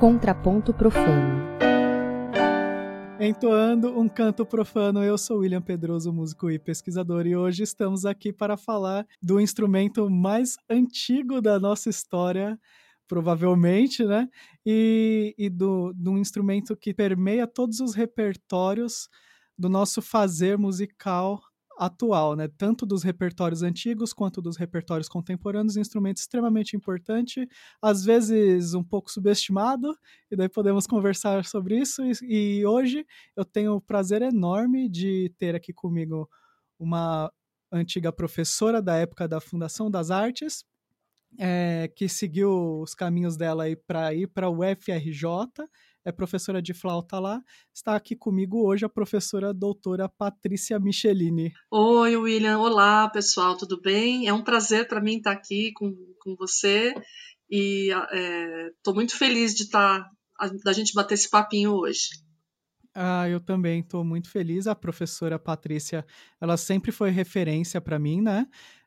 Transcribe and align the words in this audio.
Contraponto 0.00 0.72
Profano. 0.72 1.44
Entoando 3.20 4.00
um 4.00 4.08
canto 4.08 4.46
profano, 4.46 5.04
eu 5.04 5.18
sou 5.18 5.40
William 5.40 5.60
Pedroso, 5.60 6.10
músico 6.10 6.50
e 6.50 6.58
pesquisador, 6.58 7.26
e 7.26 7.36
hoje 7.36 7.64
estamos 7.64 8.06
aqui 8.06 8.32
para 8.32 8.56
falar 8.56 9.06
do 9.20 9.38
instrumento 9.38 10.08
mais 10.08 10.56
antigo 10.70 11.42
da 11.42 11.60
nossa 11.60 11.90
história, 11.90 12.58
provavelmente, 13.06 14.02
né? 14.02 14.26
E, 14.64 15.34
e 15.36 15.50
do, 15.50 15.92
do 15.92 16.16
instrumento 16.16 16.74
que 16.74 16.94
permeia 16.94 17.46
todos 17.46 17.78
os 17.80 17.94
repertórios 17.94 19.06
do 19.58 19.68
nosso 19.68 20.00
fazer 20.00 20.56
musical 20.56 21.42
atual, 21.80 22.36
né? 22.36 22.46
Tanto 22.58 22.84
dos 22.84 23.02
repertórios 23.02 23.62
antigos 23.62 24.12
quanto 24.12 24.42
dos 24.42 24.58
repertórios 24.58 25.08
contemporâneos, 25.08 25.78
instrumento 25.78 26.18
extremamente 26.18 26.76
importante, 26.76 27.48
às 27.80 28.04
vezes 28.04 28.74
um 28.74 28.84
pouco 28.84 29.10
subestimado, 29.10 29.96
e 30.30 30.36
daí 30.36 30.48
podemos 30.48 30.86
conversar 30.86 31.46
sobre 31.46 31.78
isso. 31.78 32.02
E, 32.04 32.60
e 32.60 32.66
hoje 32.66 33.06
eu 33.34 33.46
tenho 33.46 33.76
o 33.76 33.80
prazer 33.80 34.20
enorme 34.20 34.90
de 34.90 35.32
ter 35.38 35.54
aqui 35.54 35.72
comigo 35.72 36.28
uma 36.78 37.32
antiga 37.72 38.12
professora 38.12 38.82
da 38.82 38.96
época 38.96 39.26
da 39.26 39.40
Fundação 39.40 39.90
das 39.90 40.10
Artes, 40.10 40.64
é, 41.38 41.90
que 41.96 42.10
seguiu 42.10 42.82
os 42.82 42.94
caminhos 42.94 43.38
dela 43.38 43.64
para 43.86 44.12
ir 44.12 44.26
para 44.26 44.50
o 44.50 44.58
FRJ 44.62 45.24
é 46.04 46.12
professora 46.12 46.62
de 46.62 46.72
flauta 46.72 47.18
lá. 47.18 47.42
Está 47.74 47.94
aqui 47.94 48.16
comigo 48.16 48.66
hoje 48.66 48.84
a 48.84 48.88
professora 48.88 49.52
doutora 49.52 50.08
Patrícia 50.08 50.78
Michelini. 50.78 51.52
Oi, 51.70 52.16
William. 52.16 52.58
Olá, 52.58 53.08
pessoal, 53.08 53.56
tudo 53.56 53.80
bem? 53.80 54.26
É 54.26 54.32
um 54.32 54.42
prazer 54.42 54.88
para 54.88 55.00
mim 55.00 55.18
estar 55.18 55.32
aqui 55.32 55.72
com, 55.72 55.94
com 56.20 56.34
você 56.36 56.94
e 57.50 57.90
estou 57.90 58.92
é, 58.92 58.96
muito 58.96 59.16
feliz 59.16 59.54
de 59.54 59.64
estar 59.64 60.08
da 60.64 60.72
gente 60.72 60.94
bater 60.94 61.14
esse 61.14 61.28
papinho 61.28 61.72
hoje. 61.72 62.08
Ah, 62.94 63.28
eu 63.28 63.40
também 63.40 63.80
estou 63.80 64.04
muito 64.04 64.30
feliz. 64.30 64.66
A 64.66 64.74
professora 64.74 65.38
Patrícia, 65.38 66.04
ela 66.40 66.56
sempre 66.56 66.90
foi 66.90 67.10
referência 67.10 67.80
para 67.80 67.98
mim, 67.98 68.20
né? 68.20 68.46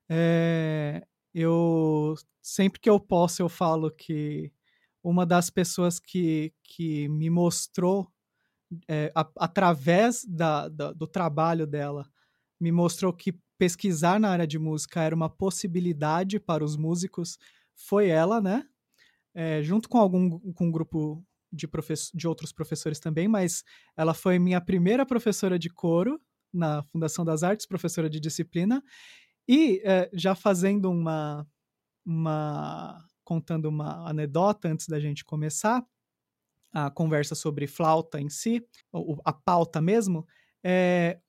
É, 0.09 1.05
eu 1.33 2.15
sempre 2.41 2.79
que 2.79 2.89
eu 2.89 2.99
posso 2.99 3.41
eu 3.41 3.47
falo 3.47 3.89
que 3.89 4.51
uma 5.03 5.25
das 5.25 5.49
pessoas 5.49 5.99
que, 5.99 6.53
que 6.63 7.09
me 7.09 7.29
mostrou, 7.29 8.07
é, 8.87 9.11
a, 9.13 9.29
através 9.37 10.25
da, 10.25 10.69
da, 10.69 10.93
do 10.93 11.05
trabalho 11.05 11.67
dela, 11.67 12.09
me 12.59 12.71
mostrou 12.71 13.11
que 13.11 13.37
pesquisar 13.57 14.19
na 14.19 14.29
área 14.29 14.47
de 14.47 14.57
música 14.57 15.01
era 15.01 15.15
uma 15.15 15.29
possibilidade 15.29 16.39
para 16.39 16.63
os 16.63 16.77
músicos, 16.77 17.37
foi 17.75 18.07
ela, 18.07 18.39
né? 18.41 18.65
É, 19.35 19.61
junto 19.63 19.89
com 19.89 19.97
algum 19.97 20.39
com 20.53 20.67
um 20.67 20.71
grupo 20.71 21.25
de, 21.51 21.67
de 22.13 22.27
outros 22.27 22.51
professores 22.51 22.99
também, 22.99 23.27
mas 23.27 23.63
ela 23.95 24.13
foi 24.13 24.39
minha 24.39 24.61
primeira 24.61 25.05
professora 25.05 25.59
de 25.59 25.69
coro 25.69 26.19
na 26.53 26.83
Fundação 26.83 27.25
das 27.25 27.43
Artes, 27.43 27.65
professora 27.65 28.09
de 28.09 28.19
disciplina, 28.19 28.83
e 29.47 29.81
é, 29.83 30.09
já 30.13 30.35
fazendo 30.35 30.89
uma, 30.89 31.47
uma 32.05 33.03
contando 33.23 33.65
uma 33.65 34.07
anedota 34.09 34.67
antes 34.67 34.87
da 34.87 34.99
gente 34.99 35.23
começar 35.23 35.85
a 36.73 36.89
conversa 36.89 37.35
sobre 37.35 37.67
flauta 37.67 38.19
em 38.19 38.29
si, 38.29 38.65
a 39.23 39.31
pauta 39.31 39.79
mesmo, 39.79 40.27
é, 40.63 41.19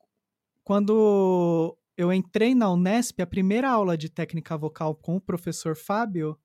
quando 0.63 1.77
eu 1.97 2.13
entrei 2.13 2.55
na 2.55 2.71
Unesp, 2.73 3.21
a 3.21 3.27
primeira 3.27 3.71
aula 3.71 3.97
de 3.97 4.09
técnica 4.09 4.57
vocal 4.57 4.95
com 4.95 5.17
o 5.17 5.21
professor 5.21 5.77
Fábio 5.77 6.39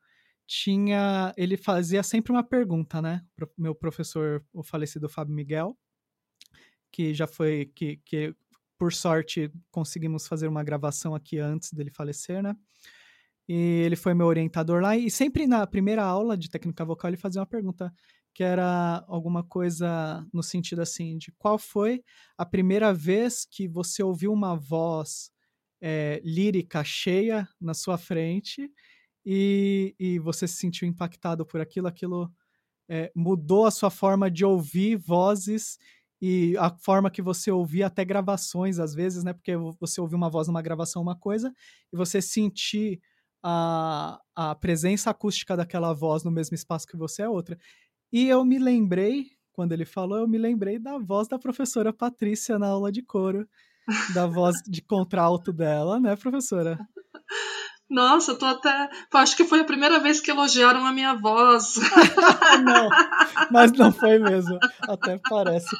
tinha, 0.46 1.34
ele 1.38 1.56
fazia 1.56 2.04
sempre 2.04 2.32
uma 2.32 2.44
pergunta, 2.44 3.02
né? 3.02 3.24
Meu 3.58 3.74
professor, 3.74 4.44
o 4.52 4.64
falecido 4.64 5.08
Fábio 5.08 5.34
Miguel, 5.34 5.78
que 6.92 7.14
já 7.14 7.28
foi, 7.28 7.72
que, 7.76 7.98
que 7.98 8.36
por 8.78 8.92
sorte 8.92 9.52
conseguimos 9.72 10.28
fazer 10.28 10.48
uma 10.48 10.64
gravação 10.64 11.14
aqui 11.16 11.38
antes 11.38 11.72
dele 11.72 11.92
falecer, 11.92 12.42
né? 12.42 12.56
E 13.50 13.82
ele 13.84 13.96
foi 13.96 14.14
meu 14.14 14.28
orientador 14.28 14.80
lá. 14.80 14.96
E 14.96 15.10
sempre 15.10 15.48
na 15.48 15.66
primeira 15.66 16.04
aula 16.04 16.38
de 16.38 16.52
técnica 16.52 16.86
vocal 16.86 17.10
ele 17.10 17.18
fazia 17.18 17.42
uma 17.42 17.48
pergunta 17.48 17.92
que 18.32 18.44
era 18.44 19.04
alguma 19.08 19.44
coisa 19.44 20.24
no 20.32 20.44
sentido 20.44 20.84
assim 20.84 21.18
de 21.18 21.32
qual 21.32 21.58
foi 21.58 22.04
a 22.38 22.46
primeira 22.46 22.94
vez 22.94 23.46
que 23.50 23.68
você 23.68 24.04
ouviu 24.04 24.32
uma 24.32 24.56
voz 24.56 25.32
é, 25.82 26.22
lírica 26.24 26.84
cheia 26.84 27.50
na 27.60 27.74
sua 27.74 27.98
frente 27.98 28.72
e, 29.26 29.96
e 30.00 30.20
você 30.20 30.48
se 30.48 30.58
sentiu 30.58 30.88
impactado 30.88 31.44
por 31.44 31.60
aquilo, 31.60 31.88
aquilo 31.88 32.32
é, 32.88 33.12
mudou 33.16 33.66
a 33.66 33.72
sua 33.72 33.90
forma 33.90 34.30
de 34.30 34.46
ouvir 34.46 34.96
vozes 34.96 35.80
e 36.22 36.56
a 36.58 36.70
forma 36.70 37.10
que 37.10 37.22
você 37.22 37.50
ouvia 37.50 37.88
até 37.88 38.06
gravações 38.06 38.78
às 38.78 38.94
vezes, 38.94 39.24
né? 39.24 39.34
Porque 39.34 39.56
você 39.80 40.00
ouviu 40.00 40.18
uma 40.18 40.30
voz 40.30 40.48
numa 40.48 40.62
gravação 40.62 41.02
uma 41.02 41.16
coisa 41.16 41.52
e 41.92 41.98
você 41.98 42.22
sentir 42.22 43.02
a, 43.44 44.20
a 44.36 44.56
presença 44.56 45.10
acústica 45.10 45.56
daquela 45.56 45.94
voz 45.94 46.24
no 46.24 46.32
mesmo 46.32 46.56
espaço 46.56 46.88
que 46.88 46.98
você 46.98 47.24
é 47.24 47.30
outra. 47.30 47.58
E 48.12 48.28
eu 48.28 48.44
me 48.44 48.58
lembrei, 48.58 49.28
quando 49.52 49.72
ele 49.72 49.86
falou, 49.86 50.20
eu 50.20 50.28
me 50.28 50.38
lembrei 50.38 50.80
da 50.80 50.98
voz 50.98 51.28
da 51.28 51.38
professora 51.38 51.94
Patrícia 51.94 52.58
na 52.58 52.68
aula 52.68 52.92
de 52.92 53.02
coro, 53.04 53.48
da 54.14 54.26
voz 54.26 54.58
de 54.68 54.82
contralto 54.82 55.54
dela, 55.54 56.00
né, 56.00 56.16
professora? 56.16 56.78
Nossa, 57.90 58.36
tô 58.36 58.46
até. 58.46 58.90
Acho 59.14 59.36
que 59.36 59.44
foi 59.44 59.62
a 59.62 59.66
primeira 59.66 60.00
vez 60.00 60.22
que 60.22 60.30
elogiaram 60.30 60.86
a 60.86 60.92
minha 60.92 61.16
voz. 61.16 61.76
não, 62.64 62.90
mas 63.52 63.72
não 63.72 63.92
foi 63.92 64.20
mesmo. 64.20 64.60
Até 64.88 65.20
parece. 65.28 65.76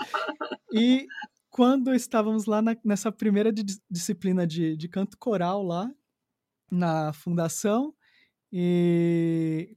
E 0.74 1.06
quando 1.52 1.94
estávamos 1.94 2.46
lá 2.46 2.64
na, 2.64 2.76
nessa 2.84 3.12
primeira 3.12 3.52
disciplina 3.90 4.48
de, 4.48 4.76
de 4.76 4.88
canto 4.88 5.18
coral 5.20 5.62
lá, 5.62 5.92
na 6.72 7.14
fundação 7.14 7.94
e 8.52 9.76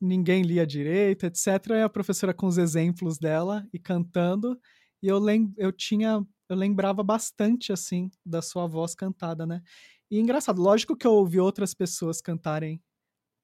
ninguém 0.00 0.42
lia 0.42 0.66
direito, 0.66 1.26
etc. 1.26 1.46
E 1.70 1.82
a 1.82 1.88
professora 1.88 2.32
com 2.32 2.46
os 2.46 2.58
exemplos 2.58 3.18
dela 3.18 3.66
e 3.72 3.78
cantando, 3.78 4.58
e 5.02 5.08
eu, 5.08 5.18
lem 5.18 5.52
eu 5.56 5.72
tinha 5.72 6.24
eu 6.48 6.56
lembrava 6.56 7.02
bastante 7.02 7.72
assim 7.72 8.10
da 8.24 8.40
sua 8.40 8.66
voz 8.66 8.94
cantada, 8.94 9.46
né? 9.46 9.62
E 10.10 10.18
engraçado, 10.18 10.62
lógico 10.62 10.96
que 10.96 11.06
eu 11.06 11.12
ouvi 11.12 11.38
outras 11.38 11.74
pessoas 11.74 12.22
cantarem 12.22 12.82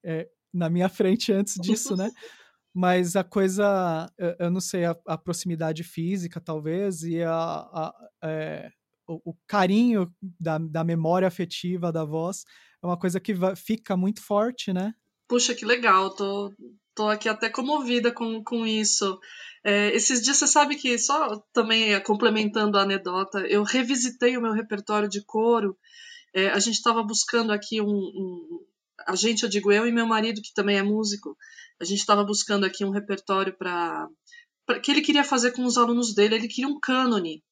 é, 0.03 0.27
na 0.51 0.69
minha 0.69 0.89
frente 0.89 1.31
antes 1.31 1.55
disso, 1.61 1.95
né? 1.95 2.09
Mas 2.73 3.15
a 3.15 3.23
coisa, 3.23 4.11
eu, 4.17 4.35
eu 4.39 4.51
não 4.51 4.59
sei, 4.59 4.83
a, 4.83 4.97
a, 5.07 5.17
proximidade 5.17 5.81
física, 5.81 6.41
talvez, 6.41 7.03
e 7.03 7.23
a, 7.23 7.31
a 7.33 7.93
é, 8.23 8.69
o, 9.07 9.31
o, 9.31 9.35
carinho 9.47 10.13
da, 10.21 10.57
da 10.57 10.83
memória 10.83 11.27
afetiva 11.27 11.91
da 11.91 12.03
voz 12.03 12.43
é 12.85 12.89
uma 12.89 12.97
coisa 12.97 13.19
que 13.19 13.33
fica 13.55 13.97
muito 13.97 14.21
forte, 14.21 14.71
né? 14.71 14.93
Puxa, 15.27 15.55
que 15.55 15.65
legal, 15.65 16.11
tô, 16.11 16.53
tô 16.93 17.09
aqui 17.09 17.27
até 17.27 17.49
comovida 17.49 18.11
com, 18.11 18.43
com 18.43 18.65
isso. 18.65 19.19
É, 19.63 19.89
esses 19.95 20.21
dias 20.21 20.37
você 20.37 20.45
sabe 20.45 20.75
que, 20.75 20.97
só 20.99 21.39
também 21.51 21.99
complementando 22.03 22.77
a 22.77 22.83
anedota, 22.83 23.39
eu 23.39 23.63
revisitei 23.63 24.37
o 24.37 24.41
meu 24.41 24.53
repertório 24.53 25.09
de 25.09 25.23
coro. 25.25 25.75
É, 26.33 26.49
a 26.49 26.59
gente 26.59 26.75
estava 26.75 27.01
buscando 27.01 27.51
aqui 27.51 27.81
um, 27.81 27.87
um. 27.87 28.59
A 29.07 29.15
gente, 29.15 29.43
eu 29.43 29.49
digo 29.49 29.71
eu 29.71 29.87
e 29.87 29.91
meu 29.91 30.05
marido, 30.05 30.41
que 30.41 30.53
também 30.53 30.77
é 30.77 30.83
músico, 30.83 31.35
a 31.81 31.85
gente 31.85 31.99
estava 31.99 32.23
buscando 32.23 32.65
aqui 32.65 32.85
um 32.85 32.91
repertório 32.91 33.53
para. 33.57 34.07
que 34.83 34.91
ele 34.91 35.01
queria 35.01 35.23
fazer 35.23 35.51
com 35.51 35.65
os 35.65 35.77
alunos 35.77 36.13
dele, 36.13 36.35
ele 36.35 36.47
queria 36.47 36.67
um 36.67 36.79
cânone. 36.79 37.43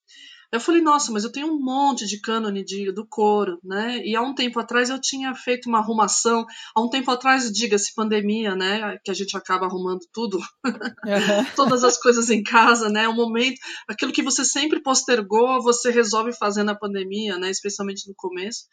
Eu 0.53 0.59
falei, 0.59 0.83
nossa, 0.83 1.11
mas 1.11 1.23
eu 1.23 1.31
tenho 1.31 1.47
um 1.47 1.59
monte 1.59 2.05
de 2.05 2.21
cânone 2.21 2.63
de, 2.63 2.91
do 2.91 3.07
coro, 3.07 3.57
né? 3.63 4.05
E 4.05 4.15
há 4.15 4.21
um 4.21 4.35
tempo 4.35 4.59
atrás 4.59 4.87
eu 4.87 5.01
tinha 5.01 5.33
feito 5.33 5.67
uma 5.67 5.79
arrumação. 5.79 6.45
Há 6.75 6.79
um 6.79 6.87
tempo 6.87 7.09
atrás, 7.09 7.51
diga-se, 7.51 7.95
pandemia, 7.95 8.55
né? 8.55 8.99
Que 9.03 9.09
a 9.09 9.15
gente 9.15 9.35
acaba 9.35 9.65
arrumando 9.65 10.01
tudo, 10.13 10.37
uhum. 10.37 11.45
todas 11.57 11.83
as 11.83 11.97
coisas 11.97 12.29
em 12.29 12.43
casa, 12.43 12.87
né? 12.87 13.09
Um 13.09 13.15
momento, 13.15 13.59
aquilo 13.89 14.13
que 14.13 14.21
você 14.21 14.45
sempre 14.45 14.79
postergou, 14.79 15.59
você 15.59 15.89
resolve 15.89 16.31
fazer 16.33 16.61
na 16.61 16.75
pandemia, 16.75 17.35
né? 17.39 17.49
Especialmente 17.49 18.07
no 18.07 18.13
começo. 18.15 18.65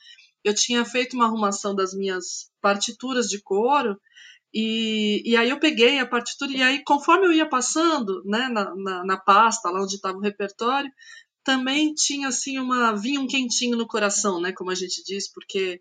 Eu 0.44 0.54
tinha 0.54 0.84
feito 0.84 1.14
uma 1.14 1.24
arrumação 1.24 1.74
das 1.74 1.94
minhas 1.94 2.50
partituras 2.60 3.26
de 3.26 3.40
coro. 3.40 3.98
E, 4.52 5.22
e 5.24 5.34
aí 5.34 5.48
eu 5.48 5.58
peguei 5.58 5.98
a 5.98 6.06
partitura, 6.06 6.52
e 6.52 6.62
aí 6.62 6.84
conforme 6.84 7.24
eu 7.24 7.32
ia 7.32 7.48
passando 7.48 8.20
né, 8.26 8.48
na, 8.48 8.74
na, 8.74 9.04
na 9.04 9.16
pasta, 9.16 9.70
lá 9.70 9.80
onde 9.80 9.94
estava 9.94 10.18
o 10.18 10.20
repertório, 10.20 10.90
também 11.44 11.94
tinha 11.94 12.28
assim 12.28 12.58
uma 12.58 12.92
vinha 12.94 13.20
um 13.20 13.26
quentinho 13.26 13.76
no 13.76 13.86
coração, 13.86 14.40
né, 14.40 14.52
como 14.52 14.70
a 14.70 14.74
gente 14.74 15.02
diz, 15.04 15.30
porque 15.32 15.80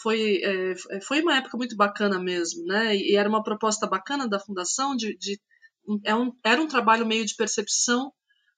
foi, 0.00 0.40
é, 0.42 0.74
foi 1.00 1.22
uma 1.22 1.36
época 1.36 1.56
muito 1.56 1.76
bacana 1.76 2.18
mesmo, 2.18 2.64
né? 2.64 2.96
E 2.96 3.16
era 3.16 3.28
uma 3.28 3.42
proposta 3.42 3.86
bacana 3.86 4.28
da 4.28 4.40
fundação 4.40 4.96
de, 4.96 5.16
de 5.16 5.40
é 6.04 6.14
um, 6.14 6.32
era 6.44 6.60
um 6.60 6.66
trabalho 6.66 7.06
meio 7.06 7.24
de 7.24 7.36
percepção, 7.36 8.12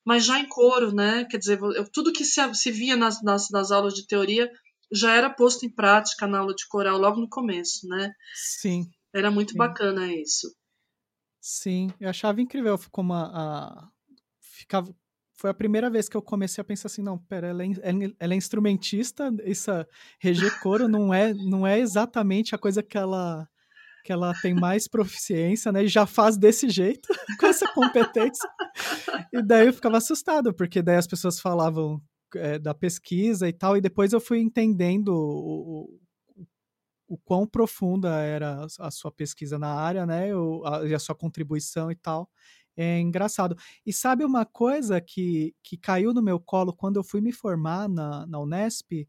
mas 0.04 0.24
já 0.24 0.38
em 0.38 0.48
coro, 0.48 0.94
né? 0.94 1.24
Quer 1.24 1.38
dizer, 1.38 1.58
eu, 1.60 1.90
tudo 1.90 2.12
que 2.12 2.24
se, 2.24 2.54
se 2.54 2.70
via 2.70 2.96
nas, 2.96 3.22
nas, 3.22 3.50
nas, 3.50 3.70
aulas 3.70 3.94
de 3.94 4.06
teoria 4.06 4.50
já 4.92 5.14
era 5.14 5.28
posto 5.28 5.66
em 5.66 5.70
prática 5.70 6.26
na 6.26 6.38
aula 6.38 6.54
de 6.54 6.66
coral 6.68 6.96
logo 6.96 7.20
no 7.20 7.28
começo, 7.28 7.86
né? 7.88 8.12
Sim. 8.34 8.88
Era 9.14 9.30
muito 9.30 9.52
sim. 9.52 9.58
bacana 9.58 10.12
isso. 10.14 10.54
Sim, 11.40 11.88
eu 12.00 12.08
achava 12.08 12.40
incrível 12.40 12.78
como 12.90 13.12
a, 13.12 13.24
a 13.24 13.88
ficava 14.40 14.94
foi 15.36 15.50
a 15.50 15.54
primeira 15.54 15.90
vez 15.90 16.08
que 16.08 16.16
eu 16.16 16.22
comecei 16.22 16.62
a 16.62 16.64
pensar 16.64 16.86
assim, 16.86 17.02
não, 17.02 17.18
pera, 17.18 17.48
ela 17.48 17.62
é, 17.62 17.68
ela 18.18 18.34
é 18.34 18.36
instrumentista, 18.36 19.30
essa 19.44 19.86
reger 20.18 20.60
coro 20.60 20.88
não 20.88 21.12
é, 21.12 21.34
não 21.34 21.66
é 21.66 21.78
exatamente 21.78 22.54
a 22.54 22.58
coisa 22.58 22.82
que 22.82 22.96
ela 22.96 23.46
que 24.02 24.12
ela 24.12 24.32
tem 24.40 24.54
mais 24.54 24.86
proficiência, 24.86 25.72
né? 25.72 25.82
E 25.82 25.88
já 25.88 26.06
faz 26.06 26.36
desse 26.36 26.70
jeito, 26.70 27.08
com 27.40 27.46
essa 27.46 27.66
competência. 27.72 28.48
E 29.32 29.42
daí 29.42 29.66
eu 29.66 29.72
ficava 29.72 29.96
assustado, 29.96 30.54
porque 30.54 30.80
daí 30.80 30.94
as 30.94 31.08
pessoas 31.08 31.40
falavam 31.40 32.00
é, 32.36 32.56
da 32.56 32.72
pesquisa 32.72 33.48
e 33.48 33.52
tal, 33.52 33.76
e 33.76 33.80
depois 33.80 34.12
eu 34.12 34.20
fui 34.20 34.38
entendendo 34.38 35.08
o, 35.08 35.98
o, 36.36 36.44
o 37.08 37.18
quão 37.18 37.48
profunda 37.48 38.20
era 38.20 38.64
a 38.78 38.90
sua 38.92 39.10
pesquisa 39.10 39.58
na 39.58 39.74
área, 39.74 40.06
né? 40.06 40.32
O, 40.36 40.64
a, 40.64 40.86
e 40.86 40.94
a 40.94 41.00
sua 41.00 41.16
contribuição 41.16 41.90
e 41.90 41.96
tal. 41.96 42.30
É 42.76 43.00
engraçado. 43.00 43.56
E 43.84 43.92
sabe 43.92 44.24
uma 44.24 44.44
coisa 44.44 45.00
que, 45.00 45.54
que 45.62 45.76
caiu 45.76 46.12
no 46.12 46.22
meu 46.22 46.38
colo 46.38 46.74
quando 46.74 46.96
eu 46.96 47.04
fui 47.04 47.20
me 47.20 47.32
formar 47.32 47.88
na, 47.88 48.26
na 48.26 48.38
Unesp? 48.38 49.08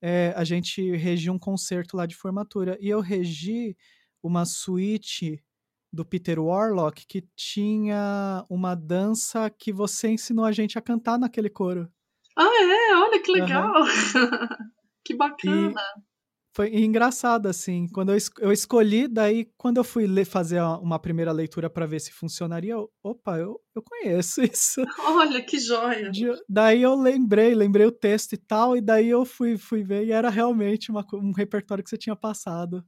É, 0.00 0.32
a 0.36 0.44
gente 0.44 0.96
regia 0.96 1.32
um 1.32 1.38
concerto 1.38 1.96
lá 1.96 2.06
de 2.06 2.16
formatura. 2.16 2.78
E 2.80 2.88
eu 2.88 3.00
regi 3.00 3.76
uma 4.22 4.44
suíte 4.44 5.44
do 5.92 6.04
Peter 6.04 6.40
Warlock 6.40 7.06
que 7.06 7.22
tinha 7.36 8.46
uma 8.48 8.74
dança 8.74 9.50
que 9.50 9.72
você 9.72 10.08
ensinou 10.08 10.44
a 10.44 10.52
gente 10.52 10.78
a 10.78 10.82
cantar 10.82 11.18
naquele 11.18 11.50
coro. 11.50 11.92
Ah, 12.36 12.44
é? 12.44 12.96
Olha 12.96 13.22
que 13.22 13.30
legal! 13.30 13.82
Uhum. 13.82 13.86
que 15.04 15.14
bacana! 15.14 15.70
E 15.70 16.11
foi 16.54 16.74
engraçado, 16.74 17.46
assim. 17.48 17.88
Quando 17.88 18.10
eu, 18.12 18.16
es 18.16 18.30
eu 18.38 18.52
escolhi, 18.52 19.08
daí, 19.08 19.46
quando 19.56 19.78
eu 19.78 19.84
fui 19.84 20.06
ler, 20.06 20.26
fazer 20.26 20.60
uma 20.60 20.98
primeira 20.98 21.32
leitura 21.32 21.70
para 21.70 21.86
ver 21.86 22.00
se 22.00 22.12
funcionaria, 22.12 22.72
eu, 22.74 22.90
opa, 23.02 23.38
eu, 23.38 23.58
eu 23.74 23.82
conheço 23.82 24.42
isso. 24.44 24.82
Olha 24.98 25.42
que 25.42 25.58
joia! 25.58 26.10
De, 26.10 26.30
daí 26.48 26.82
eu 26.82 26.94
lembrei, 26.94 27.54
lembrei 27.54 27.86
o 27.86 27.92
texto 27.92 28.34
e 28.34 28.36
tal, 28.36 28.76
e 28.76 28.82
daí 28.82 29.08
eu 29.08 29.24
fui, 29.24 29.56
fui 29.56 29.82
ver 29.82 30.04
e 30.06 30.12
era 30.12 30.28
realmente 30.28 30.90
uma, 30.90 31.04
um 31.14 31.32
repertório 31.32 31.82
que 31.82 31.88
você 31.90 31.98
tinha 31.98 32.14
passado. 32.16 32.84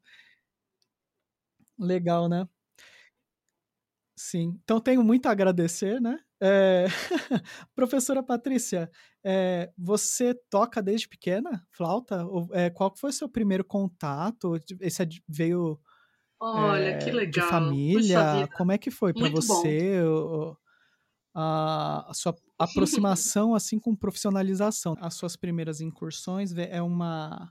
Legal, 1.78 2.28
né? 2.28 2.46
Sim. 4.16 4.58
Então 4.62 4.80
tenho 4.80 5.02
muito 5.02 5.26
a 5.26 5.32
agradecer, 5.32 6.00
né? 6.00 6.18
É... 6.40 6.84
Professora 7.74 8.22
Patrícia, 8.22 8.90
é, 9.24 9.72
você 9.76 10.34
toca 10.50 10.82
desde 10.82 11.08
pequena 11.08 11.66
flauta? 11.70 12.26
É, 12.52 12.68
qual 12.68 12.94
foi 12.94 13.10
o 13.10 13.12
seu 13.12 13.28
primeiro 13.28 13.64
contato? 13.64 14.60
Esse 14.80 15.08
veio 15.26 15.80
Olha, 16.38 16.98
que 16.98 17.10
legal. 17.10 17.46
de 17.46 17.50
família? 17.50 18.48
Como 18.56 18.70
é 18.70 18.76
que 18.76 18.90
foi 18.90 19.14
para 19.14 19.30
você 19.30 20.02
o, 20.02 20.54
a, 21.34 22.10
a, 22.10 22.14
sua 22.14 22.36
aproximação 22.58 23.54
assim 23.54 23.78
com 23.78 23.96
profissionalização? 23.96 24.94
As 25.00 25.14
suas 25.14 25.36
primeiras 25.36 25.80
incursões 25.80 26.52
é 26.56 26.82
uma 26.82 27.50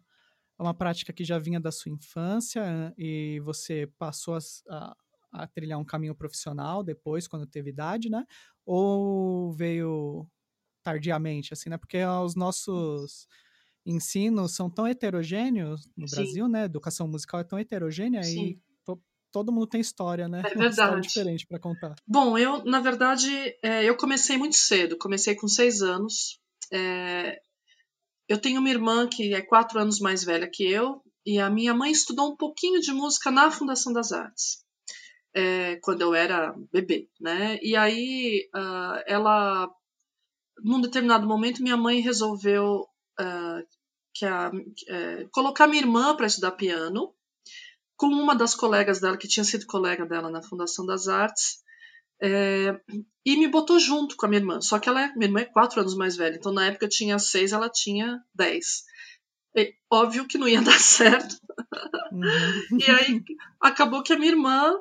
é 0.60 0.62
uma 0.62 0.74
prática 0.76 1.12
que 1.12 1.24
já 1.24 1.40
vinha 1.40 1.60
da 1.60 1.72
sua 1.72 1.92
infância 1.92 2.94
e 2.96 3.40
você 3.44 3.92
passou 3.98 4.36
a, 4.36 4.40
a, 4.70 4.96
a 5.32 5.48
trilhar 5.48 5.80
um 5.80 5.84
caminho 5.84 6.14
profissional 6.14 6.84
depois, 6.84 7.28
quando 7.28 7.48
teve 7.48 7.72
idade, 7.72 8.08
né? 8.08 8.24
Ou 8.64 9.52
veio 9.52 10.28
tardiamente, 10.84 11.54
assim, 11.54 11.70
né? 11.70 11.78
Porque 11.78 12.04
os 12.04 12.36
nossos 12.36 13.28
ensinos 13.86 14.56
são 14.56 14.70
tão 14.70 14.88
heterogêneos 14.88 15.90
no 15.96 16.08
Sim. 16.08 16.16
Brasil, 16.16 16.48
né? 16.48 16.66
Educação 16.66 17.08
musical 17.08 17.40
é 17.40 17.44
tão 17.44 17.60
heterogênea 17.60 18.24
Sim. 18.24 18.46
e 18.46 18.60
to, 18.86 19.02
todo 19.32 19.52
mundo 19.52 19.68
tem 19.68 19.82
história, 19.82 20.28
né? 20.28 20.40
É 20.40 20.56
verdade. 20.56 20.62
Uma 20.62 20.70
história 20.70 21.02
diferente 21.02 21.48
para 21.48 21.60
contar. 21.60 21.96
Bom, 22.08 22.38
eu, 22.38 22.64
na 22.66 22.80
verdade, 22.80 23.28
é, 23.62 23.84
eu 23.84 23.96
comecei 23.98 24.38
muito 24.38 24.56
cedo. 24.56 24.98
Comecei 24.98 25.36
com 25.36 25.48
seis 25.48 25.82
anos. 25.82 26.40
É, 26.72 27.40
eu 28.28 28.38
tenho 28.40 28.60
uma 28.60 28.70
irmã 28.70 29.08
que 29.08 29.34
é 29.34 29.42
quatro 29.42 29.80
anos 29.80 30.00
mais 30.00 30.24
velha 30.24 30.50
que 30.50 30.64
eu 30.64 31.02
e 31.26 31.40
a 31.40 31.50
minha 31.50 31.74
mãe 31.74 31.92
estudou 31.92 32.32
um 32.32 32.36
pouquinho 32.38 32.80
de 32.82 32.92
música 32.92 33.32
na 33.32 33.52
Fundação 33.52 33.94
das 33.94 34.12
Artes. 34.12 34.64
É, 35.36 35.78
quando 35.78 36.02
eu 36.02 36.14
era 36.14 36.54
bebê, 36.72 37.10
né? 37.20 37.58
E 37.62 37.76
aí 37.76 38.48
uh, 38.56 39.04
ela 39.08 39.68
num 40.60 40.82
determinado 40.82 41.28
momento, 41.28 41.64
minha 41.64 41.78
mãe 41.78 42.00
resolveu 42.00 42.88
uh, 43.20 43.68
que 44.14 44.26
a, 44.26 44.50
uh, 44.50 45.30
colocar 45.32 45.68
minha 45.68 45.82
irmã 45.82 46.16
para 46.16 46.28
estudar 46.28 46.52
piano 46.52 47.14
com 47.96 48.08
uma 48.08 48.36
das 48.36 48.56
colegas 48.56 49.00
dela, 49.00 49.18
que 49.18 49.28
tinha 49.28 49.44
sido 49.44 49.66
colega 49.66 50.06
dela 50.06 50.30
na 50.30 50.42
Fundação 50.42 50.86
das 50.86 51.08
Artes, 51.08 51.64
é, 52.22 52.80
e 53.26 53.38
me 53.38 53.48
botou 53.48 53.80
junto 53.80 54.16
com 54.16 54.26
a 54.26 54.30
minha 54.30 54.42
irmã. 54.42 54.62
Só 54.62 54.80
que 54.80 54.90
ela 54.90 55.02
é, 55.02 55.14
minha 55.14 55.28
irmã 55.28 55.42
é 55.42 55.46
quatro 55.46 55.80
anos 55.80 55.96
mais 55.96 56.16
velha, 56.16 56.36
então 56.36 56.52
na 56.52 56.66
época 56.66 56.86
eu 56.86 56.90
tinha 56.90 57.20
seis, 57.20 57.52
ela 57.52 57.70
tinha 57.70 58.22
dez. 58.34 58.84
E, 59.56 59.74
óbvio 59.92 60.28
que 60.28 60.38
não 60.38 60.48
ia 60.48 60.62
dar 60.64 60.80
certo. 60.80 61.38
Uhum. 62.12 62.78
e 62.80 62.92
aí 62.92 63.24
acabou 63.62 64.04
que 64.04 64.14
a 64.14 64.18
minha 64.18 64.32
irmã 64.32 64.76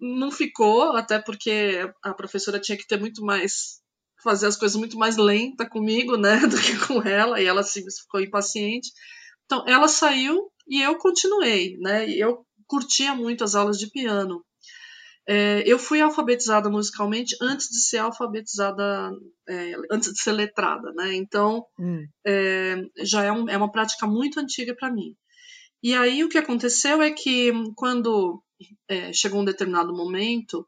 não 0.00 0.30
ficou, 0.30 0.96
até 0.96 1.18
porque 1.18 1.92
a 2.02 2.14
professora 2.14 2.60
tinha 2.60 2.76
que 2.76 2.86
ter 2.86 2.98
muito 2.98 3.22
mais 3.24 3.80
fazer 4.26 4.48
as 4.48 4.56
coisas 4.56 4.76
muito 4.76 4.98
mais 4.98 5.16
lenta 5.16 5.68
comigo, 5.68 6.16
né, 6.16 6.40
do 6.50 6.60
que 6.60 6.76
com 6.84 7.00
ela, 7.00 7.40
e 7.40 7.46
ela 7.46 7.62
se 7.62 7.80
ficou 8.02 8.20
impaciente. 8.20 8.90
Então, 9.44 9.64
ela 9.68 9.86
saiu 9.86 10.50
e 10.66 10.82
eu 10.82 10.98
continuei, 10.98 11.76
né, 11.78 12.10
eu 12.10 12.44
curtia 12.66 13.14
muito 13.14 13.44
as 13.44 13.54
aulas 13.54 13.78
de 13.78 13.88
piano. 13.88 14.44
É, 15.28 15.62
eu 15.64 15.78
fui 15.78 16.00
alfabetizada 16.00 16.68
musicalmente 16.68 17.36
antes 17.40 17.68
de 17.68 17.80
ser 17.80 17.98
alfabetizada, 17.98 19.12
é, 19.48 19.74
antes 19.90 20.12
de 20.12 20.20
ser 20.20 20.32
letrada, 20.32 20.92
né, 20.92 21.14
então 21.14 21.64
hum. 21.78 22.04
é, 22.26 22.76
já 22.98 23.24
é, 23.24 23.30
um, 23.30 23.48
é 23.48 23.56
uma 23.56 23.70
prática 23.70 24.06
muito 24.08 24.40
antiga 24.40 24.74
para 24.74 24.92
mim. 24.92 25.14
E 25.82 25.94
aí 25.94 26.24
o 26.24 26.28
que 26.28 26.38
aconteceu 26.38 27.00
é 27.00 27.12
que 27.12 27.52
quando 27.76 28.42
é, 28.88 29.12
chegou 29.12 29.40
um 29.40 29.44
determinado 29.44 29.94
momento, 29.94 30.66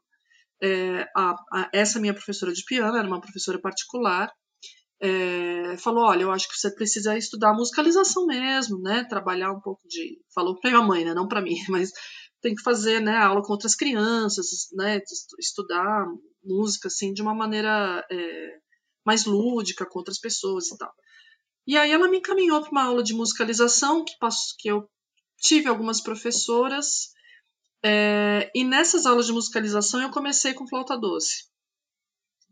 é, 0.61 1.07
a, 1.15 1.35
a, 1.51 1.69
essa 1.73 1.99
minha 1.99 2.13
professora 2.13 2.53
de 2.53 2.63
piano, 2.65 2.97
era 2.97 3.07
uma 3.07 3.21
professora 3.21 3.59
particular, 3.59 4.31
é, 5.01 5.77
falou: 5.77 6.03
Olha, 6.05 6.23
eu 6.23 6.31
acho 6.31 6.47
que 6.49 6.57
você 6.57 6.73
precisa 6.73 7.17
estudar 7.17 7.53
musicalização 7.53 8.25
mesmo, 8.25 8.79
né? 8.81 9.05
Trabalhar 9.05 9.51
um 9.51 9.61
pouco 9.61 9.81
de. 9.87 10.19
Falou 10.33 10.59
para 10.59 10.71
minha 10.71 10.83
mãe, 10.83 11.05
né? 11.05 11.13
Não 11.13 11.27
para 11.27 11.41
mim, 11.41 11.55
mas 11.69 11.91
tem 12.41 12.55
que 12.55 12.61
fazer 12.61 13.01
né, 13.01 13.17
aula 13.17 13.41
com 13.41 13.51
outras 13.51 13.75
crianças, 13.75 14.67
né? 14.73 15.01
Estudar 15.39 16.05
música 16.43 16.87
assim 16.87 17.13
de 17.13 17.21
uma 17.21 17.33
maneira 17.33 18.05
é, 18.11 18.57
mais 19.05 19.25
lúdica 19.25 19.85
com 19.85 19.99
outras 19.99 20.19
pessoas 20.19 20.67
e 20.67 20.77
tal. 20.77 20.91
E 21.67 21.77
aí 21.77 21.91
ela 21.91 22.07
me 22.09 22.17
encaminhou 22.17 22.61
para 22.61 22.71
uma 22.71 22.83
aula 22.83 23.03
de 23.03 23.13
musicalização 23.13 24.03
que, 24.03 24.17
passo, 24.19 24.55
que 24.57 24.69
eu 24.69 24.89
tive 25.37 25.67
algumas 25.67 26.01
professoras 26.01 27.09
é, 27.83 28.51
e 28.53 28.63
nessas 28.63 29.05
aulas 29.05 29.25
de 29.25 29.33
musicalização 29.33 30.01
eu 30.01 30.11
comecei 30.11 30.53
com 30.53 30.67
flauta 30.67 30.97
doce. 30.97 31.49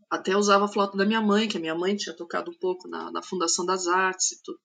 Até 0.10 0.38
usava 0.38 0.66
a 0.66 0.70
flauta 0.70 0.98
da 0.98 1.06
minha 1.06 1.22
mãe, 1.22 1.48
que 1.48 1.58
a 1.58 1.60
minha 1.60 1.76
mãe 1.76 1.96
tinha 1.96 2.16
tocado 2.16 2.50
um 2.52 2.58
pouco 2.58 2.88
na, 2.88 3.12
na 3.12 3.22
Fundação 3.22 3.66
das 3.66 3.88
Artes 3.88 4.32
e 4.32 4.42
tudo. 4.42 4.60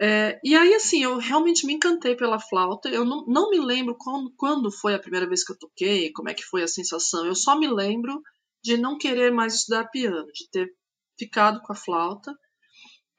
É, 0.00 0.40
e 0.42 0.56
aí, 0.56 0.72
assim, 0.74 1.02
eu 1.02 1.18
realmente 1.18 1.66
me 1.66 1.74
encantei 1.74 2.16
pela 2.16 2.40
flauta. 2.40 2.88
Eu 2.88 3.04
não, 3.04 3.26
não 3.26 3.50
me 3.50 3.60
lembro 3.60 3.94
quando, 3.98 4.32
quando 4.36 4.70
foi 4.70 4.94
a 4.94 4.98
primeira 4.98 5.28
vez 5.28 5.44
que 5.44 5.52
eu 5.52 5.58
toquei, 5.58 6.10
como 6.12 6.30
é 6.30 6.34
que 6.34 6.44
foi 6.44 6.62
a 6.62 6.68
sensação. 6.68 7.26
Eu 7.26 7.34
só 7.34 7.58
me 7.58 7.68
lembro 7.68 8.22
de 8.62 8.78
não 8.78 8.96
querer 8.96 9.30
mais 9.30 9.56
estudar 9.56 9.90
piano, 9.90 10.26
de 10.32 10.48
ter 10.50 10.68
ficado 11.18 11.60
com 11.60 11.72
a 11.72 11.76
flauta. 11.76 12.32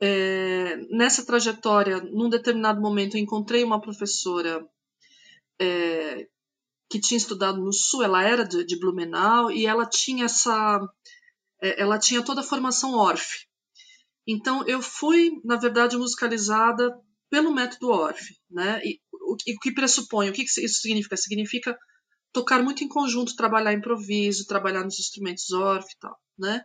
É, 0.01 0.77
nessa 0.89 1.23
trajetória, 1.23 2.01
num 2.01 2.29
determinado 2.29 2.81
momento, 2.81 3.15
eu 3.15 3.21
encontrei 3.21 3.63
uma 3.63 3.79
professora 3.79 4.65
é, 5.61 6.27
que 6.89 6.99
tinha 6.99 7.17
estudado 7.17 7.61
no 7.61 7.71
Sul, 7.71 8.03
ela 8.03 8.23
era 8.23 8.43
de, 8.43 8.65
de 8.65 8.79
Blumenau 8.79 9.51
e 9.51 9.65
ela 9.65 9.85
tinha 9.85 10.25
essa, 10.25 10.79
é, 11.61 11.81
ela 11.81 11.99
tinha 11.99 12.23
toda 12.23 12.41
a 12.41 12.43
formação 12.43 12.93
Orff. 12.95 13.45
Então 14.27 14.65
eu 14.67 14.81
fui, 14.81 15.31
na 15.43 15.55
verdade, 15.55 15.97
musicalizada 15.97 16.91
pelo 17.29 17.53
método 17.53 17.89
Orff, 17.89 18.35
né? 18.49 18.81
E 18.83 18.99
o, 19.13 19.33
o 19.33 19.59
que 19.61 19.73
pressupõe, 19.73 20.29
o 20.29 20.33
que 20.33 20.43
isso 20.43 20.81
significa? 20.81 21.15
Significa 21.15 21.77
tocar 22.33 22.63
muito 22.63 22.83
em 22.83 22.87
conjunto, 22.87 23.35
trabalhar 23.35 23.73
improviso, 23.73 24.47
trabalhar 24.47 24.83
nos 24.83 24.99
instrumentos 24.99 25.51
Orff 25.51 25.87
e 25.89 25.99
tal, 25.99 26.17
né? 26.37 26.61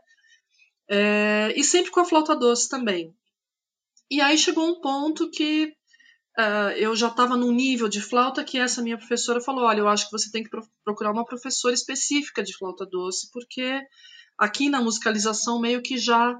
É, 0.88 1.53
e 1.57 1.62
sempre 1.62 1.91
com 1.91 2.00
a 2.00 2.05
flauta 2.05 2.35
doce 2.35 2.69
também. 2.69 3.15
E 4.11 4.21
aí 4.21 4.38
chegou 4.38 4.69
um 4.69 4.81
ponto 4.81 5.31
que 5.31 5.75
uh, 6.38 6.71
eu 6.76 6.95
já 6.95 7.09
estava 7.09 7.37
num 7.37 7.52
nível 7.52 7.88
de 7.88 8.00
flauta 8.00 8.45
que 8.45 8.59
essa 8.59 8.83
minha 8.83 8.99
professora 8.99 9.40
falou: 9.40 9.64
olha, 9.64 9.81
eu 9.81 9.88
acho 9.88 10.07
que 10.07 10.12
você 10.12 10.31
tem 10.31 10.43
que 10.43 10.50
procurar 10.85 11.12
uma 11.12 11.25
professora 11.25 11.75
específica 11.75 12.43
de 12.43 12.57
flauta 12.57 12.87
doce, 12.87 13.31
porque 13.33 13.81
aqui 14.38 14.69
na 14.69 14.81
musicalização 14.81 15.61
meio 15.61 15.83
que 15.83 15.97
já 15.99 16.38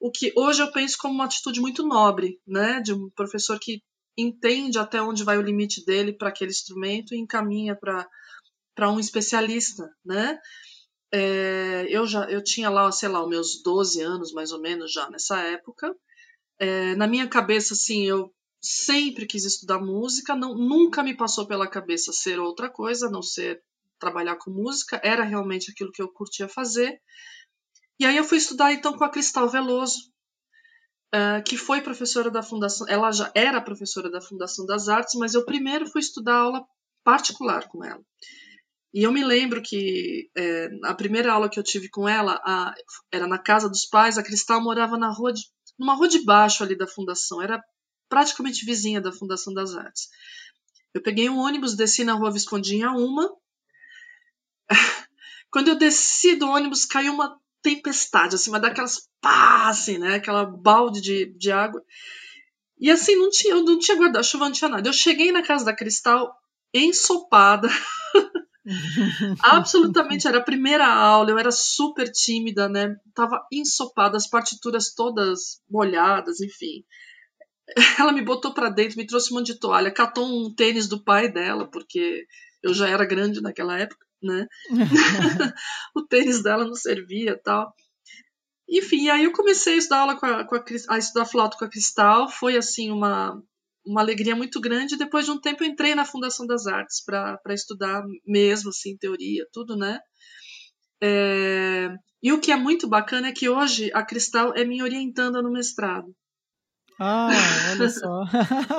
o 0.00 0.10
que 0.10 0.32
hoje 0.36 0.62
eu 0.62 0.70
penso 0.70 0.96
como 0.98 1.14
uma 1.14 1.24
atitude 1.24 1.60
muito 1.60 1.84
nobre, 1.86 2.40
né, 2.46 2.80
de 2.80 2.92
um 2.92 3.10
professor 3.16 3.58
que 3.58 3.82
entende 4.16 4.78
até 4.78 5.02
onde 5.02 5.24
vai 5.24 5.36
o 5.38 5.42
limite 5.42 5.84
dele 5.84 6.12
para 6.12 6.28
aquele 6.28 6.50
instrumento 6.50 7.14
e 7.14 7.18
encaminha 7.18 7.76
para 7.76 8.08
para 8.74 8.90
um 8.92 9.00
especialista, 9.00 9.90
né? 10.04 10.38
É, 11.12 11.86
eu 11.88 12.06
já 12.06 12.30
eu 12.30 12.42
tinha 12.42 12.70
lá, 12.70 12.90
sei 12.92 13.08
lá, 13.08 13.22
os 13.22 13.28
meus 13.28 13.62
12 13.62 14.00
anos 14.00 14.32
mais 14.32 14.52
ou 14.52 14.60
menos 14.60 14.92
já 14.92 15.10
nessa 15.10 15.38
época. 15.40 15.94
É, 16.60 16.94
na 16.94 17.06
minha 17.06 17.26
cabeça, 17.28 17.74
assim, 17.74 18.06
eu 18.06 18.32
sempre 18.60 19.26
quis 19.26 19.44
estudar 19.44 19.78
música, 19.78 20.34
não, 20.34 20.54
nunca 20.54 21.02
me 21.02 21.16
passou 21.16 21.46
pela 21.46 21.68
cabeça 21.68 22.12
ser 22.12 22.38
outra 22.38 22.68
coisa, 22.68 23.06
a 23.06 23.10
não 23.10 23.22
ser 23.22 23.62
trabalhar 23.98 24.36
com 24.36 24.50
música, 24.50 25.00
era 25.02 25.24
realmente 25.24 25.70
aquilo 25.70 25.92
que 25.92 26.02
eu 26.02 26.08
curtia 26.08 26.48
fazer. 26.48 27.00
E 27.98 28.06
aí 28.06 28.16
eu 28.16 28.24
fui 28.24 28.38
estudar 28.38 28.72
então 28.72 28.96
com 28.96 29.04
a 29.04 29.10
Cristal 29.10 29.48
Veloso, 29.48 30.10
uh, 31.14 31.42
que 31.44 31.56
foi 31.56 31.80
professora 31.80 32.30
da 32.30 32.42
Fundação, 32.42 32.86
ela 32.88 33.10
já 33.10 33.30
era 33.34 33.60
professora 33.60 34.10
da 34.10 34.20
Fundação 34.20 34.64
das 34.66 34.88
Artes, 34.88 35.14
mas 35.18 35.34
eu 35.34 35.44
primeiro 35.44 35.86
fui 35.86 36.00
estudar 36.00 36.36
aula 36.36 36.64
particular 37.02 37.68
com 37.68 37.84
ela. 37.84 38.02
E 38.92 39.02
eu 39.02 39.12
me 39.12 39.24
lembro 39.24 39.62
que 39.62 40.30
é, 40.36 40.68
a 40.84 40.94
primeira 40.94 41.32
aula 41.32 41.48
que 41.48 41.58
eu 41.58 41.62
tive 41.62 41.90
com 41.90 42.08
ela 42.08 42.40
a, 42.44 42.74
era 43.12 43.26
na 43.26 43.38
casa 43.38 43.68
dos 43.68 43.84
pais, 43.84 44.16
a 44.16 44.22
Cristal 44.22 44.62
morava 44.62 44.96
na 44.96 45.12
rua 45.12 45.32
de, 45.32 45.42
numa 45.78 45.94
rua 45.94 46.08
de 46.08 46.24
baixo 46.24 46.62
ali 46.62 46.76
da 46.76 46.86
fundação, 46.86 47.42
era 47.42 47.62
praticamente 48.08 48.64
vizinha 48.64 49.00
da 49.00 49.12
Fundação 49.12 49.52
das 49.52 49.74
Artes. 49.74 50.08
Eu 50.94 51.02
peguei 51.02 51.28
um 51.28 51.38
ônibus, 51.38 51.76
desci 51.76 52.04
na 52.04 52.14
rua 52.14 52.30
Viscondinha 52.30 52.90
uma. 52.90 53.30
Quando 55.50 55.68
eu 55.68 55.76
desci 55.76 56.36
do 56.36 56.48
ônibus, 56.48 56.84
caiu 56.84 57.12
uma 57.12 57.38
tempestade, 57.62 58.34
assim, 58.34 58.50
mas 58.50 58.62
daquelas 58.62 59.08
pá, 59.20 59.68
assim, 59.68 59.98
né? 59.98 60.16
Aquela 60.16 60.44
balde 60.44 61.00
de, 61.00 61.26
de 61.36 61.50
água. 61.50 61.82
E 62.80 62.90
assim, 62.90 63.16
não 63.16 63.30
tinha, 63.30 63.54
eu 63.54 63.64
não 63.64 63.78
tinha 63.78 63.96
guarda-chuva, 63.96 64.46
não 64.46 64.52
tinha 64.52 64.70
nada. 64.70 64.88
Eu 64.88 64.92
cheguei 64.92 65.32
na 65.32 65.42
casa 65.42 65.64
da 65.64 65.74
Cristal 65.74 66.32
ensopada. 66.72 67.68
Absolutamente, 69.42 70.28
era 70.28 70.38
a 70.38 70.44
primeira 70.44 70.86
aula, 70.86 71.30
eu 71.30 71.38
era 71.38 71.50
super 71.50 72.10
tímida, 72.10 72.68
né? 72.68 72.96
Tava 73.14 73.44
ensopada, 73.50 74.16
as 74.16 74.28
partituras 74.28 74.94
todas 74.94 75.60
molhadas, 75.68 76.40
enfim. 76.40 76.84
Ela 77.98 78.12
me 78.12 78.22
botou 78.22 78.52
para 78.52 78.70
dentro, 78.70 78.96
me 78.96 79.06
trouxe 79.06 79.32
um 79.32 79.38
monte 79.38 79.52
de 79.52 79.60
toalha, 79.60 79.90
catou 79.90 80.26
um 80.26 80.54
tênis 80.54 80.88
do 80.88 81.02
pai 81.02 81.30
dela, 81.30 81.68
porque 81.70 82.26
eu 82.62 82.72
já 82.74 82.88
era 82.88 83.04
grande 83.04 83.40
naquela 83.40 83.78
época, 83.78 84.04
né? 84.22 84.46
o 85.94 86.02
tênis 86.06 86.42
dela 86.42 86.64
não 86.64 86.74
servia 86.74 87.40
tal. 87.42 87.72
Enfim, 88.68 89.08
aí 89.08 89.24
eu 89.24 89.32
comecei 89.32 89.74
a 89.74 89.76
estudar 89.78 90.00
aula 90.00 90.16
com 90.18 90.26
a, 90.26 90.44
com 90.44 90.54
a, 90.56 90.64
a 90.90 90.98
estudar 90.98 91.24
flauta 91.24 91.56
com 91.56 91.64
a 91.64 91.70
Cristal, 91.70 92.28
foi 92.28 92.56
assim 92.56 92.90
uma 92.90 93.40
uma 93.88 94.02
alegria 94.02 94.36
muito 94.36 94.60
grande. 94.60 94.96
Depois 94.96 95.24
de 95.24 95.30
um 95.30 95.40
tempo, 95.40 95.64
eu 95.64 95.68
entrei 95.68 95.94
na 95.94 96.04
Fundação 96.04 96.46
das 96.46 96.66
Artes 96.66 97.02
para 97.02 97.40
estudar 97.54 98.02
mesmo, 98.26 98.68
assim, 98.68 98.96
teoria, 98.96 99.46
tudo, 99.52 99.76
né? 99.76 99.98
É... 101.02 101.88
E 102.22 102.32
o 102.32 102.40
que 102.40 102.52
é 102.52 102.56
muito 102.56 102.88
bacana 102.88 103.28
é 103.28 103.32
que 103.32 103.48
hoje 103.48 103.90
a 103.94 104.04
Cristal 104.04 104.52
é 104.54 104.64
me 104.64 104.82
orientando 104.82 105.42
no 105.42 105.50
mestrado. 105.50 106.14
Ah, 106.98 107.28
olha 107.72 107.88
só. 107.88 108.24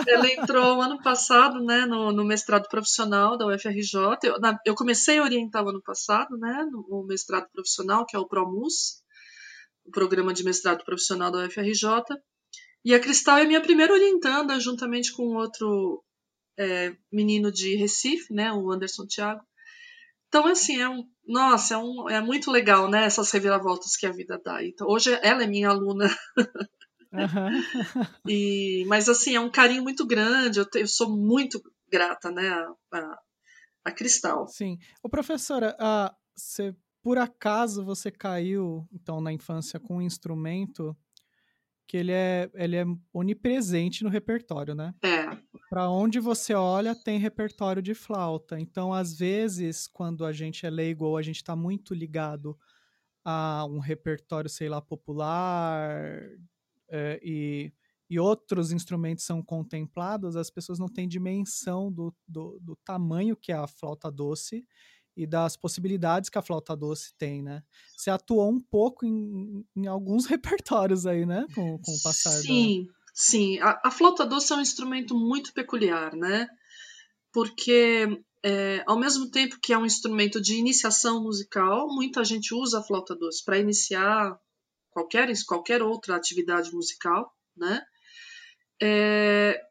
Ela 0.07 0.27
entrou 0.27 0.81
ano 0.81 1.01
passado, 1.01 1.63
né, 1.63 1.85
no, 1.85 2.11
no 2.11 2.25
mestrado 2.25 2.67
profissional 2.67 3.38
da 3.38 3.47
UFRJ. 3.47 4.17
Eu, 4.23 4.39
na, 4.39 4.59
eu, 4.65 4.75
comecei 4.75 5.19
a 5.19 5.23
orientar 5.23 5.63
o 5.63 5.69
ano 5.69 5.81
passado, 5.81 6.38
né, 6.38 6.67
no, 6.69 6.85
no 6.89 7.05
mestrado 7.07 7.47
profissional, 7.51 8.05
que 8.05 8.17
é 8.17 8.19
o 8.19 8.27
PROMUS, 8.27 9.01
o 9.85 9.91
programa 9.91 10.33
de 10.33 10.43
mestrado 10.43 10.83
profissional 10.83 11.31
da 11.31 11.45
UFRJ. 11.45 12.03
E 12.83 12.93
a 12.93 12.99
Cristal 12.99 13.38
é 13.38 13.45
minha 13.45 13.61
primeira 13.61 13.93
orientanda, 13.93 14.59
juntamente 14.59 15.13
com 15.13 15.35
outro 15.35 16.03
é, 16.57 16.93
menino 17.11 17.51
de 17.51 17.75
Recife, 17.75 18.33
né, 18.33 18.51
o 18.51 18.69
Anderson 18.69 19.05
Thiago. 19.05 19.41
Então, 20.27 20.45
assim, 20.45 20.79
é 20.79 20.88
um, 20.88 21.03
nossa, 21.25 21.73
é, 21.73 21.77
um, 21.77 22.09
é 22.09 22.21
muito 22.21 22.51
legal, 22.51 22.89
né, 22.89 23.05
essas 23.05 23.31
reviravoltas 23.31 23.95
que 23.95 24.05
a 24.05 24.11
vida 24.11 24.39
dá. 24.43 24.63
Então, 24.63 24.88
hoje 24.88 25.17
ela 25.23 25.43
é 25.43 25.47
minha 25.47 25.69
aluna. 25.69 26.07
Uhum. 27.12 27.50
e, 28.28 28.86
mas, 28.88 29.10
assim, 29.10 29.36
é 29.36 29.39
um 29.39 29.51
carinho 29.51 29.84
muito 29.84 30.06
grande, 30.06 30.60
eu, 30.60 30.66
te, 30.66 30.80
eu 30.80 30.88
sou 30.88 31.10
muito 31.10 31.62
grata, 31.92 32.32
né, 32.32 32.48
a, 32.48 32.98
a, 32.98 33.20
a 33.86 33.92
Cristal. 33.92 34.48
Sim. 34.48 34.78
Ô, 35.01 35.10
professora, 35.10 35.75
você, 36.36 36.75
por 37.01 37.18
acaso 37.18 37.84
você 37.84 38.12
caiu, 38.12 38.88
então, 38.92 39.22
na 39.22 39.34
infância 39.34 39.80
com 39.80 39.98
um 39.98 40.01
instrumento 40.01 40.96
que 41.88 41.98
ele 41.98 42.12
é, 42.12 42.51
ele 42.54 42.75
é 42.75 42.86
onipresente 43.12 44.04
no 44.04 44.12
repertório, 44.12 44.75
né? 44.75 44.94
É. 45.04 45.25
Para 45.72 45.89
onde 45.89 46.20
você 46.20 46.54
olha, 46.54 46.94
tem 46.94 47.18
repertório 47.18 47.82
de 47.82 47.96
flauta. 47.96 48.60
Então, 48.60 48.94
às 48.94 49.18
vezes, 49.18 49.88
quando 49.88 50.24
a 50.24 50.32
gente 50.32 50.68
é 50.68 50.70
leigo 50.70 51.06
ou 51.06 51.18
a 51.18 51.24
gente 51.24 51.38
está 51.38 51.56
muito 51.56 51.96
ligado 51.96 52.56
a 53.25 53.66
um 53.66 53.80
repertório, 53.80 54.48
sei 54.48 54.70
lá, 54.70 54.80
popular 54.80 56.30
é, 56.89 57.19
e, 57.24 57.72
e 58.10 58.19
outros 58.19 58.72
instrumentos 58.72 59.25
são 59.25 59.41
contemplados, 59.41 60.36
as 60.36 60.50
pessoas 60.50 60.79
não 60.79 60.88
têm 60.88 61.08
dimensão 61.08 61.91
do, 61.91 62.13
do, 62.27 62.60
do 62.62 62.75
tamanho 62.84 63.36
que 63.36 63.51
é 63.51 63.55
a 63.55 63.67
flauta 63.67 64.12
doce 64.12 64.65
e 65.15 65.27
das 65.27 65.58
possibilidades 65.58 66.29
que 66.29 66.38
a 66.38 66.41
flauta 66.41 66.75
doce 66.75 67.13
tem, 67.17 67.43
né? 67.43 67.62
Você 67.98 68.10
atuou 68.10 68.50
um 68.50 68.60
pouco 68.60 69.05
em, 69.05 69.65
em 69.75 69.86
alguns 69.86 70.25
repertórios 70.27 71.05
aí, 71.05 71.25
né? 71.25 71.46
Com, 71.53 71.77
com 71.77 71.91
o 71.91 72.01
passar 72.01 72.31
Sim, 72.31 72.86
da... 72.86 72.93
sim. 73.13 73.60
A, 73.60 73.81
a, 73.86 73.91
flauta 73.91 74.25
doce 74.25 74.53
é 74.53 74.55
um 74.55 74.62
instrumento 74.62 75.15
muito 75.17 75.53
peculiar, 75.53 76.15
né? 76.15 76.48
Porque 77.34 78.08
é, 78.43 78.81
ao 78.88 78.98
mesmo 78.98 79.29
tempo 79.29 79.60
que 79.62 79.74
é 79.74 79.77
um 79.77 79.86
instrumento 79.86 80.41
de 80.41 80.55
iniciação 80.55 81.22
musical, 81.22 81.88
muita 81.93 82.24
gente 82.24 82.53
usa 82.53 82.79
a 82.79 82.84
flauta 82.84 83.13
doce 83.15 83.43
para 83.43 83.60
iniciar 83.60 84.39
qualquer, 84.91 85.31
qualquer 85.48 85.81
outra 85.81 86.15
atividade 86.15 86.74
musical, 86.74 87.34
né? 87.55 87.81
É, 88.81 89.62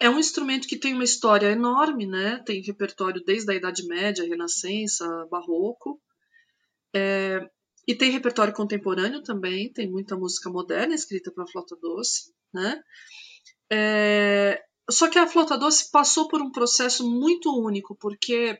é 0.00 0.10
um 0.10 0.18
instrumento 0.18 0.68
que 0.68 0.78
tem 0.78 0.94
uma 0.94 1.04
história 1.04 1.50
enorme, 1.50 2.06
né? 2.06 2.42
Tem 2.44 2.62
repertório 2.62 3.22
desde 3.24 3.50
a 3.52 3.54
Idade 3.54 3.86
Média, 3.86 4.26
Renascença, 4.26 5.26
Barroco. 5.30 6.00
É, 6.94 7.48
e 7.86 7.94
tem 7.94 8.10
repertório 8.10 8.52
contemporâneo 8.52 9.22
também, 9.22 9.72
tem 9.72 9.90
muita 9.90 10.16
música 10.16 10.50
moderna 10.50 10.94
escrita 10.94 11.32
para 11.32 11.46
flauta 11.46 11.76
doce, 11.80 12.34
né? 12.52 12.82
É, 13.70 14.62
só 14.90 15.08
que 15.08 15.18
a 15.18 15.26
flauta 15.26 15.56
doce 15.56 15.90
passou 15.90 16.28
por 16.28 16.40
um 16.40 16.50
processo 16.50 17.08
muito 17.08 17.50
único, 17.58 17.96
porque 17.96 18.58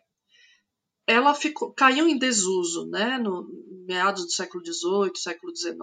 ela 1.09 1.35
ficou, 1.35 1.73
caiu 1.73 2.07
em 2.07 2.19
desuso, 2.19 2.87
né? 2.89 3.19
No 3.19 3.49
meados 3.87 4.25
do 4.25 4.31
século 4.31 4.63
XVIII, 4.65 5.17
século 5.17 5.57
XIX, 5.57 5.77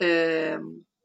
é, 0.00 0.58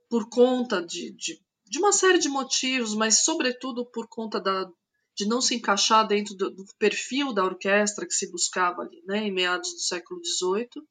por 0.07 0.29
conta 0.29 0.81
de, 0.81 1.11
de 1.15 1.41
de 1.69 1.77
uma 1.77 1.91
série 1.91 2.17
de 2.17 2.27
motivos, 2.27 2.95
mas 2.95 3.23
sobretudo 3.23 3.85
por 3.85 4.07
conta 4.07 4.41
da, 4.41 4.67
de 5.15 5.27
não 5.27 5.39
se 5.39 5.53
encaixar 5.55 6.07
dentro 6.07 6.35
do, 6.35 6.49
do, 6.49 6.65
perfil 6.79 7.31
da 7.31 7.45
orquestra 7.45 8.07
que 8.07 8.13
se 8.13 8.31
buscava 8.31 8.81
ali, 8.81 9.01
né, 9.05 9.19
em 9.19 9.31
meados 9.31 9.73
do 9.73 9.79
século 9.79 10.19
XVIII. 10.25 10.83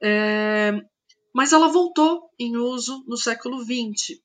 É, 0.00 0.72
mas 1.34 1.52
ela 1.52 1.68
voltou 1.68 2.30
em 2.38 2.56
uso 2.56 3.04
no 3.08 3.16
século 3.16 3.60
XX. 3.64 4.20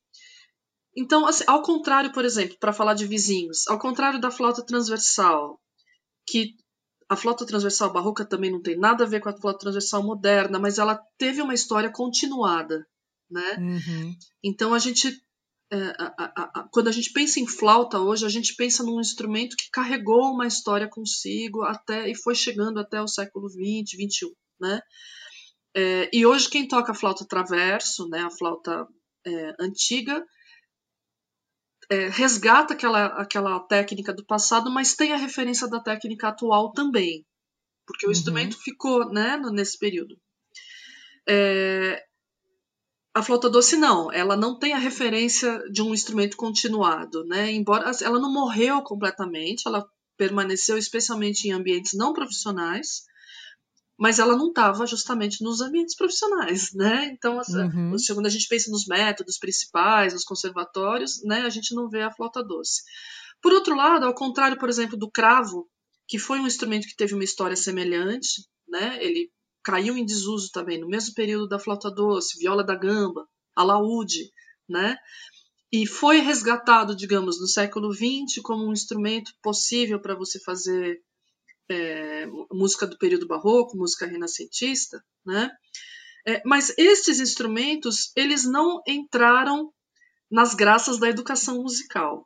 Então, 0.95 1.25
assim, 1.25 1.43
ao 1.47 1.61
contrário, 1.63 2.11
por 2.11 2.23
exemplo, 2.23 2.57
para 2.59 2.73
falar 2.73 2.93
de 2.93 3.07
vizinhos, 3.07 3.67
ao 3.67 3.79
contrário 3.79 4.21
da 4.21 4.31
flauta 4.31 4.63
transversal, 4.63 5.59
que 6.27 6.55
a 7.09 7.15
flauta 7.15 7.45
transversal 7.45 7.91
barroca 7.91 8.25
também 8.25 8.51
não 8.51 8.61
tem 8.61 8.77
nada 8.77 9.03
a 9.03 9.07
ver 9.07 9.21
com 9.21 9.29
a 9.29 9.37
flauta 9.37 9.59
transversal 9.59 10.03
moderna, 10.03 10.59
mas 10.59 10.77
ela 10.77 10.99
teve 11.17 11.41
uma 11.41 11.53
história 11.53 11.91
continuada, 11.91 12.85
né? 13.29 13.57
Uhum. 13.59 14.15
Então 14.43 14.73
a 14.73 14.79
gente 14.79 15.21
é, 15.71 15.77
a, 15.99 16.13
a, 16.17 16.51
a, 16.61 16.69
quando 16.71 16.87
a 16.87 16.91
gente 16.91 17.11
pensa 17.11 17.39
em 17.39 17.47
flauta 17.47 17.99
hoje, 17.99 18.25
a 18.25 18.29
gente 18.29 18.55
pensa 18.55 18.83
num 18.83 19.01
instrumento 19.01 19.55
que 19.57 19.69
carregou 19.69 20.31
uma 20.31 20.47
história 20.47 20.87
consigo 20.89 21.63
até 21.63 22.09
e 22.09 22.15
foi 22.15 22.35
chegando 22.35 22.79
até 22.79 23.01
o 23.01 23.07
século 23.07 23.49
XX, 23.49 23.91
XXI, 23.91 24.31
né? 24.59 24.81
É, 25.75 26.09
e 26.11 26.25
hoje 26.25 26.49
quem 26.49 26.67
toca 26.67 26.93
flauta 26.93 27.25
traverso, 27.27 28.07
né, 28.07 28.21
a 28.21 28.31
flauta 28.31 28.87
é, 29.25 29.55
antiga, 29.59 30.25
é, 31.89 32.09
resgata 32.09 32.73
aquela, 32.73 33.05
aquela 33.07 33.59
técnica 33.61 34.13
do 34.13 34.25
passado, 34.25 34.69
mas 34.69 34.95
tem 34.95 35.13
a 35.13 35.17
referência 35.17 35.67
da 35.67 35.79
técnica 35.79 36.27
atual 36.27 36.71
também, 36.71 37.25
porque 37.85 38.05
o 38.05 38.09
uhum. 38.09 38.13
instrumento 38.13 38.57
ficou 38.61 39.09
né, 39.11 39.37
nesse 39.51 39.77
período. 39.77 40.19
É, 41.27 42.03
a 43.13 43.23
flauta 43.23 43.49
doce 43.49 43.75
não, 43.75 44.11
ela 44.11 44.37
não 44.37 44.59
tem 44.59 44.73
a 44.73 44.77
referência 44.77 45.59
de 45.71 45.81
um 45.81 45.93
instrumento 45.93 46.37
continuado, 46.37 47.25
né? 47.25 47.51
Embora 47.51 47.91
ela 48.01 48.19
não 48.19 48.31
morreu 48.31 48.81
completamente, 48.83 49.67
ela 49.67 49.83
permaneceu 50.15 50.77
especialmente 50.77 51.47
em 51.47 51.51
ambientes 51.51 51.93
não 51.93 52.13
profissionais, 52.13 53.06
mas 53.97 54.19
ela 54.19 54.35
não 54.35 54.49
estava 54.49 54.85
justamente 54.85 55.43
nos 55.43 55.59
ambientes 55.59 55.95
profissionais, 55.95 56.71
né? 56.73 57.05
Então, 57.11 57.37
uhum. 57.37 57.95
quando 58.13 58.27
a 58.27 58.29
gente 58.29 58.47
pensa 58.47 58.69
nos 58.69 58.85
métodos 58.85 59.39
principais, 59.39 60.13
nos 60.13 60.23
conservatórios, 60.23 61.23
né, 61.23 61.41
a 61.41 61.49
gente 61.49 61.73
não 61.73 61.89
vê 61.89 62.03
a 62.03 62.11
flauta 62.11 62.43
doce. 62.43 62.83
Por 63.41 63.51
outro 63.53 63.75
lado, 63.75 64.05
ao 64.05 64.13
contrário, 64.13 64.57
por 64.57 64.69
exemplo, 64.69 64.97
do 64.97 65.09
cravo, 65.09 65.67
que 66.07 66.19
foi 66.19 66.39
um 66.39 66.47
instrumento 66.47 66.87
que 66.87 66.95
teve 66.95 67.13
uma 67.13 67.23
história 67.23 67.55
semelhante, 67.55 68.45
né? 68.67 69.03
Ele 69.03 69.31
caiu 69.63 69.97
em 69.97 70.05
desuso 70.05 70.49
também 70.51 70.79
no 70.79 70.87
mesmo 70.87 71.13
período 71.13 71.47
da 71.47 71.59
flauta 71.59 71.91
doce, 71.91 72.39
viola 72.39 72.63
da 72.63 72.75
gamba, 72.75 73.27
alaúde, 73.55 74.31
né? 74.69 74.97
E 75.71 75.85
foi 75.85 76.19
resgatado, 76.19 76.95
digamos, 76.95 77.41
no 77.41 77.47
século 77.47 77.93
XX 77.93 78.41
como 78.41 78.65
um 78.65 78.71
instrumento 78.71 79.33
possível 79.41 79.99
para 79.99 80.15
você 80.15 80.39
fazer 80.39 81.01
é, 81.69 82.25
música 82.51 82.87
do 82.87 82.97
período 82.97 83.27
barroco, 83.27 83.77
música 83.77 84.05
renascentista, 84.05 85.03
né? 85.25 85.51
É, 86.25 86.41
mas 86.45 86.73
estes 86.77 87.19
instrumentos 87.19 88.11
eles 88.15 88.43
não 88.43 88.81
entraram 88.87 89.71
nas 90.29 90.53
graças 90.53 90.97
da 90.97 91.09
educação 91.09 91.61
musical. 91.61 92.25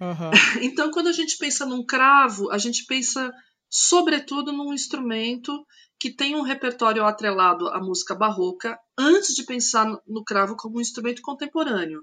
Uhum. 0.00 0.30
Então, 0.62 0.90
quando 0.90 1.08
a 1.08 1.12
gente 1.12 1.36
pensa 1.36 1.66
num 1.66 1.84
cravo, 1.84 2.50
a 2.50 2.58
gente 2.58 2.84
pensa 2.86 3.30
sobretudo 3.70 4.52
num 4.52 4.72
instrumento 4.72 5.52
que 6.00 6.14
tem 6.14 6.36
um 6.36 6.42
repertório 6.42 7.04
atrelado 7.04 7.68
à 7.68 7.80
música 7.80 8.14
barroca, 8.14 8.78
antes 8.96 9.34
de 9.34 9.44
pensar 9.44 9.86
no 10.06 10.24
cravo 10.24 10.56
como 10.56 10.78
um 10.78 10.80
instrumento 10.80 11.20
contemporâneo. 11.20 12.02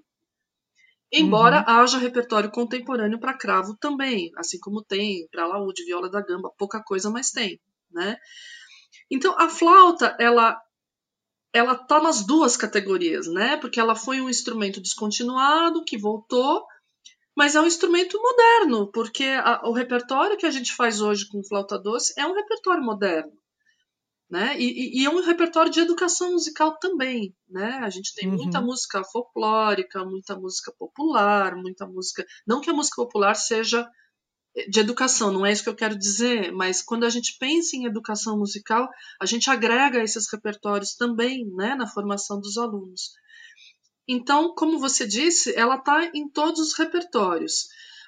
Embora 1.11 1.57
uhum. 1.59 1.63
haja 1.67 1.97
repertório 1.97 2.51
contemporâneo 2.51 3.19
para 3.19 3.37
cravo 3.37 3.77
também, 3.79 4.31
assim 4.37 4.59
como 4.59 4.83
tem 4.83 5.27
para 5.31 5.47
laúde, 5.47 5.85
viola 5.85 6.09
da 6.09 6.21
gamba, 6.21 6.51
pouca 6.57 6.83
coisa, 6.83 7.09
mas 7.09 7.31
tem, 7.31 7.59
né? 7.91 8.17
Então 9.09 9.37
a 9.39 9.47
flauta, 9.49 10.15
ela 10.19 10.59
ela 11.53 11.73
tá 11.73 12.01
nas 12.01 12.25
duas 12.25 12.57
categorias, 12.57 13.27
né? 13.27 13.55
Porque 13.55 13.79
ela 13.79 13.95
foi 13.95 14.19
um 14.19 14.29
instrumento 14.29 14.81
descontinuado 14.81 15.85
que 15.85 15.97
voltou, 15.97 16.65
mas 17.35 17.55
é 17.55 17.61
um 17.61 17.65
instrumento 17.65 18.21
moderno, 18.21 18.91
porque 18.91 19.23
a, 19.23 19.61
o 19.63 19.71
repertório 19.71 20.37
que 20.37 20.45
a 20.45 20.51
gente 20.51 20.73
faz 20.73 20.99
hoje 20.99 21.29
com 21.29 21.43
flauta 21.43 21.79
doce 21.79 22.13
é 22.17 22.25
um 22.25 22.33
repertório 22.33 22.83
moderno 22.83 23.31
né? 24.29 24.59
E, 24.59 25.01
e, 25.01 25.05
é 25.05 25.09
um 25.09 25.23
repertório 25.23 25.71
de 25.71 25.79
educação 25.79 26.31
musical 26.31 26.77
também, 26.79 27.33
né? 27.47 27.79
A 27.83 27.89
gente 27.89 28.13
tem 28.15 28.27
uhum. 28.27 28.35
muita 28.35 28.59
música 28.59 29.03
folclórica, 29.03 30.03
muita 30.03 30.35
música 30.35 30.73
popular, 30.77 31.55
muita 31.55 31.85
música. 31.85 32.25
Não 32.45 32.59
que 32.59 32.69
a 32.69 32.73
música 32.73 32.95
popular 32.95 33.35
seja 33.35 33.87
de 34.69 34.79
educação, 34.79 35.31
não 35.31 35.45
é 35.45 35.51
isso 35.51 35.63
que 35.63 35.69
eu 35.69 35.75
quero 35.75 35.97
dizer, 35.97 36.51
mas 36.53 36.81
quando 36.81 37.03
a 37.03 37.09
gente 37.09 37.37
pensa 37.37 37.75
em 37.75 37.85
educação 37.85 38.37
musical, 38.37 38.89
a 39.21 39.25
gente 39.25 39.49
agrega 39.49 40.01
esses 40.01 40.31
repertórios 40.31 40.95
também, 40.95 41.45
né, 41.55 41.75
na 41.75 41.85
formação 41.85 42.39
dos 42.39 42.57
alunos. 42.57 43.11
Então, 44.07 44.53
como 44.55 44.79
você 44.79 45.05
disse, 45.05 45.53
ela 45.55 45.75
está 45.75 46.09
em 46.13 46.29
todos 46.29 46.61
os 46.61 46.77
repertórios. 46.77 47.67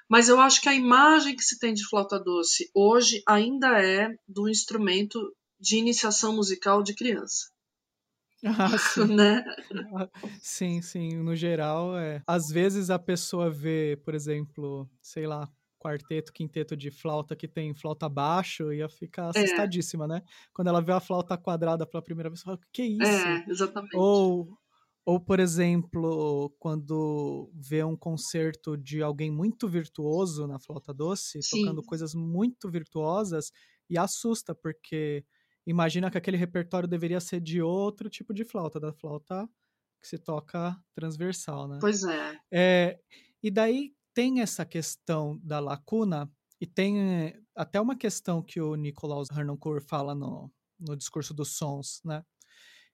Mas 0.09 0.29
eu 0.29 0.39
acho 0.39 0.61
que 0.61 0.69
a 0.69 0.73
imagem 0.73 1.35
que 1.35 1.43
se 1.43 1.59
tem 1.59 1.73
de 1.73 1.85
flauta 1.85 2.17
doce 2.17 2.71
hoje 2.73 3.21
ainda 3.27 3.81
é 3.83 4.07
do 4.25 4.47
instrumento 4.47 5.19
de 5.59 5.77
iniciação 5.77 6.35
musical 6.35 6.81
de 6.83 6.93
criança. 6.93 7.49
Ah, 8.45 8.77
sim. 8.77 9.07
né? 9.15 9.43
sim, 10.39 10.81
sim. 10.81 11.17
No 11.17 11.35
geral, 11.35 11.97
é. 11.97 12.21
Às 12.27 12.49
vezes 12.49 12.91
a 12.91 12.99
pessoa 12.99 13.49
vê, 13.49 13.99
por 14.05 14.13
exemplo, 14.13 14.87
sei 15.01 15.25
lá, 15.25 15.49
quarteto, 15.79 16.33
quinteto 16.33 16.75
de 16.75 16.91
flauta 16.91 17.35
que 17.35 17.47
tem 17.47 17.73
flauta 17.73 18.07
baixo, 18.07 18.71
ia 18.71 18.87
ficar 18.89 19.31
é. 19.35 19.39
assustadíssima, 19.39 20.05
é. 20.05 20.07
né? 20.07 20.21
Quando 20.53 20.67
ela 20.67 20.81
vê 20.81 20.91
a 20.91 20.99
flauta 20.99 21.37
quadrada 21.37 21.85
pela 21.85 22.03
primeira 22.03 22.29
vez, 22.29 22.41
fala, 22.41 22.59
que 22.71 22.83
isso? 22.83 23.03
É, 23.03 23.45
exatamente. 23.47 23.95
Ou, 23.95 24.47
ou, 25.05 25.19
por 25.19 25.39
exemplo, 25.39 26.53
quando 26.59 27.49
vê 27.55 27.83
um 27.83 27.95
concerto 27.95 28.77
de 28.77 29.01
alguém 29.01 29.31
muito 29.31 29.67
virtuoso 29.67 30.45
na 30.47 30.59
flauta 30.59 30.93
doce, 30.93 31.41
Sim. 31.41 31.61
tocando 31.61 31.81
coisas 31.83 32.13
muito 32.13 32.69
virtuosas, 32.69 33.51
e 33.89 33.97
assusta, 33.97 34.53
porque 34.53 35.23
imagina 35.67 36.09
que 36.09 36.17
aquele 36.17 36.37
repertório 36.37 36.87
deveria 36.87 37.19
ser 37.19 37.41
de 37.41 37.61
outro 37.61 38.09
tipo 38.09 38.33
de 38.33 38.45
flauta, 38.45 38.79
da 38.79 38.93
flauta 38.93 39.47
que 39.99 40.07
se 40.07 40.17
toca 40.17 40.81
transversal, 40.95 41.67
né? 41.67 41.77
Pois 41.81 42.03
é. 42.03 42.39
é 42.51 42.99
e 43.43 43.51
daí 43.51 43.93
tem 44.13 44.39
essa 44.41 44.65
questão 44.65 45.37
da 45.43 45.59
lacuna 45.59 46.31
e 46.59 46.65
tem 46.65 47.35
até 47.53 47.81
uma 47.81 47.95
questão 47.95 48.41
que 48.41 48.61
o 48.61 48.75
Nicolaus 48.75 49.29
Harnoncourt 49.29 49.83
fala 49.83 50.15
no, 50.15 50.49
no 50.79 50.95
discurso 50.95 51.33
dos 51.33 51.57
sons, 51.57 52.01
né? 52.05 52.23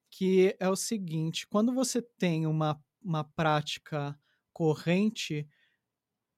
Que 0.09 0.55
é 0.59 0.67
o 0.67 0.75
seguinte, 0.75 1.47
quando 1.47 1.73
você 1.73 2.01
tem 2.01 2.47
uma, 2.47 2.81
uma 3.03 3.23
prática 3.23 4.19
corrente, 4.51 5.47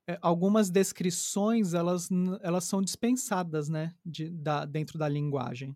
é, 0.07 0.17
algumas 0.21 0.69
descrições 0.69 1.73
elas, 1.73 2.09
elas 2.41 2.65
são 2.65 2.81
dispensadas, 2.81 3.69
né? 3.69 3.95
De, 4.05 4.29
da, 4.29 4.65
dentro 4.65 4.99
da 4.99 5.07
linguagem 5.07 5.75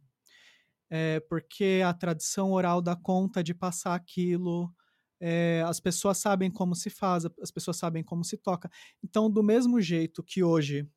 é, 0.90 1.20
porque 1.22 1.82
a 1.86 1.94
tradição 1.94 2.52
oral 2.52 2.82
dá 2.82 2.96
conta 2.96 3.44
de 3.44 3.54
passar 3.54 3.94
aquilo, 3.96 4.74
é, 5.22 5.64
as 5.68 5.80
pessoas 5.80 6.18
sabem 6.18 6.50
como 6.50 6.76
se 6.76 6.90
faz, 6.90 7.26
as 7.42 7.52
pessoas 7.52 7.78
sabem 7.78 8.04
como 8.04 8.24
se 8.24 8.38
toca. 8.38 8.70
Então, 9.04 9.30
do 9.30 9.44
mesmo 9.44 9.80
jeito 9.82 10.24
que 10.24 10.44
hoje, 10.44 10.88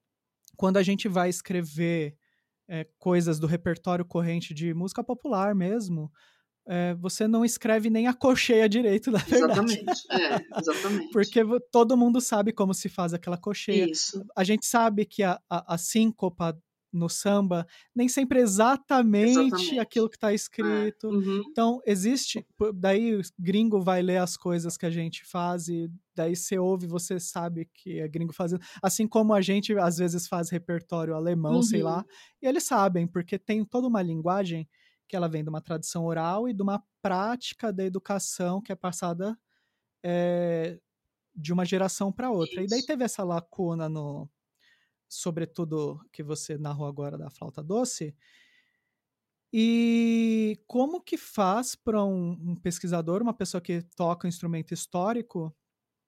quando 0.57 0.77
a 0.77 0.83
gente 0.83 1.09
vai 1.09 1.29
escrever 1.29 2.17
é, 2.69 2.87
coisas 2.99 3.39
do 3.39 3.47
repertório 3.47 4.05
corrente 4.05 4.55
de 4.55 4.73
música 4.73 5.03
popular 5.03 5.55
mesmo, 5.55 6.11
é, 6.67 6.95
você 6.95 7.27
não 7.27 7.45
escreve 7.45 7.91
nem 7.91 8.07
a 8.07 8.15
cocheia 8.15 8.69
direito, 8.69 9.11
na 9.11 9.19
verdade. 9.19 9.75
Exatamente, 9.75 10.07
é, 10.11 10.59
exatamente. 10.59 11.13
Porque 11.13 11.41
todo 11.71 11.97
mundo 11.97 12.21
sabe 12.21 12.53
como 12.53 12.73
se 12.73 12.89
faz 12.89 13.13
aquela 13.13 13.37
cocheia. 13.37 13.91
Isso. 13.91 14.25
A 14.37 14.45
gente 14.45 14.65
sabe 14.65 15.05
que 15.05 15.25
a, 15.25 15.41
a, 15.51 15.75
a 15.75 15.79
síncopa 15.79 16.57
no 16.93 17.09
samba, 17.09 17.67
nem 17.95 18.09
sempre 18.09 18.41
exatamente, 18.41 19.31
exatamente. 19.31 19.79
aquilo 19.79 20.11
que 20.11 20.17
está 20.17 20.33
é, 20.33 20.35
escrito. 20.35 21.07
É. 21.07 21.11
Uhum. 21.11 21.43
Então, 21.49 21.81
existe. 21.87 22.47
Daí 22.75 23.17
o 23.17 23.23
gringo 23.39 23.81
vai 23.81 24.03
ler 24.03 24.19
as 24.19 24.37
coisas 24.37 24.77
que 24.77 24.85
a 24.85 24.91
gente 24.91 25.25
faz 25.25 25.69
e 25.69 25.91
daí 26.15 26.37
você 26.37 26.59
ouve, 26.59 26.87
você 26.87 27.19
sabe 27.19 27.69
que 27.73 27.99
é 27.99 28.07
gringo 28.07 28.33
fazendo. 28.33 28.63
Assim 28.83 29.07
como 29.07 29.33
a 29.33 29.41
gente 29.41 29.77
às 29.79 29.97
vezes 29.97 30.29
faz 30.29 30.51
repertório 30.51 31.15
alemão, 31.15 31.57
uhum. 31.57 31.63
sei 31.63 31.83
lá, 31.83 31.99
uhum. 31.99 32.05
e 32.43 32.47
eles 32.47 32.65
sabem, 32.65 33.07
porque 33.07 33.39
tem 33.39 33.65
toda 33.65 33.89
uma 33.89 34.03
linguagem 34.03 34.69
que 35.09 35.17
ela 35.17 35.29
vem 35.29 35.43
de 35.43 35.49
uma 35.49 35.61
tradição 35.61 36.05
oral 36.05 36.49
e 36.49 36.55
de 36.55 36.63
uma 36.63 36.83
prática 37.01 37.73
da 37.73 37.85
educação 37.85 38.61
que 38.61 38.73
é 38.73 38.75
passada 38.75 39.39
é, 40.03 40.79
de 41.35 41.53
uma 41.53 41.65
geração 41.65 42.13
para 42.13 42.31
outra. 42.31 42.63
Isso. 42.63 42.65
E 42.65 42.67
daí 42.67 42.85
teve 42.85 43.05
essa 43.05 43.25
lacuna 43.25 43.89
no 43.89 44.29
sobretudo 45.13 46.01
que 46.11 46.23
você 46.23 46.57
narrou 46.57 46.87
agora 46.87 47.19
da 47.19 47.29
flauta 47.29 47.63
doce. 47.63 48.17
E 49.53 50.59
como 50.67 51.03
que 51.03 51.19
faz 51.19 51.75
para 51.75 52.03
um, 52.03 52.31
um, 52.31 52.57
pesquisador, 52.57 53.21
uma 53.21 53.35
pessoa 53.35 53.61
que 53.61 53.83
toca 53.95 54.27
um 54.27 54.29
instrumento 54.29 54.73
histórico, 54.73 55.55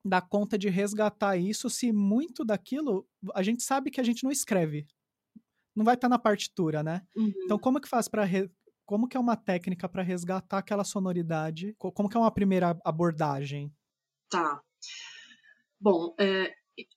dar 0.02 0.22
conta 0.22 0.56
de 0.56 0.70
resgatar 0.70 1.36
isso 1.36 1.68
se 1.68 1.92
muito 1.92 2.44
daquilo 2.44 3.06
a 3.34 3.42
gente 3.42 3.62
sabe 3.62 3.90
que 3.90 4.00
a 4.00 4.04
gente 4.04 4.24
não 4.24 4.30
escreve, 4.30 4.86
não 5.76 5.84
vai 5.84 5.94
estar 5.94 6.08
tá 6.08 6.10
na 6.10 6.18
partitura, 6.18 6.82
né? 6.82 7.02
Uhum. 7.14 7.32
Então 7.44 7.58
como 7.58 7.80
que 7.80 7.88
faz 7.88 8.08
para 8.08 8.24
re... 8.24 8.50
como 8.86 9.06
que 9.06 9.18
é 9.18 9.20
uma 9.20 9.36
técnica 9.36 9.86
para 9.86 10.02
resgatar 10.02 10.58
aquela 10.58 10.84
sonoridade? 10.84 11.74
Como 11.78 12.08
que 12.08 12.16
é 12.16 12.20
uma 12.20 12.32
primeira 12.32 12.78
abordagem? 12.82 13.70
Tá. 14.30 14.62
Bom, 15.78 16.14
é, 16.18 16.54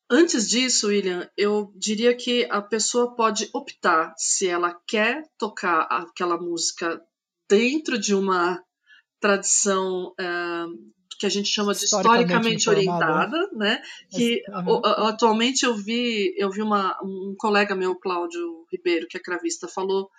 Antes 0.10 0.50
disso, 0.50 0.88
William, 0.88 1.30
eu 1.38 1.72
diria 1.76 2.16
que 2.16 2.48
a 2.50 2.62
pessoa 2.62 3.16
pode 3.16 3.50
optar 3.54 4.14
se 4.18 4.48
ela 4.48 4.74
quer 4.88 5.24
tocar 5.38 5.82
aquela 5.82 6.38
música 6.38 7.02
dentro 7.50 8.00
de 8.00 8.16
uma 8.16 8.64
tradição 9.20 10.14
uh, 10.20 10.94
que 11.20 11.26
a 11.26 11.30
gente 11.30 11.50
chama 11.50 11.74
de 11.74 11.84
historicamente, 11.84 12.24
historicamente 12.24 12.70
orientada, 12.70 13.50
né? 13.54 13.82
Que 14.10 14.42
uhum. 14.50 14.82
atualmente 14.86 15.66
eu 15.66 15.76
vi, 15.76 16.34
eu 16.38 16.50
vi 16.50 16.62
uma, 16.62 16.98
um 17.04 17.36
colega 17.38 17.76
meu, 17.76 17.96
Cláudio 17.96 18.66
Ribeiro, 18.72 19.08
que 19.08 19.18
é 19.18 19.20
cravista, 19.20 19.68
falou 19.68 20.10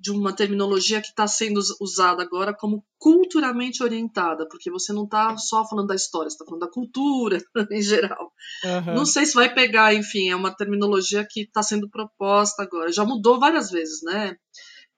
de 0.00 0.10
uma 0.10 0.32
terminologia 0.32 1.00
que 1.02 1.08
está 1.08 1.28
sendo 1.28 1.60
usada 1.78 2.22
agora 2.22 2.54
como 2.56 2.82
culturalmente 2.98 3.82
orientada, 3.82 4.48
porque 4.48 4.70
você 4.70 4.94
não 4.94 5.04
está 5.04 5.36
só 5.36 5.68
falando 5.68 5.88
da 5.88 5.94
história, 5.94 6.30
você 6.30 6.36
está 6.36 6.46
falando 6.46 6.62
da 6.62 6.70
cultura 6.70 7.38
em 7.70 7.82
geral. 7.82 8.32
Uhum. 8.64 8.94
Não 8.94 9.04
sei 9.04 9.26
se 9.26 9.34
vai 9.34 9.52
pegar, 9.52 9.92
enfim, 9.92 10.30
é 10.30 10.36
uma 10.36 10.56
terminologia 10.56 11.26
que 11.28 11.42
está 11.42 11.62
sendo 11.62 11.90
proposta 11.90 12.62
agora. 12.62 12.90
Já 12.90 13.04
mudou 13.04 13.38
várias 13.38 13.70
vezes, 13.70 14.02
né? 14.02 14.36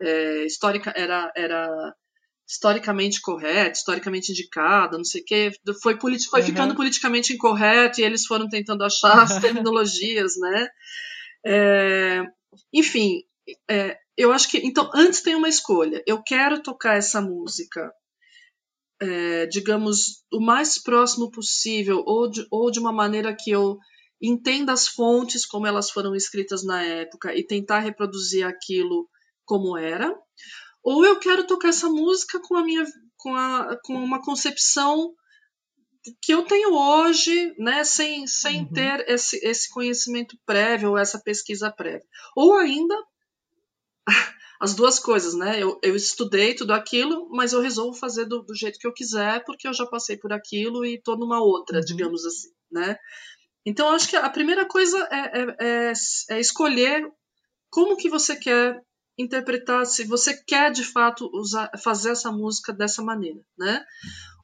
É, 0.01 0.47
histórica 0.47 0.93
era, 0.97 1.33
era 1.37 1.95
historicamente 2.49 3.21
correto, 3.21 3.79
historicamente 3.79 4.31
indicada, 4.31 4.97
não 4.97 5.05
sei 5.05 5.23
o 5.23 5.25
quê, 5.25 5.51
foi, 5.83 5.99
foi 5.99 6.41
uhum. 6.41 6.47
ficando 6.47 6.77
politicamente 6.77 7.33
incorreto 7.33 8.01
e 8.01 8.05
eles 8.05 8.25
foram 8.25 8.49
tentando 8.49 8.85
achar 8.85 9.21
as 9.21 9.39
terminologias, 9.43 10.35
né? 10.39 10.69
É, 11.45 12.23
enfim, 12.73 13.23
é, 13.69 13.97
eu 14.17 14.33
acho 14.33 14.49
que. 14.51 14.59
Então, 14.59 14.91
antes 14.95 15.23
tem 15.23 15.35
uma 15.35 15.49
escolha. 15.49 16.03
Eu 16.07 16.23
quero 16.23 16.63
tocar 16.63 16.97
essa 16.97 17.21
música, 17.21 17.93
é, 19.01 19.47
digamos, 19.47 20.25
o 20.33 20.41
mais 20.41 20.83
próximo 20.83 21.31
possível, 21.31 22.03
ou 22.07 22.31
de, 22.31 22.47
ou 22.51 22.71
de 22.71 22.79
uma 22.79 22.93
maneira 22.93 23.35
que 23.39 23.51
eu 23.51 23.79
entenda 24.21 24.73
as 24.73 24.87
fontes 24.87 25.45
como 25.45 25.67
elas 25.67 25.91
foram 25.91 26.15
escritas 26.15 26.65
na 26.65 26.83
época 26.83 27.35
e 27.35 27.45
tentar 27.45 27.81
reproduzir 27.81 28.47
aquilo 28.47 29.09
como 29.45 29.77
era, 29.77 30.15
ou 30.83 31.05
eu 31.05 31.19
quero 31.19 31.47
tocar 31.47 31.69
essa 31.69 31.89
música 31.89 32.41
com 32.41 32.57
a 32.57 32.63
minha 32.63 32.85
com, 33.17 33.35
a, 33.35 33.77
com 33.83 33.95
uma 33.95 34.23
concepção 34.23 35.13
que 36.21 36.35
eu 36.35 36.45
tenho 36.45 36.75
hoje, 36.75 37.55
né, 37.59 37.85
sem, 37.85 38.27
sem 38.27 38.63
uhum. 38.63 38.73
ter 38.73 39.09
esse, 39.09 39.37
esse 39.45 39.71
conhecimento 39.71 40.37
prévio 40.45 40.91
ou 40.91 40.99
essa 40.99 41.21
pesquisa 41.21 41.71
prévia. 41.71 42.05
Ou 42.37 42.57
ainda 42.57 42.97
as 44.63 44.77
duas 44.77 45.01
coisas, 45.01 45.35
né? 45.35 45.61
Eu, 45.61 45.77
eu 45.83 45.97
estudei 45.97 46.55
tudo 46.55 46.73
aquilo, 46.73 47.29
mas 47.33 47.53
eu 47.53 47.61
resolvo 47.61 47.99
fazer 47.99 48.27
do, 48.27 48.45
do, 48.45 48.55
jeito 48.55 48.79
que 48.79 48.87
eu 48.87 48.93
quiser, 48.93 49.45
porque 49.45 49.67
eu 49.67 49.75
já 49.75 49.85
passei 49.85 50.17
por 50.17 50.33
aquilo 50.33 50.85
e 50.85 50.95
estou 50.95 51.19
numa 51.19 51.43
outra, 51.43 51.79
uhum. 51.79 51.85
digamos 51.85 52.25
assim, 52.25 52.49
né? 52.71 52.97
Então, 53.67 53.89
acho 53.89 54.09
que 54.09 54.15
a 54.15 54.31
primeira 54.31 54.65
coisa 54.65 54.97
é, 55.11 55.17
é, 55.19 55.57
é, 55.59 55.93
é, 56.31 56.41
escolher 56.41 57.05
como 57.69 57.97
que 57.97 58.09
você 58.09 58.37
quer 58.37 58.81
interpretar, 59.19 59.85
se 59.85 60.05
você 60.05 60.41
quer 60.45 60.71
de 60.71 60.85
fato 60.85 61.29
usar, 61.35 61.69
fazer 61.83 62.11
essa 62.11 62.31
música 62.31 62.73
dessa 62.73 63.03
maneira, 63.03 63.41
né? 63.59 63.85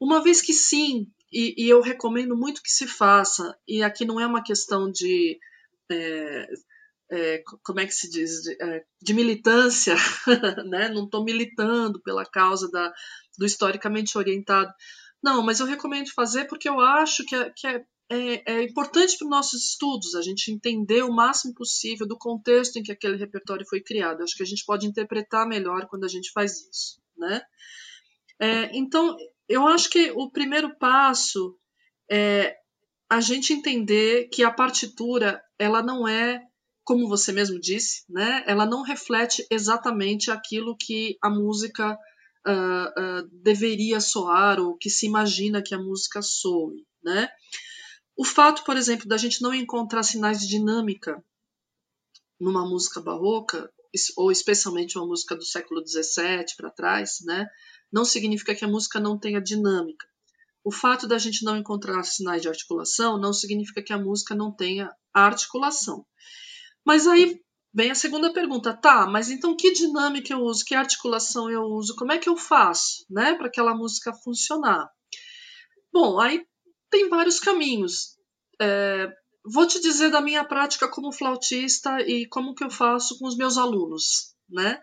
Uma 0.00 0.20
vez 0.20 0.42
que 0.42 0.52
sim, 0.52 1.07
e, 1.33 1.54
e 1.57 1.68
eu 1.68 1.81
recomendo 1.81 2.37
muito 2.37 2.61
que 2.61 2.72
se 2.72 2.88
faça, 2.88 3.57
e 3.68 3.85
aqui 3.85 4.04
não 4.04 4.18
é 4.18 4.26
uma 4.26 4.42
questão 4.42 4.90
de 4.90 5.38
é, 5.88 6.48
é, 7.11 7.42
como 7.62 7.81
é 7.81 7.87
que 7.87 7.94
se 7.94 8.11
diz, 8.11 8.42
de, 8.42 8.57
é, 8.62 8.85
de 9.01 9.14
militância, 9.14 9.94
né? 10.68 10.88
não 10.88 11.05
estou 11.05 11.25
militando 11.25 12.01
pela 12.03 12.25
causa 12.25 12.71
da, 12.71 12.92
do 13.38 13.47
historicamente 13.47 14.16
orientado. 14.18 14.73
Não, 15.23 15.42
mas 15.42 15.61
eu 15.61 15.66
recomendo 15.66 16.12
fazer 16.12 16.47
porque 16.47 16.68
eu 16.68 16.81
acho 16.81 17.25
que 17.25 17.35
é, 17.35 17.51
que 17.51 17.66
é, 17.66 17.85
é, 18.11 18.53
é 18.55 18.62
importante 18.62 19.16
para 19.18 19.25
os 19.25 19.31
nossos 19.31 19.71
estudos 19.71 20.14
a 20.14 20.23
gente 20.23 20.53
entender 20.53 21.03
o 21.03 21.12
máximo 21.12 21.55
possível 21.55 22.07
do 22.07 22.16
contexto 22.16 22.77
em 22.77 22.83
que 22.83 22.92
aquele 22.92 23.16
repertório 23.16 23.66
foi 23.66 23.81
criado. 23.81 24.23
Acho 24.23 24.37
que 24.37 24.42
a 24.42 24.47
gente 24.47 24.64
pode 24.64 24.87
interpretar 24.87 25.47
melhor 25.47 25.87
quando 25.88 26.05
a 26.05 26.09
gente 26.09 26.31
faz 26.33 26.53
isso. 26.71 27.01
Né? 27.16 27.42
É, 28.38 28.77
então, 28.77 29.16
eu 29.49 29.66
acho 29.66 29.90
que 29.90 30.11
o 30.12 30.31
primeiro 30.31 30.77
passo 30.79 31.59
é 32.11 32.57
a 33.11 33.21
gente 33.21 33.53
entender 33.53 34.29
que 34.29 34.44
a 34.44 34.51
partitura 34.51 35.42
ela 35.59 35.83
não 35.83 36.07
é 36.07 36.48
como 36.88 37.07
você 37.07 37.33
mesmo 37.33 37.61
disse, 37.61 38.03
né, 38.09 38.42
ela 38.46 38.64
não 38.64 38.81
reflete 38.81 39.46
exatamente 39.51 40.31
aquilo 40.31 40.74
que 40.74 41.18
a 41.22 41.29
música 41.29 41.92
uh, 41.92 42.48
uh, 43.20 43.29
deveria 43.31 44.01
soar 44.01 44.59
ou 44.59 44.74
que 44.74 44.88
se 44.88 45.05
imagina 45.05 45.61
que 45.61 45.74
a 45.74 45.79
música 45.79 46.22
soe. 46.22 46.87
Né? 47.05 47.29
O 48.16 48.24
fato, 48.24 48.64
por 48.64 48.74
exemplo, 48.74 49.07
da 49.07 49.18
gente 49.18 49.42
não 49.42 49.53
encontrar 49.53 50.03
sinais 50.03 50.40
de 50.40 50.48
dinâmica 50.48 51.22
numa 52.40 52.66
música 52.66 53.03
barroca, 53.03 53.70
ou 54.16 54.33
especialmente 54.33 54.96
uma 54.96 55.09
música 55.09 55.37
do 55.37 55.44
século 55.44 55.87
XVII 55.87 56.57
para 56.57 56.70
trás, 56.70 57.18
né, 57.20 57.46
não 57.92 58.07
significa 58.07 58.55
que 58.55 58.64
a 58.64 58.68
música 58.68 58.98
não 58.98 59.18
tenha 59.18 59.42
dinâmica. 59.42 60.07
O 60.64 60.72
fato 60.72 61.07
da 61.07 61.18
gente 61.18 61.44
não 61.44 61.59
encontrar 61.59 62.03
sinais 62.05 62.40
de 62.40 62.48
articulação 62.48 63.20
não 63.20 63.35
significa 63.35 63.83
que 63.83 63.92
a 63.92 63.98
música 63.98 64.35
não 64.35 64.51
tenha 64.51 64.90
articulação. 65.12 66.07
Mas 66.85 67.07
aí 67.07 67.41
vem 67.73 67.91
a 67.91 67.95
segunda 67.95 68.33
pergunta, 68.33 68.75
tá, 68.75 69.07
mas 69.07 69.31
então 69.31 69.57
que 69.57 69.73
dinâmica 69.73 70.33
eu 70.33 70.41
uso, 70.41 70.64
que 70.64 70.75
articulação 70.75 71.51
eu 71.51 71.62
uso, 71.62 71.95
como 71.97 72.12
é 72.12 72.19
que 72.19 72.29
eu 72.29 72.37
faço, 72.37 73.05
né, 73.11 73.35
para 73.35 73.47
aquela 73.47 73.75
música 73.75 74.12
funcionar? 74.12 74.88
Bom, 75.93 76.19
aí 76.19 76.45
tem 76.91 77.09
vários 77.09 77.38
caminhos. 77.38 78.17
É, 78.61 79.09
vou 79.45 79.67
te 79.67 79.81
dizer 79.81 80.11
da 80.11 80.21
minha 80.21 80.45
prática 80.45 80.88
como 80.88 81.12
flautista 81.12 82.01
e 82.01 82.27
como 82.27 82.55
que 82.55 82.64
eu 82.64 82.71
faço 82.71 83.19
com 83.19 83.27
os 83.27 83.37
meus 83.37 83.57
alunos, 83.57 84.35
né? 84.49 84.81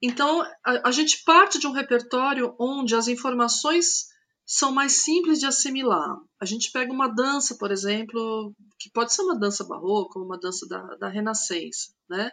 Então, 0.00 0.42
a, 0.64 0.88
a 0.88 0.90
gente 0.90 1.24
parte 1.24 1.58
de 1.58 1.66
um 1.66 1.72
repertório 1.72 2.54
onde 2.60 2.94
as 2.94 3.08
informações 3.08 4.06
são 4.44 4.70
mais 4.70 5.02
simples 5.02 5.38
de 5.38 5.46
assimilar. 5.46 6.16
A 6.40 6.44
gente 6.44 6.70
pega 6.70 6.92
uma 6.92 7.08
dança, 7.08 7.56
por 7.58 7.70
exemplo, 7.70 8.54
que 8.78 8.90
pode 8.90 9.12
ser 9.12 9.22
uma 9.22 9.38
dança 9.38 9.64
barroca 9.64 10.18
ou 10.18 10.24
uma 10.24 10.38
dança 10.38 10.66
da, 10.68 10.82
da 10.96 11.08
Renascença, 11.08 11.92
né? 12.08 12.30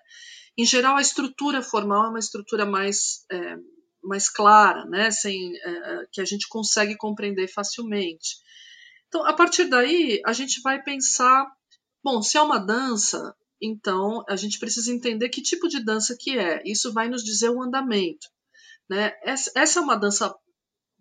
Em 0.57 0.65
geral, 0.65 0.97
a 0.97 1.01
estrutura 1.01 1.61
formal 1.61 2.05
é 2.05 2.09
uma 2.09 2.19
estrutura 2.19 2.65
mais, 2.65 3.25
é, 3.31 3.55
mais 4.03 4.29
clara, 4.29 4.85
né? 4.85 5.09
Sem, 5.09 5.55
é, 5.55 5.69
é, 5.69 6.05
que 6.11 6.21
a 6.21 6.25
gente 6.25 6.47
consegue 6.47 6.97
compreender 6.97 7.47
facilmente. 7.47 8.37
Então, 9.07 9.25
a 9.25 9.33
partir 9.33 9.65
daí, 9.65 10.19
a 10.25 10.33
gente 10.33 10.61
vai 10.61 10.81
pensar, 10.83 11.45
bom, 12.03 12.21
se 12.21 12.37
é 12.37 12.41
uma 12.41 12.59
dança, 12.59 13.33
então 13.61 14.23
a 14.27 14.35
gente 14.35 14.59
precisa 14.59 14.91
entender 14.91 15.29
que 15.29 15.41
tipo 15.41 15.69
de 15.69 15.83
dança 15.83 16.17
que 16.19 16.37
é. 16.37 16.61
Isso 16.65 16.91
vai 16.91 17.07
nos 17.07 17.23
dizer 17.23 17.49
o 17.49 17.63
andamento. 17.63 18.27
Né? 18.89 19.13
Essa 19.23 19.79
é 19.79 19.81
uma 19.81 19.95
dança 19.95 20.35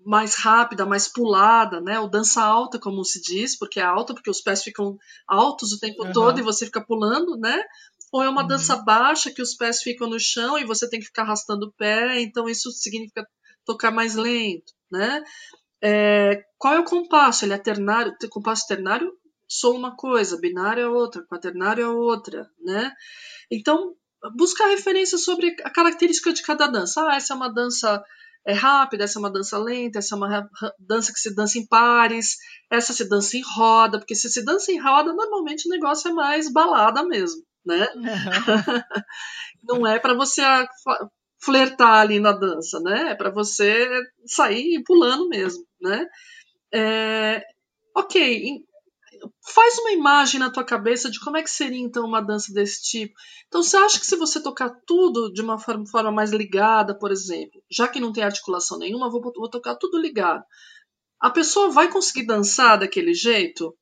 mais 0.04 0.34
rápida, 0.34 0.86
mais 0.86 1.08
pulada, 1.08 1.80
né? 1.80 1.98
Ou 2.00 2.08
dança 2.08 2.42
alta, 2.42 2.78
como 2.78 3.04
se 3.04 3.20
diz, 3.20 3.58
porque 3.58 3.80
é 3.80 3.84
alta, 3.84 4.14
porque 4.14 4.30
os 4.30 4.40
pés 4.40 4.62
ficam 4.62 4.98
altos 5.26 5.72
o 5.72 5.78
tempo 5.78 6.04
uhum. 6.04 6.12
todo 6.12 6.38
e 6.38 6.42
você 6.42 6.66
fica 6.66 6.80
pulando, 6.80 7.36
né? 7.36 7.62
Ou 8.10 8.22
é 8.22 8.28
uma 8.28 8.42
uhum. 8.42 8.48
dança 8.48 8.76
baixa, 8.76 9.30
que 9.30 9.42
os 9.42 9.54
pés 9.54 9.82
ficam 9.82 10.08
no 10.08 10.20
chão 10.20 10.58
e 10.58 10.64
você 10.64 10.88
tem 10.88 11.00
que 11.00 11.06
ficar 11.06 11.22
arrastando 11.22 11.66
o 11.66 11.72
pé, 11.72 12.20
então 12.20 12.48
isso 12.48 12.70
significa 12.70 13.26
tocar 13.64 13.90
mais 13.90 14.14
lento, 14.14 14.72
né? 14.90 15.22
É, 15.80 16.44
qual 16.58 16.74
é 16.74 16.78
o 16.80 16.84
compasso? 16.84 17.44
Ele 17.44 17.54
é 17.54 17.58
ternário, 17.58 18.14
compasso 18.30 18.66
ternário 18.66 19.12
sou 19.48 19.76
uma 19.76 19.94
coisa, 19.94 20.40
binário 20.40 20.82
é 20.82 20.88
outra, 20.88 21.22
quaternário 21.24 21.84
é 21.84 21.88
outra, 21.88 22.50
né? 22.58 22.92
Então, 23.50 23.94
buscar 24.34 24.68
referências 24.68 25.24
sobre 25.24 25.54
a 25.62 25.70
característica 25.70 26.32
de 26.32 26.42
cada 26.42 26.66
dança. 26.66 27.06
Ah, 27.06 27.16
essa 27.16 27.34
é 27.34 27.36
uma 27.36 27.52
dança 27.52 28.02
é 28.44 28.52
rápida, 28.52 29.04
essa 29.04 29.18
é 29.18 29.20
uma 29.20 29.30
dança 29.30 29.56
lenta, 29.58 29.98
essa 29.98 30.14
é 30.14 30.18
uma 30.18 30.48
dança 30.78 31.12
que 31.12 31.20
se 31.20 31.34
dança 31.34 31.58
em 31.58 31.66
pares, 31.66 32.36
essa 32.70 32.92
se 32.92 33.08
dança 33.08 33.36
em 33.36 33.42
roda, 33.56 33.98
porque 33.98 34.14
se 34.14 34.28
se 34.28 34.44
dança 34.44 34.72
em 34.72 34.80
roda, 34.80 35.12
normalmente 35.12 35.68
o 35.68 35.70
negócio 35.70 36.10
é 36.10 36.12
mais 36.12 36.52
balada 36.52 37.04
mesmo, 37.04 37.42
né? 37.64 37.88
Uhum. 37.94 38.02
Não 39.80 39.86
é 39.86 39.98
para 39.98 40.14
você 40.14 40.42
flertar 41.40 42.00
ali 42.00 42.18
na 42.18 42.32
dança, 42.32 42.80
né? 42.80 43.10
É 43.10 43.14
para 43.14 43.30
você 43.30 43.88
sair 44.26 44.82
pulando 44.84 45.28
mesmo, 45.28 45.64
né? 45.80 46.06
É, 46.72 47.44
ok, 47.96 48.64
faz 49.54 49.78
uma 49.78 49.92
imagem 49.92 50.40
na 50.40 50.50
tua 50.50 50.64
cabeça 50.64 51.10
de 51.10 51.20
como 51.20 51.36
é 51.36 51.42
que 51.42 51.50
seria 51.50 51.78
então 51.78 52.04
uma 52.04 52.20
dança 52.20 52.52
desse 52.52 52.82
tipo. 52.82 53.14
Então 53.46 53.62
você 53.62 53.76
acha 53.76 53.98
que 53.98 54.06
se 54.06 54.16
você 54.16 54.42
tocar 54.42 54.70
tudo 54.86 55.32
de 55.32 55.42
uma 55.42 55.58
forma, 55.58 56.10
mais 56.10 56.32
ligada, 56.32 56.96
por 56.98 57.10
exemplo, 57.10 57.62
já 57.70 57.88
que 57.88 58.00
não 58.00 58.12
tem 58.12 58.24
articulação 58.24 58.78
nenhuma, 58.78 59.10
vou, 59.10 59.20
vou 59.20 59.50
tocar 59.50 59.76
tudo 59.76 59.98
ligado. 59.98 60.42
A 61.20 61.30
pessoa 61.30 61.70
vai 61.70 61.88
conseguir 61.88 62.26
dançar 62.26 62.78
daquele 62.78 63.14
jeito? 63.14 63.76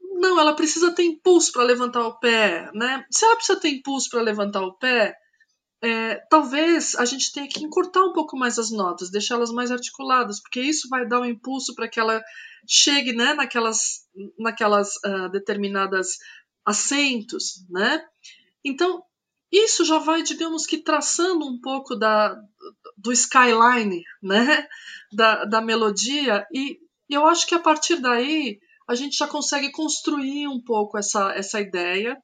Não, 0.00 0.40
ela 0.40 0.54
precisa 0.54 0.92
ter 0.92 1.02
impulso 1.02 1.52
para 1.52 1.64
levantar 1.64 2.06
o 2.06 2.18
pé, 2.18 2.70
né? 2.74 3.04
Se 3.10 3.24
ela 3.24 3.36
precisa 3.36 3.60
ter 3.60 3.68
impulso 3.68 4.08
para 4.08 4.22
levantar 4.22 4.62
o 4.62 4.76
pé, 4.78 5.14
é, 5.86 6.16
talvez 6.28 6.96
a 6.96 7.04
gente 7.04 7.32
tenha 7.32 7.48
que 7.48 7.62
encurtar 7.62 8.02
um 8.02 8.12
pouco 8.12 8.36
mais 8.36 8.58
as 8.58 8.72
notas, 8.72 9.08
deixá-las 9.08 9.52
mais 9.52 9.70
articuladas, 9.70 10.40
porque 10.40 10.60
isso 10.60 10.88
vai 10.88 11.06
dar 11.06 11.20
um 11.20 11.24
impulso 11.24 11.76
para 11.76 11.88
que 11.88 12.00
ela 12.00 12.20
chegue 12.68 13.12
né, 13.12 13.34
naquelas, 13.34 14.04
naquelas 14.36 14.96
uh, 15.04 15.28
determinadas 15.30 16.16
acentos, 16.64 17.64
né? 17.70 18.04
Então, 18.64 19.00
isso 19.52 19.84
já 19.84 19.98
vai, 19.98 20.24
digamos 20.24 20.66
que, 20.66 20.78
traçando 20.78 21.46
um 21.46 21.60
pouco 21.60 21.94
da, 21.94 22.36
do 22.98 23.12
skyline, 23.12 24.02
né? 24.20 24.66
Da, 25.12 25.44
da 25.44 25.60
melodia, 25.60 26.44
e 26.52 26.80
eu 27.08 27.24
acho 27.26 27.46
que 27.46 27.54
a 27.54 27.60
partir 27.60 28.00
daí 28.00 28.58
a 28.88 28.96
gente 28.96 29.16
já 29.16 29.28
consegue 29.28 29.70
construir 29.70 30.48
um 30.48 30.60
pouco 30.60 30.98
essa, 30.98 31.30
essa 31.32 31.60
ideia. 31.60 32.20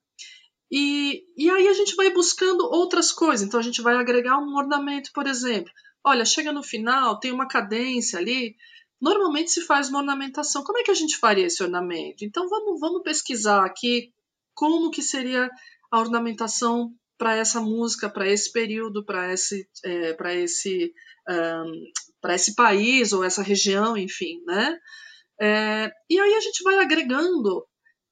E, 0.72 1.22
e 1.37 1.50
aí 1.50 1.68
a 1.68 1.74
gente 1.74 1.94
vai 1.94 2.11
buscando 2.11 2.64
outras 2.64 3.12
coisas. 3.12 3.46
Então 3.46 3.61
a 3.61 3.62
gente 3.62 3.82
vai 3.82 3.94
agregar 3.94 4.38
um 4.38 4.56
ornamento, 4.56 5.11
por 5.12 5.26
exemplo. 5.26 5.70
Olha, 6.04 6.24
chega 6.24 6.52
no 6.52 6.62
final, 6.62 7.20
tem 7.20 7.30
uma 7.30 7.46
cadência 7.46 8.18
ali 8.18 8.56
Normalmente 9.02 9.50
se 9.50 9.62
faz 9.62 9.88
uma 9.88 9.98
ornamentação. 9.98 10.62
Como 10.62 10.78
é 10.78 10.85
que 10.85 10.90
a 10.92 10.94
gente 10.94 11.18
faria 11.18 11.46
esse 11.46 11.61
ornamento? 11.61 12.24
Então 12.24 12.48
vamos, 12.48 12.78
vamos 12.78 13.02
pesquisar 13.02 13.66
aqui 13.66 14.12
como 14.54 14.92
que 14.92 15.02
seria 15.02 15.50
a 15.90 15.98
ornamentação 15.98 16.94
para 17.18 17.35
essa 17.35 17.61
música, 17.61 18.08
para 18.08 18.28
esse 18.28 18.52
período, 18.52 19.04
para 19.04 19.32
esse, 19.32 19.68
é, 19.85 20.12
para 20.12 20.32
esse, 20.37 20.92
um, 21.28 21.72
para 22.20 22.37
esse 22.37 22.54
país 22.54 23.12
ou 23.12 23.24
essa 23.24 23.42
região, 23.42 23.96
enfim, 23.96 24.40
né? 24.46 24.78
É, 25.40 25.90
e 26.08 26.20
aí 26.20 26.35
a 26.35 26.40
gente 26.40 26.62
vai 26.62 26.78
agregando, 26.78 27.66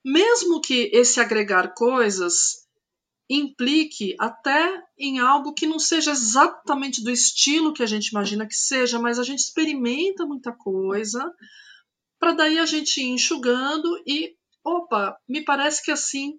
mesmo 0.05 0.61
que 0.61 0.91
esse 0.93 1.21
agregar 1.21 1.75
coisas 1.75 2.67
implique 3.29 4.17
até 4.19 4.83
em 4.99 5.21
algo 5.21 5.55
que 5.55 5.67
não 5.67 5.79
seja 5.79 6.11
exatamente 6.11 7.03
do 7.03 7.11
estilo 7.11 7.73
que 7.73 7.83
a 7.83 7.87
gente 7.87 8.09
imagina 8.09 8.47
que 8.47 8.57
seja, 8.57 8.99
mas 8.99 9.19
a 9.19 9.23
gente 9.23 9.39
experimenta 9.39 10.27
muita 10.27 10.53
coisa 10.53 11.33
para 12.19 12.33
daí 12.33 12.59
a 12.59 12.67
gente 12.67 13.01
ir 13.01 13.07
enxugando 13.07 14.03
e 14.07 14.35
opa, 14.65 15.17
me 15.29 15.43
parece 15.43 15.83
que 15.83 15.91
assim 15.91 16.39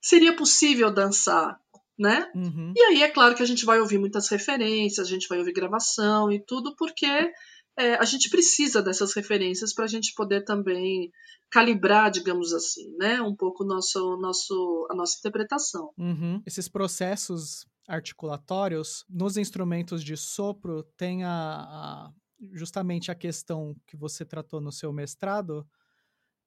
seria 0.00 0.34
possível 0.34 0.90
dançar, 0.90 1.60
né? 1.98 2.30
Uhum. 2.34 2.72
E 2.74 2.82
aí 2.84 3.02
é 3.02 3.08
claro 3.08 3.34
que 3.34 3.42
a 3.42 3.46
gente 3.46 3.64
vai 3.64 3.78
ouvir 3.78 3.98
muitas 3.98 4.28
referências, 4.28 5.06
a 5.06 5.10
gente 5.10 5.28
vai 5.28 5.38
ouvir 5.38 5.52
gravação 5.52 6.32
e 6.32 6.40
tudo, 6.40 6.74
porque 6.74 7.32
é, 7.78 7.94
a 7.94 8.04
gente 8.04 8.28
precisa 8.30 8.82
dessas 8.82 9.14
referências 9.14 9.72
para 9.72 9.84
a 9.84 9.88
gente 9.88 10.12
poder 10.14 10.44
também 10.44 11.10
calibrar, 11.50 12.10
digamos 12.10 12.52
assim, 12.52 12.94
né, 12.96 13.20
um 13.20 13.34
pouco 13.34 13.64
nosso, 13.64 14.16
nosso, 14.18 14.86
a 14.90 14.94
nossa 14.94 15.18
interpretação. 15.18 15.92
Uhum. 15.98 16.42
Esses 16.46 16.68
processos 16.68 17.66
articulatórios 17.88 19.04
nos 19.08 19.36
instrumentos 19.36 20.04
de 20.04 20.16
sopro 20.16 20.84
tem 20.96 21.24
a, 21.24 21.30
a, 21.32 22.12
justamente 22.52 23.10
a 23.10 23.14
questão 23.14 23.74
que 23.86 23.96
você 23.96 24.24
tratou 24.24 24.60
no 24.60 24.70
seu 24.70 24.92
mestrado 24.92 25.66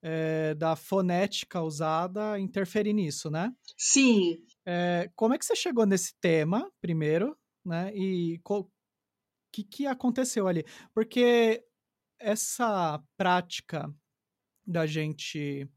é, 0.02 0.54
da 0.56 0.76
fonética 0.76 1.62
usada 1.62 2.40
interferir 2.40 2.94
nisso, 2.94 3.30
né? 3.30 3.54
Sim. 3.78 4.38
É, 4.66 5.10
como 5.16 5.34
é 5.34 5.38
que 5.38 5.46
você 5.46 5.56
chegou 5.56 5.86
nesse 5.86 6.14
tema, 6.20 6.70
primeiro, 6.82 7.38
né? 7.66 7.92
E 7.96 8.40
o 8.46 8.70
que, 9.54 9.64
que 9.64 9.86
aconteceu 9.86 10.48
ali? 10.48 10.66
Porque 10.94 11.64
essa 12.20 13.02
prática 13.16 13.94
da 14.66 14.88
gente 14.88 15.70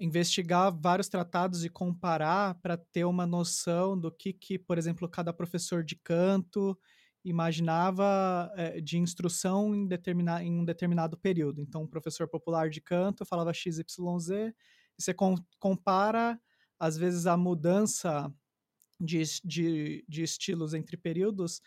investigar 0.00 0.76
vários 0.76 1.08
tratados 1.08 1.64
e 1.64 1.68
comparar 1.68 2.56
para 2.56 2.76
ter 2.76 3.04
uma 3.04 3.26
noção 3.26 3.98
do 3.98 4.10
que, 4.10 4.32
que, 4.32 4.58
por 4.58 4.76
exemplo, 4.76 5.08
cada 5.08 5.32
professor 5.32 5.84
de 5.84 5.94
canto 5.94 6.76
imaginava 7.24 8.52
é, 8.56 8.80
de 8.80 8.98
instrução 8.98 9.74
em, 9.74 9.86
determina, 9.86 10.42
em 10.42 10.58
um 10.58 10.64
determinado 10.64 11.16
período. 11.16 11.60
Então, 11.62 11.82
um 11.82 11.86
professor 11.86 12.28
popular 12.28 12.68
de 12.68 12.80
canto 12.80 13.24
falava 13.24 13.54
XYZ, 13.54 14.30
e 14.30 15.02
você 15.02 15.14
com, 15.14 15.36
compara, 15.58 16.38
às 16.78 16.98
vezes, 16.98 17.26
a 17.26 17.36
mudança 17.36 18.30
de, 19.00 19.22
de, 19.44 20.04
de 20.08 20.22
estilos 20.22 20.74
entre 20.74 20.96
períodos, 20.96 21.62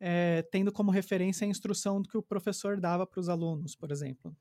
é, 0.00 0.42
tendo 0.50 0.72
como 0.72 0.90
referência 0.90 1.46
a 1.46 1.50
instrução 1.50 2.02
que 2.02 2.16
o 2.16 2.22
professor 2.22 2.80
dava 2.80 3.06
para 3.06 3.20
os 3.20 3.28
alunos, 3.28 3.74
por 3.74 3.90
exemplo. 3.90 4.36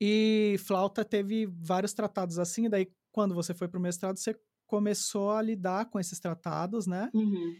E 0.00 0.56
flauta 0.60 1.04
teve 1.04 1.46
vários 1.46 1.92
tratados 1.92 2.38
assim, 2.38 2.66
e 2.66 2.68
daí 2.68 2.92
quando 3.10 3.34
você 3.34 3.52
foi 3.52 3.68
para 3.68 3.78
o 3.78 3.82
mestrado, 3.82 4.16
você 4.16 4.38
começou 4.66 5.32
a 5.32 5.42
lidar 5.42 5.86
com 5.86 5.98
esses 5.98 6.20
tratados, 6.20 6.86
né? 6.86 7.10
Uhum. 7.12 7.56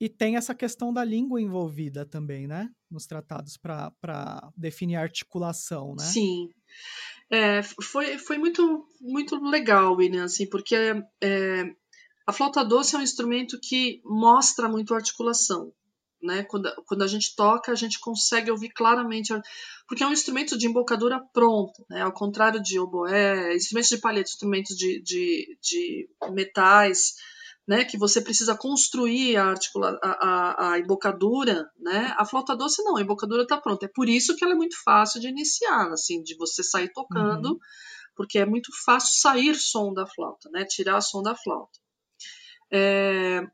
E 0.00 0.08
tem 0.08 0.36
essa 0.36 0.54
questão 0.54 0.92
da 0.92 1.04
língua 1.04 1.40
envolvida 1.40 2.04
também, 2.04 2.46
né? 2.46 2.68
Nos 2.90 3.06
tratados 3.06 3.56
para 3.56 4.52
definir 4.56 4.96
a 4.96 5.02
articulação, 5.02 5.94
né? 5.94 6.04
Sim. 6.04 6.50
É, 7.30 7.62
foi, 7.62 8.18
foi 8.18 8.36
muito, 8.36 8.86
muito 9.00 9.36
legal, 9.42 9.94
William, 9.94 10.24
assim, 10.24 10.48
porque 10.48 10.74
é, 11.22 11.74
a 12.26 12.32
flauta 12.32 12.64
doce 12.64 12.94
é 12.94 12.98
um 12.98 13.02
instrumento 13.02 13.58
que 13.60 14.00
mostra 14.04 14.68
muito 14.68 14.94
a 14.94 14.96
articulação 14.96 15.72
né? 16.24 16.42
Quando, 16.44 16.72
quando 16.86 17.02
a 17.02 17.06
gente 17.06 17.36
toca, 17.36 17.70
a 17.70 17.76
gente 17.76 18.00
consegue 18.00 18.50
ouvir 18.50 18.70
claramente, 18.70 19.32
porque 19.86 20.02
é 20.02 20.06
um 20.06 20.12
instrumento 20.12 20.56
de 20.56 20.66
embocadura 20.66 21.20
pronta, 21.32 21.84
né? 21.88 22.02
Ao 22.02 22.12
contrário 22.12 22.60
de 22.62 22.78
oboé, 22.78 23.54
instrumentos 23.54 23.90
de 23.90 23.98
palheta, 23.98 24.30
instrumentos 24.30 24.76
de, 24.76 25.02
de, 25.02 25.58
de 25.62 26.08
metais, 26.32 27.14
né? 27.68 27.84
Que 27.84 27.98
você 27.98 28.20
precisa 28.20 28.56
construir 28.56 29.36
a, 29.36 29.50
articula, 29.50 29.98
a, 30.02 30.10
a, 30.10 30.72
a 30.72 30.78
embocadura, 30.78 31.68
né? 31.78 32.14
A 32.16 32.24
flauta 32.24 32.56
doce 32.56 32.82
não, 32.82 32.96
a 32.96 33.02
embocadura 33.02 33.42
está 33.42 33.58
pronta. 33.58 33.84
É 33.84 33.90
por 33.94 34.08
isso 34.08 34.34
que 34.34 34.44
ela 34.44 34.54
é 34.54 34.56
muito 34.56 34.76
fácil 34.82 35.20
de 35.20 35.28
iniciar, 35.28 35.92
assim, 35.92 36.22
de 36.22 36.34
você 36.36 36.62
sair 36.62 36.90
tocando, 36.92 37.50
uhum. 37.50 37.58
porque 38.16 38.38
é 38.38 38.46
muito 38.46 38.70
fácil 38.84 39.20
sair 39.20 39.54
som 39.54 39.92
da 39.92 40.06
flauta, 40.06 40.48
né? 40.50 40.64
Tirar 40.64 41.00
som 41.02 41.22
da 41.22 41.36
flauta. 41.36 41.83
É, 42.70 43.46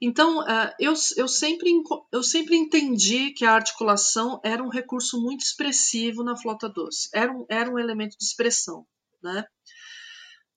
então, 0.00 0.40
uh, 0.40 0.70
eu, 0.78 0.92
eu, 1.16 1.26
sempre, 1.26 1.70
eu 2.12 2.22
sempre 2.22 2.56
entendi 2.56 3.30
que 3.30 3.44
a 3.44 3.54
articulação 3.54 4.40
era 4.44 4.62
um 4.62 4.68
recurso 4.68 5.20
muito 5.20 5.42
expressivo 5.42 6.22
na 6.22 6.36
flauta 6.36 6.68
doce, 6.68 7.08
era 7.14 7.32
um, 7.32 7.46
era 7.48 7.70
um 7.70 7.78
elemento 7.78 8.16
de 8.18 8.24
expressão. 8.24 8.86
Né? 9.22 9.46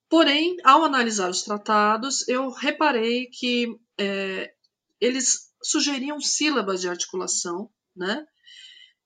Porém, 0.10 0.58
ao 0.64 0.84
analisar 0.84 1.30
os 1.30 1.44
tratados, 1.44 2.28
eu 2.28 2.50
reparei 2.50 3.28
que 3.28 3.78
é, 3.98 4.54
eles 5.00 5.52
sugeriam 5.64 6.20
sílabas 6.20 6.82
de 6.82 6.90
articulação, 6.90 7.70
né? 7.96 8.26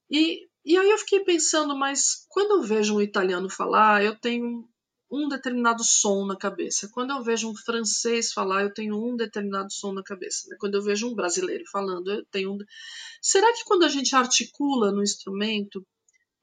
E, 0.10 0.48
e 0.66 0.78
aí 0.78 0.90
eu 0.90 0.98
fiquei 0.98 1.22
pensando, 1.22 1.78
mas 1.78 2.26
quando 2.30 2.52
eu 2.52 2.64
vejo 2.64 2.96
um 2.96 3.02
italiano 3.02 3.50
falar, 3.50 4.04
eu 4.04 4.16
tenho 4.16 4.68
um 5.12 5.28
determinado 5.28 5.84
som 5.84 6.26
na 6.26 6.38
cabeça. 6.38 6.90
Quando 6.94 7.12
eu 7.12 7.22
vejo 7.22 7.50
um 7.50 7.56
francês 7.56 8.32
falar, 8.32 8.64
eu 8.64 8.74
tenho 8.74 8.96
um 8.96 9.16
determinado 9.16 9.72
som 9.72 9.92
na 9.92 10.02
cabeça. 10.02 10.48
Né? 10.50 10.56
Quando 10.58 10.76
eu 10.76 10.82
vejo 10.82 11.08
um 11.08 11.14
brasileiro 11.14 11.66
falando, 11.70 12.10
eu 12.10 12.26
tenho 12.32 12.54
um. 12.54 12.58
Será 13.22 13.52
que 13.54 13.66
quando 13.66 13.84
a 13.84 13.90
gente 13.90 14.16
articula 14.16 14.92
no 14.92 15.04
instrumento, 15.04 15.86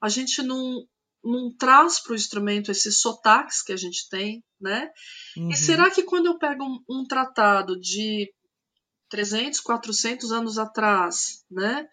a 0.00 0.09
gente 0.11 0.42
não, 0.42 0.87
não 1.24 1.50
traz 1.57 1.98
para 1.98 2.12
o 2.12 2.16
instrumento 2.16 2.70
esses 2.70 3.00
sotaques 3.00 3.62
que 3.62 3.72
a 3.72 3.76
gente 3.76 4.07
tem, 4.11 4.44
né? 4.61 4.90
Uhum. 5.37 5.50
E 5.50 5.57
será 5.57 5.90
que 5.90 6.02
quando 6.02 6.26
eu 6.26 6.38
pego 6.38 6.62
um, 6.62 6.78
um, 6.88 7.04
tratado 7.04 7.78
de 7.81 8.31
300, 9.09 9.61
400 9.61 10.31
anos 10.31 10.59
atrás, 10.59 11.42
né? 11.50 11.88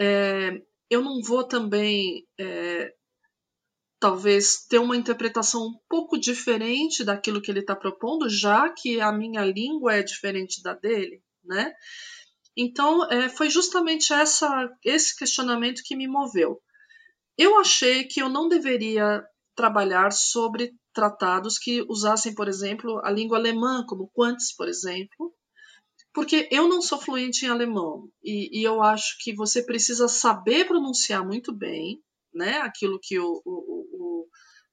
É, 0.00 0.62
eu 0.88 1.02
não 1.02 1.20
vou 1.22 1.44
também 1.44 2.26
é, 2.38 2.94
talvez 4.04 4.66
ter 4.68 4.78
uma 4.78 4.98
interpretação 4.98 5.62
um 5.62 5.78
pouco 5.88 6.18
diferente 6.18 7.02
daquilo 7.02 7.40
que 7.40 7.50
ele 7.50 7.60
está 7.60 7.74
propondo, 7.74 8.28
já 8.28 8.68
que 8.68 9.00
a 9.00 9.10
minha 9.10 9.42
língua 9.42 9.94
é 9.94 10.02
diferente 10.02 10.62
da 10.62 10.74
dele, 10.74 11.22
né? 11.42 11.72
Então, 12.54 13.10
é, 13.10 13.30
foi 13.30 13.48
justamente 13.48 14.12
essa, 14.12 14.70
esse 14.84 15.16
questionamento 15.16 15.80
que 15.82 15.96
me 15.96 16.06
moveu. 16.06 16.60
Eu 17.38 17.58
achei 17.58 18.04
que 18.04 18.20
eu 18.20 18.28
não 18.28 18.46
deveria 18.46 19.24
trabalhar 19.56 20.12
sobre 20.12 20.74
tratados 20.92 21.58
que 21.58 21.80
usassem, 21.88 22.34
por 22.34 22.46
exemplo, 22.46 23.00
a 23.02 23.10
língua 23.10 23.38
alemã, 23.38 23.86
como 23.88 24.10
Quantz, 24.14 24.54
por 24.54 24.68
exemplo, 24.68 25.32
porque 26.12 26.46
eu 26.52 26.68
não 26.68 26.82
sou 26.82 26.98
fluente 26.98 27.46
em 27.46 27.48
alemão 27.48 28.06
e, 28.22 28.60
e 28.60 28.62
eu 28.62 28.82
acho 28.82 29.16
que 29.20 29.34
você 29.34 29.62
precisa 29.62 30.08
saber 30.08 30.66
pronunciar 30.66 31.26
muito 31.26 31.56
bem, 31.56 32.02
né, 32.34 32.58
aquilo 32.58 32.98
que 33.00 33.18
o, 33.18 33.40
o, 33.44 33.73
o 33.73 33.73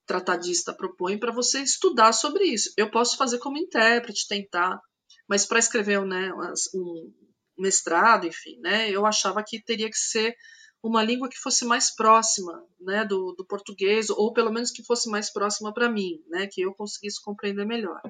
tratadista 0.06 0.74
propõe 0.74 1.18
para 1.18 1.32
você 1.32 1.62
estudar 1.62 2.14
sobre 2.14 2.46
isso. 2.46 2.72
Eu 2.78 2.90
posso 2.90 3.18
fazer 3.18 3.40
como 3.40 3.58
intérprete, 3.58 4.28
tentar, 4.28 4.80
mas 5.28 5.46
para 5.46 5.60
escrever 5.60 6.04
né, 6.06 6.32
um 6.74 7.14
mestrado, 7.58 8.28
enfim, 8.28 8.60
né, 8.60 8.90
eu 8.90 9.06
achava 9.06 9.44
que 9.44 9.64
teria 9.64 9.90
que 9.90 9.98
ser 9.98 10.36
uma 10.84 11.04
língua 11.04 11.30
que 11.30 11.38
fosse 11.38 11.64
mais 11.64 11.94
próxima 11.96 12.66
né, 12.80 13.06
do, 13.06 13.34
do 13.38 13.46
português, 13.46 14.10
ou 14.10 14.34
pelo 14.34 14.52
menos 14.52 14.72
que 14.72 14.84
fosse 14.84 15.10
mais 15.10 15.32
próxima 15.32 15.72
para 15.74 15.90
mim, 15.90 16.24
né, 16.28 16.48
que 16.48 16.62
eu 16.62 16.74
conseguisse 16.74 17.22
compreender 17.22 17.66
melhor. 17.66 18.02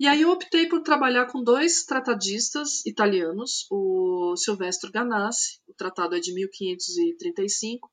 E 0.00 0.08
aí 0.08 0.22
eu 0.22 0.30
optei 0.30 0.66
por 0.66 0.82
trabalhar 0.82 1.26
com 1.26 1.42
dois 1.42 1.84
tratadistas 1.84 2.84
italianos, 2.84 3.66
o 3.70 4.34
Silvestro 4.36 4.90
Ganassi, 4.90 5.60
o 5.68 5.74
tratado 5.74 6.16
é 6.16 6.20
de 6.20 6.34
1535, 6.34 7.88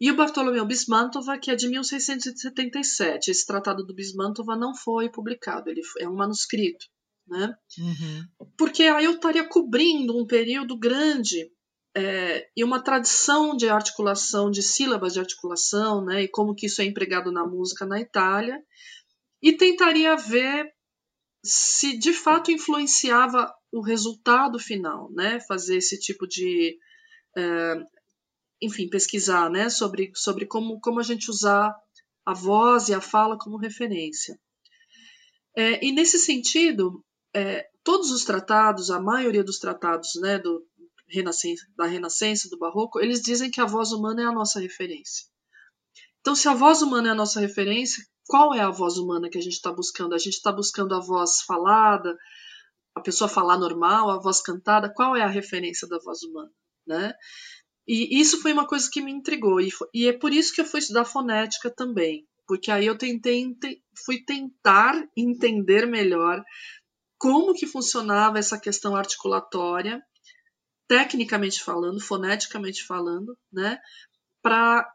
e 0.00 0.10
o 0.10 0.16
Bartolomeu 0.16 0.64
Bismantova, 0.64 1.38
que 1.38 1.50
é 1.50 1.54
de 1.54 1.68
1677. 1.68 3.30
Esse 3.30 3.46
tratado 3.46 3.84
do 3.84 3.94
Bismantova 3.94 4.56
não 4.56 4.74
foi 4.74 5.10
publicado, 5.10 5.68
ele 5.68 5.82
é 5.98 6.08
um 6.08 6.14
manuscrito. 6.14 6.86
Né? 7.28 7.54
Uhum. 7.78 8.46
Porque 8.56 8.84
aí 8.84 9.04
eu 9.04 9.12
estaria 9.12 9.46
cobrindo 9.46 10.18
um 10.18 10.26
período 10.26 10.76
grande 10.76 11.50
é, 11.94 12.48
e 12.56 12.64
uma 12.64 12.82
tradição 12.82 13.56
de 13.56 13.68
articulação, 13.68 14.50
de 14.50 14.62
sílabas 14.62 15.12
de 15.12 15.20
articulação, 15.20 16.04
né, 16.04 16.22
e 16.22 16.28
como 16.28 16.54
que 16.54 16.66
isso 16.66 16.80
é 16.80 16.84
empregado 16.84 17.32
na 17.32 17.46
música 17.46 17.84
na 17.84 18.00
Itália, 18.00 18.62
e 19.42 19.52
tentaria 19.52 20.16
ver 20.16 20.72
se 21.44 21.98
de 21.98 22.12
fato 22.12 22.50
influenciava 22.50 23.52
o 23.72 23.80
resultado 23.80 24.58
final, 24.58 25.10
né, 25.12 25.40
fazer 25.40 25.76
esse 25.78 25.98
tipo 25.98 26.26
de 26.26 26.78
é, 27.36 27.74
enfim, 28.60 28.88
pesquisar 28.88 29.50
né, 29.50 29.68
sobre, 29.68 30.12
sobre 30.14 30.46
como, 30.46 30.80
como 30.80 31.00
a 31.00 31.02
gente 31.02 31.30
usar 31.30 31.74
a 32.24 32.34
voz 32.34 32.88
e 32.88 32.94
a 32.94 33.00
fala 33.00 33.38
como 33.38 33.56
referência. 33.56 34.38
É, 35.56 35.84
e 35.84 35.92
nesse 35.92 36.18
sentido, 36.18 37.04
é, 37.34 37.68
todos 37.82 38.10
os 38.10 38.24
tratados, 38.24 38.90
a 38.90 39.00
maioria 39.00 39.42
dos 39.42 39.58
tratados 39.58 40.14
né, 40.20 40.38
do 40.38 40.64
Renascença, 41.08 41.66
da 41.76 41.86
Renascença, 41.86 42.48
do 42.48 42.58
Barroco, 42.58 43.00
eles 43.00 43.20
dizem 43.20 43.50
que 43.50 43.60
a 43.60 43.66
voz 43.66 43.92
humana 43.92 44.22
é 44.22 44.26
a 44.26 44.32
nossa 44.32 44.60
referência. 44.60 45.26
Então, 46.20 46.34
se 46.34 46.48
a 46.48 46.54
voz 46.54 46.82
humana 46.82 47.08
é 47.08 47.10
a 47.12 47.14
nossa 47.16 47.40
referência, 47.40 48.04
qual 48.28 48.54
é 48.54 48.60
a 48.60 48.70
voz 48.70 48.96
humana 48.96 49.28
que 49.28 49.38
a 49.38 49.40
gente 49.40 49.54
está 49.54 49.72
buscando? 49.72 50.14
A 50.14 50.18
gente 50.18 50.34
está 50.34 50.52
buscando 50.52 50.94
a 50.94 51.00
voz 51.00 51.40
falada, 51.42 52.16
a 52.94 53.00
pessoa 53.00 53.28
falar 53.28 53.58
normal, 53.58 54.10
a 54.10 54.20
voz 54.20 54.40
cantada, 54.40 54.92
qual 54.94 55.16
é 55.16 55.22
a 55.22 55.28
referência 55.28 55.88
da 55.88 55.98
voz 55.98 56.22
humana? 56.22 56.50
Né? 56.86 57.12
E 57.92 58.20
isso 58.20 58.40
foi 58.40 58.52
uma 58.52 58.68
coisa 58.68 58.88
que 58.88 59.02
me 59.02 59.10
intrigou. 59.10 59.60
E, 59.60 59.68
foi, 59.68 59.88
e 59.92 60.06
é 60.06 60.12
por 60.12 60.32
isso 60.32 60.54
que 60.54 60.60
eu 60.60 60.64
fui 60.64 60.78
estudar 60.78 61.04
fonética 61.04 61.68
também. 61.68 62.24
porque 62.46 62.70
aí 62.70 62.86
eu 62.86 62.96
tentei, 62.96 63.56
fui 64.04 64.22
tentar 64.24 64.94
entender 65.16 65.86
melhor 65.86 66.40
como 67.18 67.52
que 67.52 67.66
funcionava 67.66 68.38
essa 68.38 68.58
questão 68.60 68.94
articulatória, 68.94 70.00
tecnicamente 70.88 71.62
falando, 71.62 72.00
foneticamente 72.00 72.84
falando, 72.84 73.36
né, 73.52 73.80
para 74.40 74.88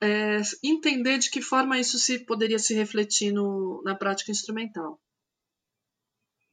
é, 0.00 0.40
entender 0.62 1.18
de 1.18 1.30
que 1.30 1.40
forma 1.40 1.78
isso 1.78 1.98
se 1.98 2.18
poderia 2.18 2.58
se 2.58 2.74
refletir 2.74 3.32
no, 3.32 3.82
na 3.82 3.94
prática 3.94 4.30
instrumental. 4.30 5.00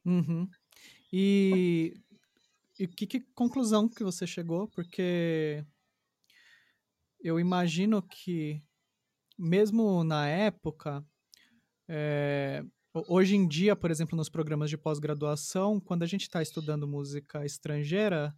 Uhum. 0.05 0.47
E, 1.11 1.93
e 2.79 2.87
que, 2.87 3.05
que 3.05 3.19
conclusão 3.35 3.87
que 3.89 4.03
você 4.03 4.25
chegou? 4.25 4.67
Porque 4.69 5.65
eu 7.21 7.39
imagino 7.39 8.01
que 8.01 8.61
mesmo 9.37 10.03
na 10.03 10.27
época, 10.27 11.05
é, 11.87 12.63
hoje 13.07 13.35
em 13.35 13.47
dia, 13.47 13.75
por 13.75 13.89
exemplo, 13.89 14.17
nos 14.17 14.29
programas 14.29 14.69
de 14.69 14.77
pós-graduação, 14.77 15.79
quando 15.79 16.03
a 16.03 16.05
gente 16.05 16.23
está 16.23 16.41
estudando 16.41 16.87
música 16.87 17.45
estrangeira, 17.45 18.35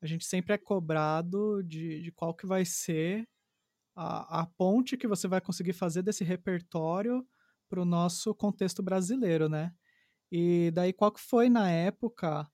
a 0.00 0.06
gente 0.06 0.24
sempre 0.24 0.54
é 0.54 0.58
cobrado 0.58 1.62
de, 1.64 2.02
de 2.02 2.12
qual 2.12 2.34
que 2.34 2.46
vai 2.46 2.64
ser 2.64 3.28
a, 3.96 4.42
a 4.42 4.46
ponte 4.46 4.96
que 4.96 5.08
você 5.08 5.26
vai 5.26 5.40
conseguir 5.40 5.72
fazer 5.72 6.02
desse 6.02 6.22
repertório 6.22 7.26
para 7.68 7.82
o 7.82 7.84
nosso 7.84 8.32
contexto 8.34 8.82
brasileiro, 8.82 9.48
né? 9.48 9.72
E 10.30 10.70
daí 10.72 10.92
qual 10.92 11.10
que 11.10 11.20
foi 11.20 11.48
na 11.48 11.68
época? 11.70 12.48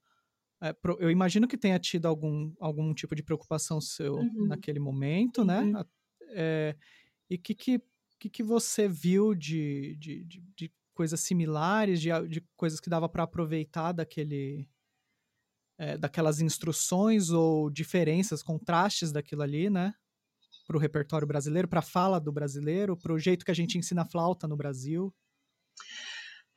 É, 0.64 0.74
eu 0.98 1.11
imagino 1.11 1.46
que 1.46 1.59
tenha 1.59 1.79
tido 1.79 2.07
algum, 2.07 2.50
algum 2.59 2.94
tipo 2.94 3.14
de 3.14 3.22
preocupação 3.22 3.83
seu 3.83 4.14
uhum. 4.14 4.46
naquele 4.46 4.81
momento, 4.81 5.44
né? 5.44 5.61
uhum. 5.61 5.72
né? 5.72 5.85
É, 6.31 6.77
e 7.29 7.35
o 7.35 7.38
que, 7.38 7.55
que, 7.55 8.31
que, 8.31 8.42
você 8.42 8.88
viu 8.88 9.35
de, 9.35 9.94
de, 9.96 10.24
de, 10.24 10.40
de 10.57 10.72
coisas 10.94 11.20
similares, 11.20 12.00
de, 12.00 12.09
de 12.29 12.40
coisas 12.57 12.81
que 12.81 12.88
dava 12.88 13.11
para 13.11 13.24
aproveitar 13.24 13.92
daquele, 13.92 14.66
é, 15.77 15.98
daquelas 15.98 16.40
instruções 16.40 17.29
ou 17.29 17.68
diferenças, 17.68 18.42
contrastes 18.42 19.12
daquilo 19.12 19.42
ali, 19.42 19.68
né? 19.68 19.94
Para 20.66 20.79
o 20.79 20.81
repertório 20.81 21.29
brasileiro, 21.29 21.68
para 21.68 21.81
a 21.81 21.83
fala 21.83 22.18
do 22.18 22.33
brasileiro, 22.33 22.96
para 22.96 23.12
o 23.12 23.18
jeito 23.18 23.44
que 23.44 23.50
a 23.50 23.55
gente 23.55 23.77
ensina 23.77 24.07
flauta 24.07 24.48
no 24.48 24.57
Brasil? 24.57 25.14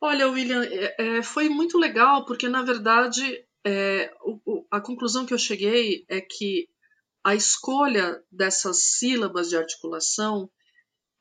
Olha, 0.00 0.30
William, 0.30 0.64
é, 0.64 1.18
é, 1.18 1.22
foi 1.22 1.50
muito 1.50 1.76
legal, 1.76 2.24
porque 2.24 2.48
na 2.48 2.62
verdade 2.62 3.44
é, 3.64 4.12
o, 4.22 4.66
a 4.70 4.80
conclusão 4.80 5.26
que 5.26 5.34
eu 5.34 5.38
cheguei 5.38 6.04
é 6.08 6.20
que 6.20 6.68
a 7.24 7.34
escolha 7.34 8.22
dessas 8.30 8.82
sílabas 8.82 9.48
de 9.48 9.56
articulação 9.56 10.50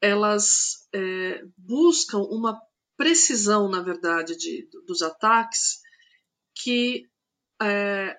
elas 0.02 0.88
é, 0.94 1.44
buscam 1.58 2.20
uma 2.20 2.60
precisão, 2.96 3.70
na 3.70 3.82
verdade, 3.82 4.36
de, 4.38 4.70
dos 4.86 5.02
ataques 5.02 5.80
que, 6.56 7.08
é, 7.62 8.18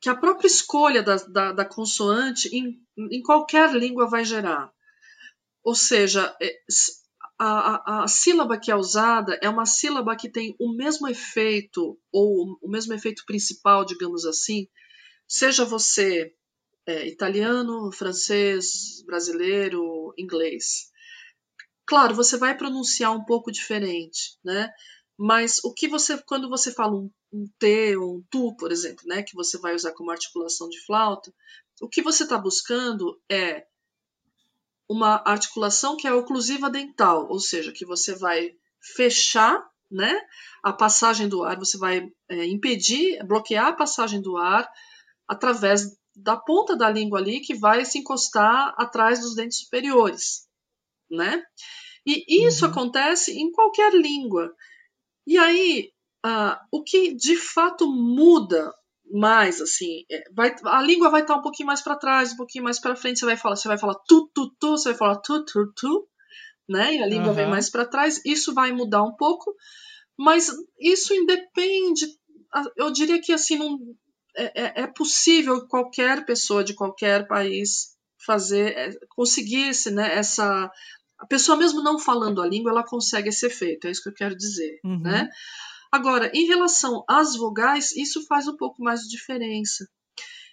que 0.00 0.08
a 0.08 0.16
própria 0.16 0.46
escolha 0.46 1.02
da, 1.02 1.16
da, 1.16 1.52
da 1.52 1.64
consoante 1.64 2.48
em, 2.54 2.80
em, 2.96 3.22
qualquer 3.22 3.72
língua 3.74 4.08
vai 4.08 4.24
gerar. 4.24 4.72
Ou 5.62 5.74
seja, 5.74 6.34
é, 6.40 6.62
a, 7.38 7.46
a, 7.46 8.04
a, 8.04 8.08
sílaba 8.08 8.58
que 8.58 8.70
é 8.70 8.76
usada 8.76 9.38
é 9.42 9.48
uma 9.48 9.66
sílaba 9.66 10.16
que 10.16 10.28
tem 10.28 10.54
o 10.58 10.72
mesmo 10.74 11.08
efeito, 11.08 11.98
ou 12.12 12.58
o 12.62 12.68
mesmo 12.68 12.92
efeito 12.92 13.24
principal, 13.26 13.84
digamos 13.84 14.24
assim, 14.24 14.68
seja 15.26 15.64
você 15.64 16.34
é, 16.86 17.06
italiano, 17.08 17.90
francês, 17.92 19.02
brasileiro, 19.06 20.14
inglês. 20.18 20.90
Claro, 21.86 22.14
você 22.14 22.36
vai 22.36 22.56
pronunciar 22.56 23.12
um 23.12 23.24
pouco 23.24 23.50
diferente, 23.50 24.38
né? 24.44 24.72
Mas 25.16 25.62
o 25.62 25.72
que 25.72 25.86
você, 25.86 26.20
quando 26.22 26.48
você 26.48 26.72
fala 26.72 26.94
um, 26.94 27.10
um 27.32 27.46
T 27.58 27.96
ou 27.96 28.16
um 28.16 28.24
tu, 28.30 28.54
por 28.56 28.72
exemplo, 28.72 29.04
né, 29.06 29.22
que 29.22 29.34
você 29.34 29.58
vai 29.58 29.74
usar 29.74 29.92
como 29.92 30.10
articulação 30.10 30.68
de 30.68 30.84
flauta, 30.84 31.32
o 31.80 31.88
que 31.88 32.02
você 32.02 32.24
está 32.24 32.36
buscando 32.36 33.20
é 33.30 33.64
uma 34.88 35.22
articulação 35.26 35.96
que 35.96 36.06
é 36.06 36.12
oclusiva 36.12 36.70
dental, 36.70 37.26
ou 37.28 37.38
seja, 37.38 37.72
que 37.72 37.86
você 37.86 38.14
vai 38.14 38.54
fechar, 38.96 39.64
né, 39.90 40.20
a 40.62 40.72
passagem 40.72 41.28
do 41.28 41.44
ar, 41.44 41.58
você 41.58 41.78
vai 41.78 42.08
é, 42.28 42.46
impedir, 42.46 43.22
bloquear 43.24 43.68
a 43.68 43.72
passagem 43.72 44.20
do 44.20 44.36
ar 44.36 44.68
através 45.28 45.96
da 46.16 46.36
ponta 46.36 46.76
da 46.76 46.90
língua 46.90 47.18
ali 47.18 47.40
que 47.40 47.54
vai 47.54 47.84
se 47.84 47.98
encostar 47.98 48.74
atrás 48.76 49.20
dos 49.20 49.34
dentes 49.34 49.58
superiores 49.60 50.44
né? 51.14 51.42
E 52.06 52.46
isso 52.46 52.64
uhum. 52.64 52.70
acontece 52.70 53.32
em 53.32 53.50
qualquer 53.50 53.94
língua. 53.94 54.54
E 55.26 55.38
aí, 55.38 55.90
uh, 56.24 56.56
o 56.70 56.82
que 56.82 57.14
de 57.14 57.36
fato 57.36 57.90
muda 57.90 58.72
mais, 59.14 59.60
assim, 59.60 60.04
é, 60.10 60.24
vai, 60.34 60.52
a 60.64 60.82
língua 60.82 61.08
vai 61.08 61.22
estar 61.22 61.36
um 61.36 61.42
pouquinho 61.42 61.68
mais 61.68 61.80
para 61.80 61.96
trás, 61.96 62.32
um 62.32 62.36
pouquinho 62.36 62.64
mais 62.64 62.80
para 62.80 62.96
frente. 62.96 63.20
Você 63.20 63.26
vai 63.26 63.36
falar, 63.36 63.54
você 63.54 63.68
vai 63.68 63.78
falar 63.78 63.94
tu 64.08 64.28
tu 64.34 64.52
tu, 64.58 64.70
você 64.72 64.88
vai 64.88 64.98
falar 64.98 65.16
tu 65.20 65.44
tu 65.44 65.72
tu, 65.72 66.08
né? 66.68 66.96
E 66.96 67.02
a 67.02 67.06
língua 67.06 67.28
uhum. 67.28 67.34
vem 67.34 67.48
mais 67.48 67.70
para 67.70 67.86
trás. 67.86 68.20
Isso 68.24 68.52
vai 68.52 68.72
mudar 68.72 69.04
um 69.04 69.14
pouco, 69.14 69.54
mas 70.18 70.50
isso 70.80 71.14
independe. 71.14 72.06
Eu 72.76 72.90
diria 72.90 73.20
que 73.20 73.32
assim 73.32 73.56
não 73.56 73.78
é, 74.36 74.62
é, 74.62 74.82
é 74.82 74.86
possível 74.88 75.66
qualquer 75.68 76.26
pessoa 76.26 76.64
de 76.64 76.74
qualquer 76.74 77.28
país 77.28 77.94
fazer, 78.26 78.76
é, 78.76 78.90
conseguisse 79.10 79.92
né, 79.92 80.16
essa 80.16 80.70
a 81.18 81.26
pessoa 81.26 81.56
mesmo 81.56 81.82
não 81.82 81.98
falando 82.00 82.42
a 82.42 82.46
língua, 82.46 82.72
ela 82.72 82.84
consegue 82.84 83.28
esse 83.28 83.46
efeito, 83.46 83.86
é 83.86 83.90
isso 83.90 84.02
que 84.02 84.08
eu 84.08 84.14
quero 84.14 84.36
dizer, 84.36 84.80
uhum. 84.84 85.00
né? 85.00 85.28
Agora, 85.94 86.28
em 86.34 86.44
relação 86.46 87.04
às 87.08 87.36
vogais, 87.36 87.92
isso 87.92 88.26
faz 88.26 88.48
um 88.48 88.56
pouco 88.56 88.82
mais 88.82 89.02
de 89.02 89.10
diferença. 89.10 89.88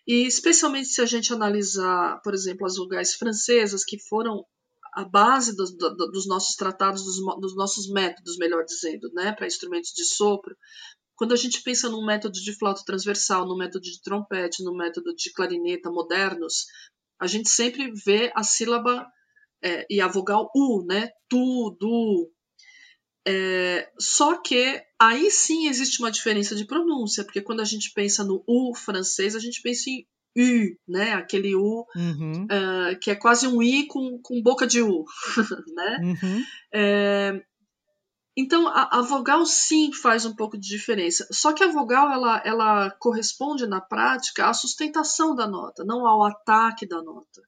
E 0.05 0.27
especialmente 0.27 0.89
se 0.89 1.01
a 1.01 1.05
gente 1.07 1.33
analisar, 1.33 2.21
por 2.21 2.35
exemplo, 2.35 2.63
as 2.63 2.75
vogais 2.75 3.15
francesas, 3.15 3.83
que 3.83 3.97
foram 3.97 4.45
a 4.93 5.03
base 5.03 5.55
dos, 5.55 5.75
dos 5.75 6.27
nossos 6.27 6.55
tratados, 6.55 7.03
dos, 7.03 7.15
dos, 7.39 7.55
nossos 7.55 7.89
métodos, 7.89 8.37
melhor 8.37 8.63
dizendo, 8.65 9.11
né, 9.15 9.31
para 9.31 9.47
instrumentos 9.47 9.91
de 9.95 10.05
sopro. 10.05 10.55
Quando 11.15 11.33
a 11.33 11.35
gente 11.37 11.63
pensa 11.63 11.89
num 11.89 12.05
método 12.05 12.39
de 12.39 12.55
flauta 12.55 12.83
transversal, 12.85 13.47
no 13.47 13.57
método 13.57 13.81
de 13.81 13.99
trompete, 13.99 14.63
no 14.63 14.77
método 14.77 15.11
de 15.15 15.33
clarineta 15.33 15.89
modernos, 15.89 16.67
a 17.19 17.25
gente 17.25 17.49
sempre 17.49 17.91
vê 18.05 18.31
a 18.35 18.43
sílaba 18.43 19.07
é, 19.63 19.87
e 19.89 19.99
a 19.99 20.07
vogal 20.07 20.51
U, 20.55 20.85
né? 20.85 21.09
Tu, 21.27 21.75
du. 21.79 22.31
É, 23.27 23.91
só 23.99 24.35
que 24.35 24.81
aí 24.99 25.29
sim 25.29 25.67
existe 25.67 25.99
uma 25.99 26.11
diferença 26.11 26.55
de 26.55 26.65
pronúncia, 26.65 27.23
porque 27.23 27.41
quando 27.41 27.59
a 27.59 27.65
gente 27.65 27.91
pensa 27.93 28.23
no 28.23 28.43
U 28.47 28.73
francês, 28.75 29.35
a 29.35 29.39
gente 29.39 29.61
pensa 29.61 29.89
em 29.89 30.05
U, 30.37 30.77
né? 30.87 31.13
Aquele 31.13 31.55
U 31.55 31.85
uhum. 31.95 32.45
uh, 32.45 32.99
que 32.99 33.11
é 33.11 33.15
quase 33.15 33.47
um 33.47 33.61
I 33.61 33.85
com, 33.87 34.19
com 34.23 34.41
boca 34.41 34.65
de 34.65 34.81
U, 34.81 35.05
né? 35.75 35.97
Uhum. 36.01 36.43
É, 36.73 37.43
então 38.35 38.67
a, 38.67 38.99
a, 38.99 39.01
vogal 39.01 39.45
sim 39.45 39.91
faz 39.91 40.25
um 40.25 40.35
pouco 40.35 40.57
de 40.57 40.67
diferença. 40.67 41.27
Só 41.31 41.53
que 41.53 41.63
a 41.63 41.71
vogal 41.71 42.11
ela, 42.11 42.41
ela 42.45 42.91
corresponde 42.91 43.67
na 43.67 43.81
prática 43.81 44.47
à 44.47 44.53
sustentação 44.53 45.35
da 45.35 45.47
nota, 45.47 45.83
não 45.83 46.07
ao 46.07 46.23
ataque 46.23 46.87
da 46.87 47.01
nota. 47.03 47.41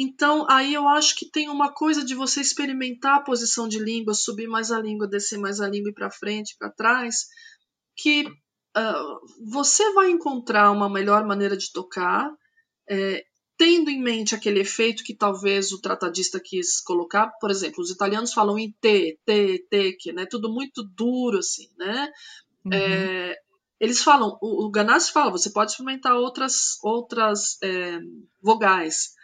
Então, 0.00 0.46
aí 0.48 0.72
eu 0.72 0.86
acho 0.86 1.16
que 1.16 1.28
tem 1.28 1.48
uma 1.48 1.72
coisa 1.74 2.04
de 2.04 2.14
você 2.14 2.40
experimentar 2.40 3.16
a 3.16 3.22
posição 3.22 3.66
de 3.66 3.80
língua, 3.80 4.14
subir 4.14 4.46
mais 4.46 4.70
a 4.70 4.80
língua, 4.80 5.08
descer 5.08 5.40
mais 5.40 5.60
a 5.60 5.68
língua 5.68 5.90
e 5.90 5.92
para 5.92 6.08
frente, 6.08 6.54
para 6.56 6.70
trás, 6.70 7.26
que 7.96 8.24
uh, 8.24 9.50
você 9.50 9.92
vai 9.94 10.08
encontrar 10.08 10.70
uma 10.70 10.88
melhor 10.88 11.26
maneira 11.26 11.56
de 11.56 11.72
tocar, 11.72 12.30
é, 12.88 13.24
tendo 13.56 13.90
em 13.90 14.00
mente 14.00 14.36
aquele 14.36 14.60
efeito 14.60 15.02
que 15.02 15.16
talvez 15.16 15.72
o 15.72 15.80
tratadista 15.80 16.38
quis 16.38 16.80
colocar. 16.80 17.32
Por 17.40 17.50
exemplo, 17.50 17.82
os 17.82 17.90
italianos 17.90 18.32
falam 18.32 18.56
em 18.56 18.72
T, 18.80 19.18
T, 19.26 19.66
T, 19.68 19.96
que 19.98 20.12
né, 20.12 20.26
tudo 20.26 20.48
muito 20.48 20.84
duro, 20.94 21.38
assim, 21.38 21.68
né? 21.76 22.08
Uhum. 22.64 22.72
É, 22.72 23.36
eles 23.80 24.00
falam, 24.00 24.38
o, 24.40 24.66
o 24.66 24.70
Ganassi 24.70 25.10
fala, 25.10 25.32
você 25.32 25.50
pode 25.50 25.72
experimentar 25.72 26.14
outras, 26.14 26.78
outras 26.84 27.60
é, 27.64 27.98
vogais. 28.40 29.17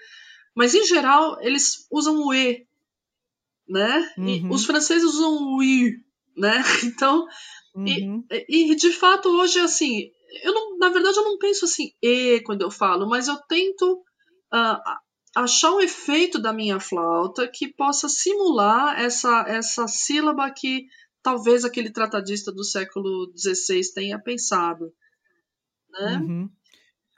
Mas 0.55 0.75
em 0.75 0.85
geral 0.87 1.39
eles 1.41 1.87
usam 1.91 2.25
o 2.25 2.33
e, 2.33 2.67
né? 3.69 4.13
Uhum. 4.17 4.29
E 4.29 4.47
os 4.49 4.65
franceses 4.65 5.05
usam 5.05 5.57
o 5.57 5.63
i, 5.63 6.01
né? 6.37 6.63
Então, 6.85 7.27
uhum. 7.75 8.25
e, 8.31 8.73
e, 8.73 8.77
de 8.77 8.93
fato 8.93 9.29
hoje 9.29 9.59
assim, 9.59 10.11
eu 10.43 10.55
não, 10.55 10.79
na 10.79 10.89
verdade 10.91 11.17
eu 11.17 11.25
não 11.25 11.39
penso 11.39 11.65
assim 11.65 11.93
e 12.01 12.41
quando 12.45 12.63
eu 12.63 12.71
falo, 12.71 13.09
mas 13.09 13.29
eu 13.29 13.37
tento 13.49 14.03
uh, 14.53 14.99
achar 15.35 15.73
um 15.73 15.81
efeito 15.81 16.39
da 16.39 16.53
minha 16.53 16.79
flauta 16.79 17.49
que 17.49 17.69
possa 17.69 18.09
simular 18.09 19.01
essa 19.01 19.45
essa 19.49 19.89
sílaba 19.89 20.51
que 20.51 20.87
talvez 21.23 21.65
aquele 21.65 21.91
tratadista 21.91 22.53
do 22.53 22.63
século 22.63 23.33
XVI 23.37 23.81
tenha 23.95 24.19
pensado, 24.19 24.93
né? 25.91 26.19
Uhum. 26.19 26.51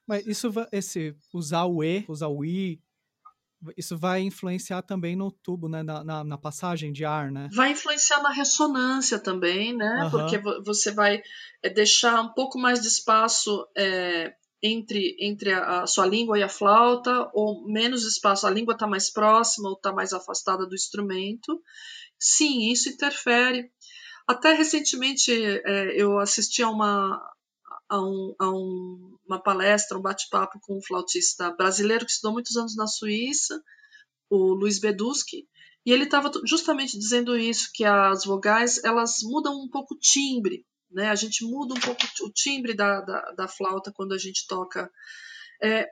Mas 0.06 0.24
isso, 0.24 0.52
esse 0.70 1.16
usar 1.34 1.64
o 1.64 1.82
e, 1.82 2.04
usar 2.08 2.28
o 2.28 2.44
i, 2.44 2.80
isso 3.76 3.96
vai 3.96 4.20
influenciar 4.20 4.82
também 4.82 5.16
no 5.16 5.30
tubo, 5.30 5.68
né? 5.68 5.82
Na, 5.82 6.04
na, 6.04 6.24
na, 6.24 6.38
passagem 6.38 6.92
de 6.92 7.04
ar, 7.04 7.30
né? 7.30 7.48
Vai 7.52 7.72
influenciar 7.72 8.22
na 8.22 8.30
ressonância 8.30 9.18
também, 9.18 9.74
né? 9.74 10.04
Uhum. 10.04 10.10
Porque 10.10 10.38
você 10.64 10.92
vai 10.92 11.22
é, 11.62 11.70
deixar 11.70 12.20
um 12.20 12.32
pouco 12.32 12.58
mais 12.58 12.80
de 12.80 12.88
espaço 12.88 13.66
é, 13.76 14.34
entre, 14.62 15.16
entre 15.20 15.52
a, 15.52 15.82
a, 15.82 15.86
sua 15.86 16.06
língua 16.06 16.38
e 16.38 16.42
a 16.42 16.48
flauta, 16.48 17.30
ou 17.32 17.66
menos 17.66 18.04
espaço, 18.04 18.46
a 18.46 18.50
língua 18.50 18.74
está 18.74 18.86
mais 18.86 19.10
próxima 19.10 19.68
ou 19.68 19.74
está 19.74 19.92
mais 19.92 20.12
afastada 20.12 20.66
do 20.66 20.74
instrumento. 20.74 21.60
Sim, 22.18 22.70
isso 22.70 22.88
interfere. 22.88 23.70
Até 24.26 24.52
recentemente 24.52 25.32
é, 25.32 26.00
eu 26.00 26.18
assisti 26.18 26.62
a 26.62 26.68
uma, 26.68 27.20
a, 27.88 28.00
um, 28.00 28.34
a 28.38 28.50
um, 28.50 29.18
uma 29.26 29.42
palestra, 29.42 29.98
um 29.98 30.02
bate-papo 30.02 30.58
com 30.62 30.78
um 30.78 30.82
flautista 30.82 31.50
brasileiro 31.52 32.04
que 32.04 32.12
estudou 32.12 32.32
muitos 32.32 32.56
anos 32.56 32.76
na 32.76 32.86
Suíça, 32.86 33.62
o 34.28 34.54
Luiz 34.54 34.78
Beduski, 34.78 35.46
e 35.84 35.92
ele 35.92 36.04
estava 36.04 36.30
justamente 36.44 36.98
dizendo 36.98 37.36
isso, 37.36 37.70
que 37.72 37.84
as 37.84 38.24
vogais 38.24 38.82
elas 38.82 39.18
mudam 39.22 39.54
um 39.54 39.68
pouco 39.68 39.94
o 39.94 39.98
timbre, 39.98 40.66
né? 40.90 41.10
A 41.10 41.14
gente 41.14 41.44
muda 41.44 41.74
um 41.74 41.80
pouco 41.80 42.02
o 42.22 42.32
timbre 42.32 42.74
da, 42.74 43.00
da, 43.00 43.20
da 43.32 43.48
flauta 43.48 43.92
quando 43.92 44.12
a 44.12 44.18
gente 44.18 44.46
toca. 44.48 44.90
É, 45.62 45.88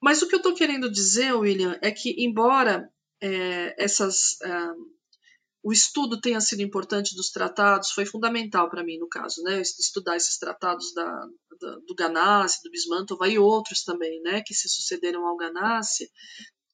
mas 0.00 0.22
o 0.22 0.28
que 0.28 0.34
eu 0.34 0.38
estou 0.38 0.54
querendo 0.54 0.90
dizer, 0.90 1.32
William, 1.32 1.76
é 1.82 1.90
que 1.90 2.14
embora 2.24 2.88
é, 3.20 3.82
essas 3.82 4.40
é, 4.42 4.50
o 5.62 5.72
estudo 5.72 6.20
tenha 6.20 6.40
sido 6.40 6.62
importante 6.62 7.14
dos 7.14 7.30
tratados 7.30 7.90
foi 7.90 8.06
fundamental 8.06 8.70
para 8.70 8.82
mim, 8.82 8.98
no 8.98 9.08
caso, 9.08 9.42
né? 9.42 9.60
Estudar 9.60 10.16
esses 10.16 10.38
tratados 10.38 10.94
da, 10.94 11.04
da, 11.60 11.76
do 11.86 11.94
Ganassi, 11.94 12.62
do 12.62 12.70
Bismantova 12.70 13.28
e 13.28 13.38
outros 13.38 13.84
também, 13.84 14.22
né? 14.22 14.42
Que 14.44 14.54
se 14.54 14.68
sucederam 14.68 15.26
ao 15.26 15.36
Ganassi. 15.36 16.10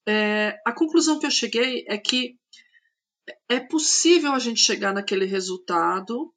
É, 0.06 0.56
a 0.64 0.72
conclusão 0.72 1.18
que 1.18 1.26
eu 1.26 1.30
cheguei 1.30 1.84
é 1.88 1.98
que 1.98 2.36
é 3.48 3.58
possível 3.58 4.32
a 4.32 4.38
gente 4.38 4.60
chegar 4.60 4.94
naquele 4.94 5.24
resultado 5.24 6.32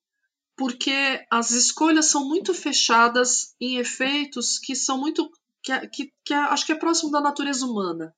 porque 0.58 1.24
as 1.32 1.52
escolhas 1.52 2.08
são 2.08 2.28
muito 2.28 2.54
fechadas 2.54 3.56
em 3.62 3.78
efeitos 3.78 4.58
que 4.58 4.76
são 4.76 4.97
muito 5.00 5.32
que, 5.62 5.88
que, 5.88 6.14
que 6.26 6.34
acho 6.34 6.66
que 6.66 6.72
é 6.72 6.76
próximo 6.76 7.12
da 7.12 7.22
natureza 7.22 7.66
humana. 7.66 8.14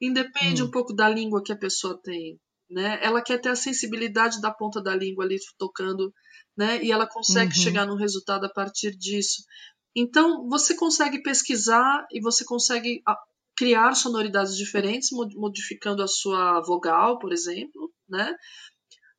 Independe 0.00 0.62
hum. 0.62 0.66
um 0.66 0.70
pouco 0.70 0.94
da 0.94 1.08
língua 1.08 1.42
que 1.42 1.52
a 1.52 1.58
pessoa 1.58 2.00
tem 2.00 2.38
né? 2.70 2.98
Ela 3.02 3.22
quer 3.22 3.40
ter 3.40 3.48
a 3.48 3.56
sensibilidade 3.56 4.40
da 4.40 4.50
ponta 4.50 4.80
da 4.82 4.94
língua 4.94 5.24
ali 5.24 5.38
tocando, 5.56 6.12
né? 6.56 6.82
E 6.82 6.92
ela 6.92 7.06
consegue 7.06 7.56
uhum. 7.56 7.62
chegar 7.62 7.86
num 7.86 7.96
resultado 7.96 8.44
a 8.44 8.52
partir 8.52 8.96
disso. 8.96 9.42
Então, 9.96 10.48
você 10.48 10.74
consegue 10.74 11.22
pesquisar 11.22 12.06
e 12.12 12.20
você 12.20 12.44
consegue 12.44 13.02
ah, 13.06 13.18
criar 13.56 13.94
sonoridades 13.94 14.56
diferentes, 14.56 15.10
modificando 15.10 16.02
a 16.02 16.06
sua 16.06 16.60
vogal, 16.60 17.18
por 17.18 17.32
exemplo, 17.32 17.92
né? 18.08 18.34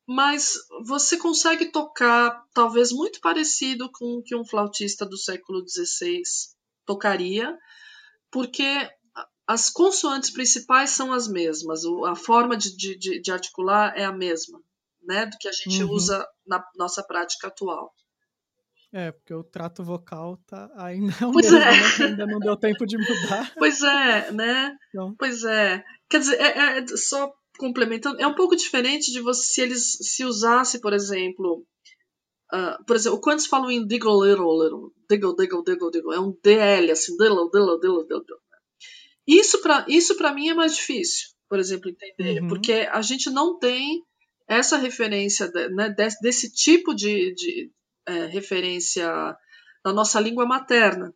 Mas 0.06 0.54
você 0.86 1.16
consegue 1.16 1.70
tocar, 1.70 2.42
talvez 2.54 2.90
muito 2.90 3.20
parecido 3.20 3.90
com 3.92 4.18
o 4.18 4.22
que 4.22 4.34
um 4.34 4.44
flautista 4.44 5.04
do 5.06 5.16
século 5.16 5.62
XVI 5.68 6.22
tocaria, 6.86 7.56
porque 8.30 8.88
as 9.50 9.68
consoantes 9.68 10.30
principais 10.30 10.90
são 10.90 11.12
as 11.12 11.26
mesmas, 11.26 11.80
a 12.06 12.14
forma 12.14 12.56
de, 12.56 12.76
de, 12.76 13.20
de 13.20 13.32
articular 13.32 13.92
é 13.96 14.04
a 14.04 14.12
mesma, 14.12 14.60
né, 15.02 15.26
do 15.26 15.36
que 15.38 15.48
a 15.48 15.52
gente 15.52 15.82
uhum. 15.82 15.90
usa 15.90 16.24
na 16.46 16.64
nossa 16.76 17.02
prática 17.02 17.48
atual. 17.48 17.92
É, 18.92 19.10
porque 19.10 19.34
o 19.34 19.42
trato 19.42 19.82
vocal 19.82 20.36
tá 20.46 20.70
ainda 20.76 21.12
é 21.20 21.26
o 21.26 21.32
pois 21.32 21.50
mesmo, 21.50 21.58
é. 21.58 21.98
né? 21.98 22.06
ainda 22.06 22.26
não 22.26 22.38
deu 22.38 22.56
tempo 22.56 22.86
de 22.86 22.96
mudar. 22.96 23.52
Pois 23.58 23.82
é, 23.82 24.30
né? 24.30 24.76
Então. 24.88 25.16
Pois 25.18 25.42
é. 25.42 25.82
Quer 26.08 26.20
dizer, 26.20 26.40
é, 26.40 26.78
é, 26.78 26.86
só 26.96 27.32
complementando, 27.58 28.20
é 28.20 28.26
um 28.28 28.34
pouco 28.36 28.54
diferente 28.54 29.12
de 29.12 29.20
você 29.20 29.42
se 29.42 29.60
eles 29.62 29.96
se 30.00 30.24
usasse, 30.24 30.80
por 30.80 30.92
exemplo, 30.92 31.64
uh, 32.52 32.84
por 32.86 32.94
exemplo, 32.94 33.20
quando 33.20 33.44
falam 33.48 33.70
em 33.70 33.84
diggle 33.84 34.24
little, 34.24 34.62
little, 34.62 34.92
diggle, 35.08 35.34
diggle, 35.34 35.64
diggle, 35.64 35.90
diggle, 35.90 36.12
é 36.12 36.20
um 36.20 36.36
DL, 36.40 36.92
assim, 36.92 37.16
diddle, 37.16 37.50
diddle, 37.50 37.80
diddle, 37.80 38.02
diddle, 38.02 38.40
isso 39.26 39.60
para 39.62 39.84
isso 39.88 40.14
mim 40.34 40.48
é 40.48 40.54
mais 40.54 40.76
difícil, 40.76 41.28
por 41.48 41.58
exemplo, 41.58 41.90
entender, 41.90 42.42
uhum. 42.42 42.48
porque 42.48 42.88
a 42.90 43.02
gente 43.02 43.30
não 43.30 43.58
tem 43.58 44.02
essa 44.48 44.76
referência 44.76 45.50
né, 45.70 45.88
desse, 45.90 46.20
desse, 46.20 46.52
tipo 46.52 46.92
de, 46.94 47.32
de 47.34 47.70
é, 48.06 48.26
referência 48.26 49.08
na 49.84 49.92
nossa 49.92 50.18
língua 50.18 50.44
materna. 50.44 51.14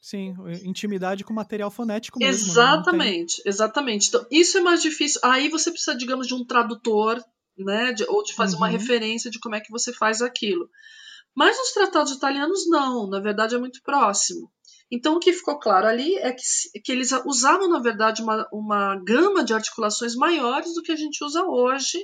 Sim, 0.00 0.34
intimidade 0.64 1.24
com 1.24 1.32
material 1.32 1.70
fonético 1.70 2.18
mesmo. 2.18 2.46
Né? 2.46 2.50
Exatamente, 2.50 3.42
exatamente. 3.46 4.08
Então, 4.08 4.26
isso 4.30 4.58
é 4.58 4.60
mais 4.60 4.82
difícil. 4.82 5.20
Aí 5.22 5.48
você 5.48 5.70
precisa, 5.70 5.96
digamos, 5.96 6.26
de 6.26 6.34
um 6.34 6.44
tradutor, 6.44 7.22
né? 7.56 7.92
De, 7.92 8.04
ou 8.04 8.22
de 8.22 8.34
fazer 8.34 8.54
uhum. 8.54 8.62
uma 8.62 8.68
referência 8.68 9.30
de 9.30 9.38
como 9.38 9.54
é 9.54 9.60
que 9.60 9.70
você 9.70 9.92
faz 9.92 10.22
aquilo. 10.22 10.68
Mas 11.34 11.56
nos 11.56 11.72
tratados 11.72 12.12
italianos, 12.12 12.68
não. 12.68 13.08
Na 13.08 13.20
verdade, 13.20 13.54
é 13.54 13.58
muito 13.58 13.80
próximo. 13.82 14.50
Então, 14.90 15.14
o 15.14 15.20
que 15.20 15.32
ficou 15.32 15.58
claro 15.58 15.86
ali 15.86 16.16
é 16.16 16.32
que, 16.32 16.42
que 16.82 16.90
eles 16.90 17.12
usavam, 17.24 17.68
na 17.68 17.78
verdade, 17.78 18.22
uma, 18.22 18.48
uma 18.52 18.96
gama 19.04 19.44
de 19.44 19.54
articulações 19.54 20.16
maiores 20.16 20.74
do 20.74 20.82
que 20.82 20.90
a 20.90 20.96
gente 20.96 21.22
usa 21.22 21.44
hoje, 21.44 21.98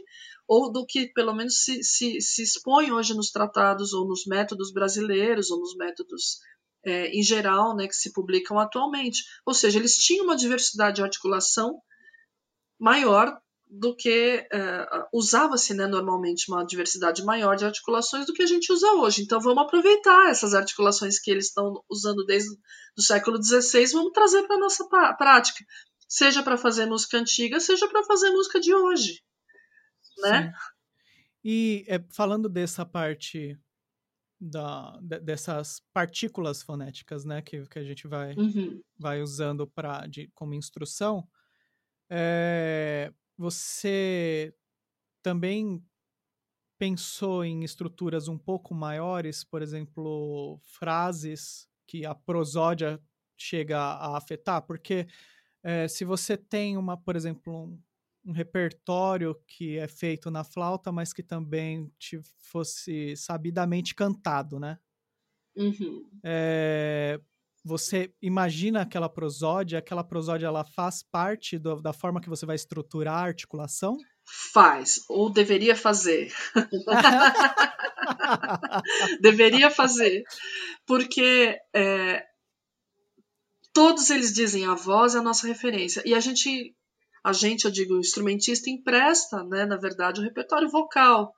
ou 0.47 0.70
do 0.70 0.87
que, 0.87 1.12
pelo 1.12 1.34
menos, 1.34 1.64
se, 1.64 1.82
se, 1.82 2.20
se 2.20 2.43
expõe 2.43 2.93
hoje 2.93 3.14
nos 3.14 3.30
tratados 3.30 3.93
ou 3.93 4.07
nos 4.07 4.24
métodos 4.24 4.72
brasileiros 4.72 5.51
ou 5.51 5.59
nos 5.59 5.74
métodos 5.74 6.39
é, 6.84 7.09
em 7.09 7.22
geral 7.22 7.74
né, 7.74 7.89
que 7.89 7.97
se 7.97 8.12
publicam 8.12 8.59
atualmente. 8.59 9.24
Ou 9.45 9.53
seja, 9.53 9.78
eles 9.78 9.97
tinham 9.97 10.24
uma 10.24 10.37
diversidade 10.37 10.97
de 10.97 11.03
articulação 11.03 11.80
maior 12.78 13.37
do 13.68 13.94
que 13.94 14.46
uh, 14.52 15.06
usava-se 15.12 15.74
né, 15.74 15.86
normalmente 15.86 16.50
uma 16.50 16.64
diversidade 16.64 17.24
maior 17.24 17.56
de 17.56 17.64
articulações 17.64 18.24
do 18.24 18.32
que 18.32 18.42
a 18.42 18.46
gente 18.46 18.72
usa 18.72 18.92
hoje. 18.92 19.22
Então 19.22 19.40
vamos 19.40 19.64
aproveitar 19.64 20.30
essas 20.30 20.54
articulações 20.54 21.18
que 21.18 21.30
eles 21.30 21.46
estão 21.46 21.82
usando 21.90 22.24
desde 22.24 22.50
o 22.96 23.02
século 23.02 23.42
XVI, 23.42 23.86
vamos 23.92 24.12
trazer 24.12 24.44
para 24.44 24.56
a 24.56 24.60
nossa 24.60 24.86
prática, 25.16 25.64
seja 26.08 26.42
para 26.42 26.56
fazer 26.56 26.86
música 26.86 27.18
antiga, 27.18 27.58
seja 27.58 27.88
para 27.88 28.04
fazer 28.04 28.30
música 28.30 28.60
de 28.60 28.74
hoje, 28.74 29.20
né? 30.18 30.52
Sim. 30.52 30.76
E 31.44 31.84
é, 31.86 32.02
falando 32.12 32.48
dessa 32.48 32.84
parte 32.84 33.56
da, 34.40 34.98
de, 35.00 35.20
dessas 35.20 35.80
partículas 35.92 36.62
fonéticas, 36.62 37.24
né, 37.24 37.42
que, 37.42 37.64
que 37.66 37.78
a 37.78 37.84
gente 37.84 38.06
vai, 38.06 38.34
uhum. 38.34 38.82
vai 38.98 39.22
usando 39.22 39.66
para 39.66 40.04
como 40.34 40.54
instrução, 40.54 41.26
é, 42.10 43.12
você 43.37 44.55
também 45.22 45.84
pensou 46.78 47.45
em 47.45 47.64
estruturas 47.64 48.28
um 48.28 48.39
pouco 48.39 48.74
maiores, 48.74 49.43
por 49.43 49.62
exemplo, 49.62 50.61
frases 50.64 51.68
que 51.87 52.05
a 52.05 52.14
prosódia 52.14 53.01
chega 53.37 53.78
a 53.78 54.16
afetar? 54.16 54.62
Porque 54.62 55.07
é, 55.62 55.89
se 55.89 56.05
você 56.05 56.37
tem 56.37 56.76
uma, 56.76 56.97
por 56.97 57.16
exemplo, 57.16 57.53
um, 57.53 57.82
um, 58.24 58.32
repertório 58.32 59.34
que 59.47 59.78
é 59.78 59.89
feito 59.89 60.30
na 60.30 60.45
flauta, 60.45 60.93
mas 60.93 61.12
que 61.12 61.22
também 61.22 61.91
te 61.99 62.20
fosse 62.39 63.16
sabidamente 63.16 63.95
cantado, 63.95 64.61
né? 64.61 64.78
Uhum. 65.57 66.09
É, 66.22 67.20
você 67.66 68.12
imagina 68.22 68.82
aquela 68.82 69.08
prosódia, 69.08 69.80
aquela 69.80 70.04
prosódia 70.04 70.46
ela 70.46 70.64
faz 70.64 71.02
parte 71.02 71.58
do, 71.58 71.82
da 71.82 71.92
forma 71.92 72.20
que 72.20 72.28
você 72.28 72.46
vai 72.46 72.54
estruturar 72.54 73.14
a 73.14 73.26
articulação? 73.26 73.96
Faz, 74.52 75.00
ou 75.08 75.30
deveria 75.30 75.74
fazer. 75.74 76.32
deveria 79.20 79.68
fazer. 79.68 80.22
Porque 80.86 81.58
é, 81.74 82.22
todos 83.74 84.10
eles 84.10 84.32
dizem 84.32 84.64
a 84.64 84.74
voz 84.74 85.16
é 85.16 85.18
a 85.18 85.22
nossa 85.22 85.48
referência. 85.48 86.02
E 86.06 86.14
a 86.14 86.20
gente, 86.20 86.72
a 87.24 87.32
gente, 87.32 87.64
eu 87.64 87.70
digo, 87.70 87.94
o 87.94 88.00
instrumentista 88.00 88.70
empresta, 88.70 89.42
né, 89.42 89.66
na 89.66 89.76
verdade, 89.76 90.20
o 90.20 90.24
repertório 90.24 90.68
vocal. 90.68 91.32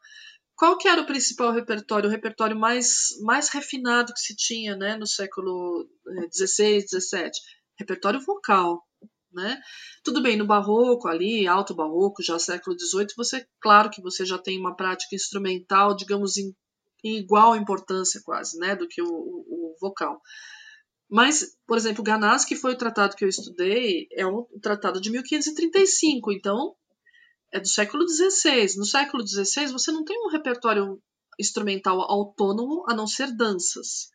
Qual 0.58 0.76
que 0.76 0.88
era 0.88 1.00
o 1.00 1.06
principal 1.06 1.52
repertório, 1.52 2.08
o 2.08 2.10
repertório 2.10 2.58
mais, 2.58 3.16
mais 3.22 3.48
refinado 3.48 4.12
que 4.12 4.18
se 4.18 4.34
tinha 4.34 4.74
né, 4.74 4.96
no 4.96 5.06
século 5.06 5.88
XVI, 6.34 6.78
eh, 6.78 6.80
XVII? 6.80 7.30
Repertório 7.78 8.20
vocal. 8.20 8.84
Né? 9.32 9.56
Tudo 10.02 10.20
bem, 10.20 10.36
no 10.36 10.46
barroco 10.46 11.06
ali, 11.06 11.46
alto 11.46 11.76
barroco, 11.76 12.24
já 12.24 12.40
século 12.40 12.76
XVIII, 12.76 13.14
você, 13.16 13.46
claro 13.60 13.88
que 13.88 14.02
você 14.02 14.24
já 14.24 14.36
tem 14.36 14.58
uma 14.58 14.74
prática 14.74 15.14
instrumental, 15.14 15.94
digamos, 15.94 16.36
em, 16.36 16.52
em 17.04 17.18
igual 17.18 17.54
importância 17.54 18.20
quase, 18.24 18.58
né, 18.58 18.74
do 18.74 18.88
que 18.88 19.00
o, 19.00 19.06
o, 19.06 19.74
o 19.74 19.76
vocal. 19.80 20.20
Mas, 21.08 21.56
por 21.68 21.76
exemplo, 21.76 22.02
Ganassi, 22.02 22.48
que 22.48 22.56
foi 22.56 22.72
o 22.72 22.78
tratado 22.78 23.14
que 23.14 23.24
eu 23.24 23.28
estudei, 23.28 24.08
é 24.10 24.26
um 24.26 24.44
tratado 24.60 25.00
de 25.00 25.10
1535, 25.10 26.32
então 26.32 26.74
é 27.52 27.60
do 27.60 27.68
século 27.68 28.06
XVI. 28.08 28.76
No 28.76 28.84
século 28.84 29.26
XVI, 29.26 29.72
você 29.72 29.90
não 29.90 30.04
tem 30.04 30.18
um 30.24 30.30
repertório 30.30 31.00
instrumental 31.38 32.00
autônomo 32.00 32.84
a 32.88 32.94
não 32.94 33.06
ser 33.06 33.34
danças. 33.34 34.10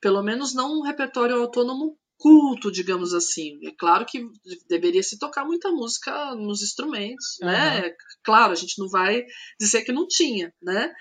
Pelo 0.00 0.22
menos 0.22 0.54
não 0.54 0.78
um 0.78 0.82
repertório 0.82 1.36
autônomo 1.36 1.98
culto, 2.18 2.72
digamos 2.72 3.12
assim. 3.12 3.58
É 3.66 3.72
claro 3.78 4.06
que 4.06 4.24
deveria 4.68 5.02
se 5.02 5.18
tocar 5.18 5.44
muita 5.44 5.70
música 5.70 6.34
nos 6.34 6.62
instrumentos, 6.62 7.38
uhum. 7.42 7.48
né? 7.48 7.92
Claro, 8.24 8.52
a 8.52 8.56
gente 8.56 8.78
não 8.78 8.88
vai 8.88 9.24
dizer 9.60 9.82
que 9.82 9.92
não 9.92 10.06
tinha, 10.06 10.52
né? 10.62 10.92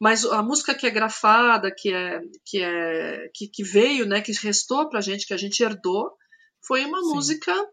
Mas 0.00 0.24
a 0.24 0.42
música 0.42 0.74
que 0.74 0.86
é 0.86 0.90
grafada, 0.90 1.74
que 1.76 1.92
é 1.92 2.20
que 2.46 2.62
é 2.62 3.28
que, 3.34 3.48
que 3.48 3.62
veio, 3.62 4.06
né, 4.06 4.22
que 4.22 4.32
restou 4.32 4.88
pra 4.88 5.02
gente, 5.02 5.26
que 5.26 5.34
a 5.34 5.36
gente 5.36 5.62
herdou, 5.62 6.10
foi 6.66 6.84
uma 6.86 7.02
Sim. 7.02 7.08
música 7.08 7.68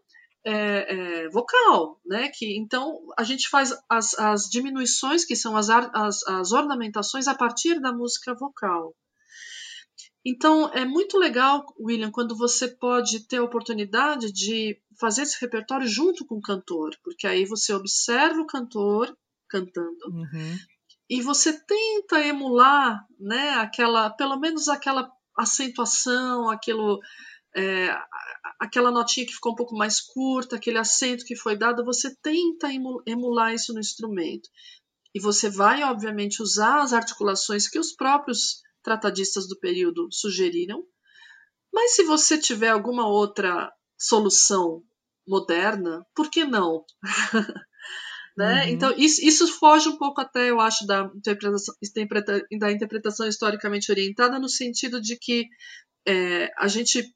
é, 0.48 1.24
é, 1.24 1.28
vocal, 1.28 2.00
né? 2.06 2.30
Que 2.32 2.56
então 2.56 2.98
a 3.18 3.22
gente 3.22 3.48
faz 3.48 3.76
as, 3.88 4.18
as 4.18 4.44
diminuições 4.44 5.24
que 5.24 5.36
são 5.36 5.54
as, 5.56 5.68
as, 5.68 6.26
as 6.26 6.52
ornamentações 6.52 7.28
a 7.28 7.34
partir 7.34 7.78
da 7.80 7.92
música 7.92 8.34
vocal. 8.34 8.94
Então 10.24 10.70
é 10.72 10.86
muito 10.86 11.18
legal, 11.18 11.66
William, 11.78 12.10
quando 12.10 12.34
você 12.34 12.66
pode 12.66 13.26
ter 13.28 13.36
a 13.36 13.44
oportunidade 13.44 14.32
de 14.32 14.80
fazer 14.98 15.22
esse 15.22 15.38
repertório 15.40 15.86
junto 15.86 16.24
com 16.24 16.36
o 16.36 16.42
cantor, 16.42 16.90
porque 17.04 17.26
aí 17.26 17.44
você 17.44 17.74
observa 17.74 18.40
o 18.40 18.46
cantor 18.46 19.14
cantando 19.48 20.06
uhum. 20.06 20.58
e 21.08 21.22
você 21.22 21.52
tenta 21.52 22.20
emular, 22.26 23.04
né? 23.20 23.50
Aquela, 23.50 24.10
pelo 24.10 24.38
menos 24.38 24.68
aquela 24.68 25.10
acentuação, 25.36 26.48
aquilo 26.48 27.00
é, 27.54 27.96
aquela 28.58 28.90
notinha 28.90 29.26
que 29.26 29.34
ficou 29.34 29.52
um 29.52 29.56
pouco 29.56 29.76
mais 29.76 30.00
curta, 30.00 30.56
aquele 30.56 30.78
acento 30.78 31.24
que 31.24 31.36
foi 31.36 31.56
dado, 31.56 31.84
você 31.84 32.14
tenta 32.22 32.68
emular 33.06 33.54
isso 33.54 33.72
no 33.72 33.80
instrumento. 33.80 34.48
E 35.14 35.20
você 35.20 35.48
vai, 35.48 35.82
obviamente, 35.82 36.42
usar 36.42 36.82
as 36.82 36.92
articulações 36.92 37.68
que 37.68 37.78
os 37.78 37.92
próprios 37.94 38.60
tratadistas 38.82 39.48
do 39.48 39.58
período 39.58 40.08
sugeriram. 40.10 40.82
Mas 41.72 41.94
se 41.94 42.02
você 42.02 42.38
tiver 42.38 42.68
alguma 42.68 43.06
outra 43.08 43.70
solução 43.98 44.82
moderna, 45.26 46.04
por 46.14 46.30
que 46.30 46.44
não? 46.44 46.84
né? 48.36 48.64
Uhum. 48.64 48.68
Então, 48.70 48.94
isso, 48.96 49.24
isso, 49.24 49.46
foge 49.58 49.88
um 49.88 49.98
pouco 49.98 50.20
até, 50.20 50.50
eu 50.50 50.60
acho, 50.60 50.86
da 50.86 51.10
interpretação, 51.14 51.74
da 52.58 52.72
interpretação 52.72 53.28
historicamente 53.28 53.90
orientada, 53.90 54.38
no 54.38 54.48
sentido 54.48 55.00
de 55.00 55.16
que 55.16 55.46
é, 56.06 56.50
a 56.56 56.68
gente 56.68 57.14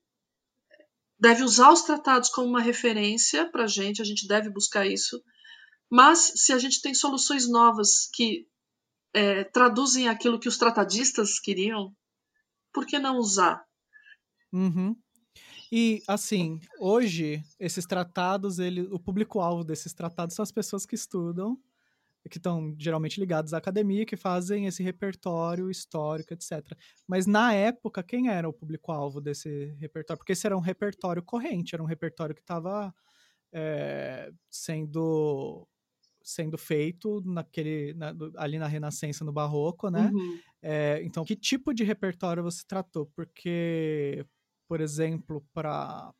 deve 1.22 1.44
usar 1.44 1.70
os 1.70 1.82
tratados 1.82 2.28
como 2.30 2.48
uma 2.48 2.60
referência 2.60 3.48
para 3.48 3.62
a 3.62 3.68
gente, 3.68 4.02
a 4.02 4.04
gente 4.04 4.26
deve 4.26 4.50
buscar 4.50 4.88
isso. 4.88 5.22
Mas 5.88 6.32
se 6.34 6.52
a 6.52 6.58
gente 6.58 6.82
tem 6.82 6.92
soluções 6.92 7.48
novas 7.48 8.08
que 8.12 8.48
é, 9.14 9.44
traduzem 9.44 10.08
aquilo 10.08 10.40
que 10.40 10.48
os 10.48 10.58
tratadistas 10.58 11.38
queriam, 11.38 11.94
por 12.72 12.84
que 12.84 12.98
não 12.98 13.18
usar? 13.18 13.64
Uhum. 14.52 14.96
E 15.70 16.02
assim, 16.08 16.58
hoje 16.80 17.40
esses 17.60 17.86
tratados, 17.86 18.58
ele, 18.58 18.80
o 18.90 18.98
público-alvo 18.98 19.62
desses 19.62 19.94
tratados 19.94 20.34
são 20.34 20.42
as 20.42 20.50
pessoas 20.50 20.84
que 20.84 20.96
estudam 20.96 21.56
que 22.30 22.38
estão 22.38 22.74
geralmente 22.78 23.18
ligados 23.18 23.52
à 23.52 23.58
academia, 23.58 24.06
que 24.06 24.16
fazem 24.16 24.66
esse 24.66 24.82
repertório 24.82 25.70
histórico, 25.70 26.32
etc. 26.32 26.76
Mas 27.06 27.26
na 27.26 27.52
época, 27.52 28.02
quem 28.02 28.28
era 28.28 28.48
o 28.48 28.52
público-alvo 28.52 29.20
desse 29.20 29.74
repertório? 29.78 30.18
Porque 30.18 30.32
esse 30.32 30.46
era 30.46 30.56
um 30.56 30.60
repertório 30.60 31.22
corrente, 31.22 31.74
era 31.74 31.82
um 31.82 31.86
repertório 31.86 32.34
que 32.34 32.40
estava 32.40 32.94
é, 33.52 34.32
sendo 34.50 35.66
sendo 36.24 36.56
feito 36.56 37.20
naquele 37.24 37.94
na, 37.94 38.14
ali 38.36 38.56
na 38.56 38.68
Renascença, 38.68 39.24
no 39.24 39.32
Barroco, 39.32 39.90
né? 39.90 40.10
Uhum. 40.12 40.38
É, 40.62 41.02
então, 41.02 41.24
que 41.24 41.34
tipo 41.34 41.74
de 41.74 41.82
repertório 41.82 42.44
você 42.44 42.62
tratou? 42.64 43.06
Porque, 43.16 44.24
por 44.68 44.80
exemplo, 44.80 45.44
para 45.52 46.14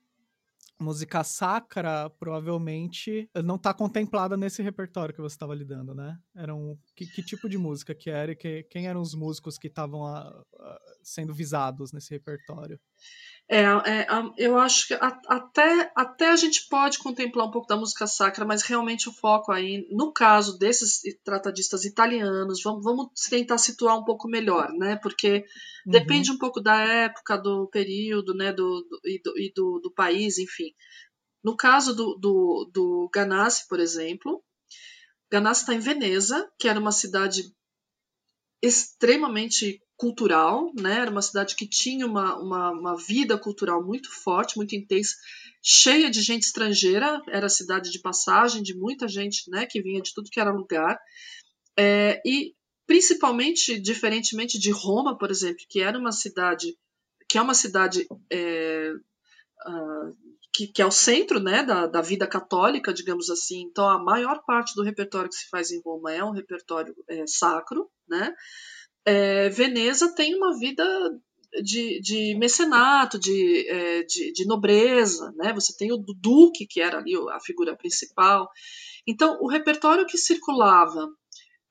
música 0.82 1.24
sacra 1.24 2.10
provavelmente 2.10 3.28
não 3.44 3.56
está 3.56 3.72
contemplada 3.72 4.36
nesse 4.36 4.62
repertório 4.62 5.14
que 5.14 5.20
você 5.20 5.34
estava 5.34 5.54
lidando, 5.54 5.94
né? 5.94 6.18
Eram 6.34 6.78
que, 6.94 7.06
que, 7.06 7.22
tipo 7.22 7.48
de 7.48 7.56
música 7.56 7.94
que 7.94 8.10
era 8.10 8.32
e 8.32 8.36
que, 8.36 8.64
quem 8.64 8.86
eram 8.86 9.00
os 9.00 9.14
músicos 9.14 9.56
que 9.56 9.68
estavam 9.68 10.02
sendo 11.02 11.32
visados 11.32 11.92
nesse 11.92 12.10
repertório? 12.10 12.78
É, 13.48 13.64
é, 13.64 14.06
eu 14.38 14.56
acho 14.56 14.88
que 14.88 14.94
a, 14.94 15.20
até, 15.28 15.92
até 15.94 16.30
a 16.30 16.36
gente 16.36 16.68
pode 16.68 16.98
contemplar 16.98 17.46
um 17.46 17.50
pouco 17.50 17.66
da 17.66 17.76
música 17.76 18.06
sacra, 18.06 18.46
mas 18.46 18.62
realmente 18.62 19.08
o 19.08 19.12
foco 19.12 19.52
aí, 19.52 19.86
no 19.90 20.12
caso 20.12 20.58
desses 20.58 21.02
tratadistas 21.22 21.84
italianos, 21.84 22.62
vamos, 22.62 22.82
vamos 22.82 23.08
tentar 23.28 23.58
situar 23.58 23.98
um 23.98 24.04
pouco 24.04 24.26
melhor, 24.26 24.72
né? 24.72 24.96
Porque 24.96 25.44
uhum. 25.84 25.92
depende 25.92 26.30
um 26.30 26.38
pouco 26.38 26.60
da 26.60 26.76
época, 26.76 27.36
do 27.36 27.68
período, 27.68 28.34
né? 28.34 28.52
Do, 28.52 28.86
do 28.88 29.00
e 29.04 29.20
do, 29.22 29.38
e 29.38 29.52
do, 29.54 29.80
do 29.80 29.92
país, 29.92 30.38
enfim. 30.38 30.72
No 31.44 31.56
caso 31.56 31.94
do, 31.94 32.14
do, 32.14 32.70
do 32.72 33.10
Ganassi, 33.12 33.66
por 33.68 33.80
exemplo, 33.80 34.42
Ganassi 35.30 35.62
está 35.62 35.74
em 35.74 35.80
Veneza, 35.80 36.48
que 36.58 36.68
era 36.68 36.78
uma 36.78 36.92
cidade 36.92 37.42
extremamente 38.62 39.82
cultural, 39.96 40.72
né? 40.78 41.00
Era 41.00 41.10
uma 41.10 41.22
cidade 41.22 41.56
que 41.56 41.68
tinha 41.68 42.06
uma, 42.06 42.38
uma, 42.38 42.70
uma, 42.70 42.96
vida 42.96 43.36
cultural 43.36 43.84
muito 43.84 44.10
forte, 44.10 44.56
muito 44.56 44.74
intensa, 44.74 45.16
cheia 45.62 46.10
de 46.10 46.22
gente 46.22 46.44
estrangeira. 46.44 47.20
Era 47.28 47.48
cidade 47.48 47.90
de 47.90 48.00
passagem 48.00 48.62
de 48.62 48.74
muita 48.74 49.08
gente, 49.08 49.50
né? 49.50 49.66
Que 49.66 49.82
vinha 49.82 50.00
de 50.00 50.14
tudo 50.14 50.30
que 50.30 50.40
era 50.40 50.52
lugar. 50.52 50.98
É, 51.76 52.20
e 52.24 52.54
principalmente, 52.86 53.78
diferentemente 53.80 54.58
de 54.58 54.70
Roma, 54.70 55.16
por 55.18 55.30
exemplo, 55.30 55.64
que 55.68 55.80
era 55.80 55.98
uma 55.98 56.12
cidade 56.12 56.76
que 57.28 57.38
é 57.38 57.42
uma 57.42 57.54
cidade 57.54 58.06
é, 58.30 58.92
uh, 59.66 60.16
que, 60.52 60.66
que, 60.66 60.82
é 60.82 60.86
o 60.86 60.90
centro 60.90 61.40
né, 61.40 61.62
da, 61.62 61.86
da, 61.86 62.02
vida 62.02 62.26
católica, 62.26 62.92
digamos 62.92 63.30
assim. 63.30 63.62
Então, 63.62 63.88
a 63.88 63.98
maior 63.98 64.42
parte 64.44 64.74
do 64.74 64.82
repertório 64.82 65.30
que 65.30 65.36
se 65.36 65.48
faz 65.48 65.70
em 65.70 65.80
Roma 65.82 66.12
é 66.12 66.22
um 66.22 66.32
repertório 66.32 66.94
é, 67.08 67.26
sacro, 67.26 67.90
né? 68.08 68.34
é, 69.04 69.48
Veneza 69.48 70.14
tem 70.14 70.34
uma 70.34 70.56
vida 70.58 70.84
de, 71.62 72.00
de 72.00 72.34
mecenato, 72.38 73.18
de, 73.18 73.68
é, 73.68 74.02
de, 74.04 74.32
de, 74.32 74.46
nobreza, 74.46 75.32
né? 75.36 75.52
Você 75.52 75.76
tem 75.76 75.92
o 75.92 75.98
duque, 75.98 76.66
que 76.66 76.80
era 76.80 76.98
ali 76.98 77.14
a 77.30 77.40
figura 77.40 77.76
principal. 77.76 78.48
Então, 79.06 79.38
o 79.40 79.48
repertório 79.48 80.06
que 80.06 80.16
circulava 80.16 81.08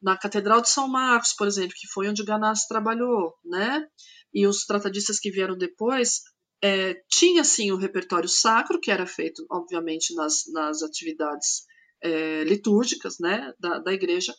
na 0.02 0.18
Catedral 0.18 0.62
de 0.62 0.70
São 0.70 0.88
Marcos, 0.88 1.34
por 1.34 1.48
exemplo, 1.48 1.76
que 1.76 1.88
foi 1.88 2.08
onde 2.08 2.24
Ganassi 2.24 2.68
trabalhou, 2.68 3.34
né? 3.44 3.88
E 4.34 4.46
os 4.46 4.66
tratadistas 4.66 5.20
que 5.20 5.32
vieram 5.32 5.58
depois, 5.58 6.22
é, 6.62 6.94
tinha 7.10 7.44
sim 7.44 7.72
o 7.72 7.78
repertório 7.78 8.30
sacro, 8.30 8.80
que 8.80 8.92
era 8.92 9.06
feito, 9.06 9.46
obviamente, 9.50 10.14
nas, 10.14 10.44
nas 10.52 10.84
atividades 10.84 11.66
é, 12.02 12.44
litúrgicas 12.44 13.18
né, 13.20 13.54
da, 13.60 13.80
da 13.80 13.94
igreja, 13.94 14.34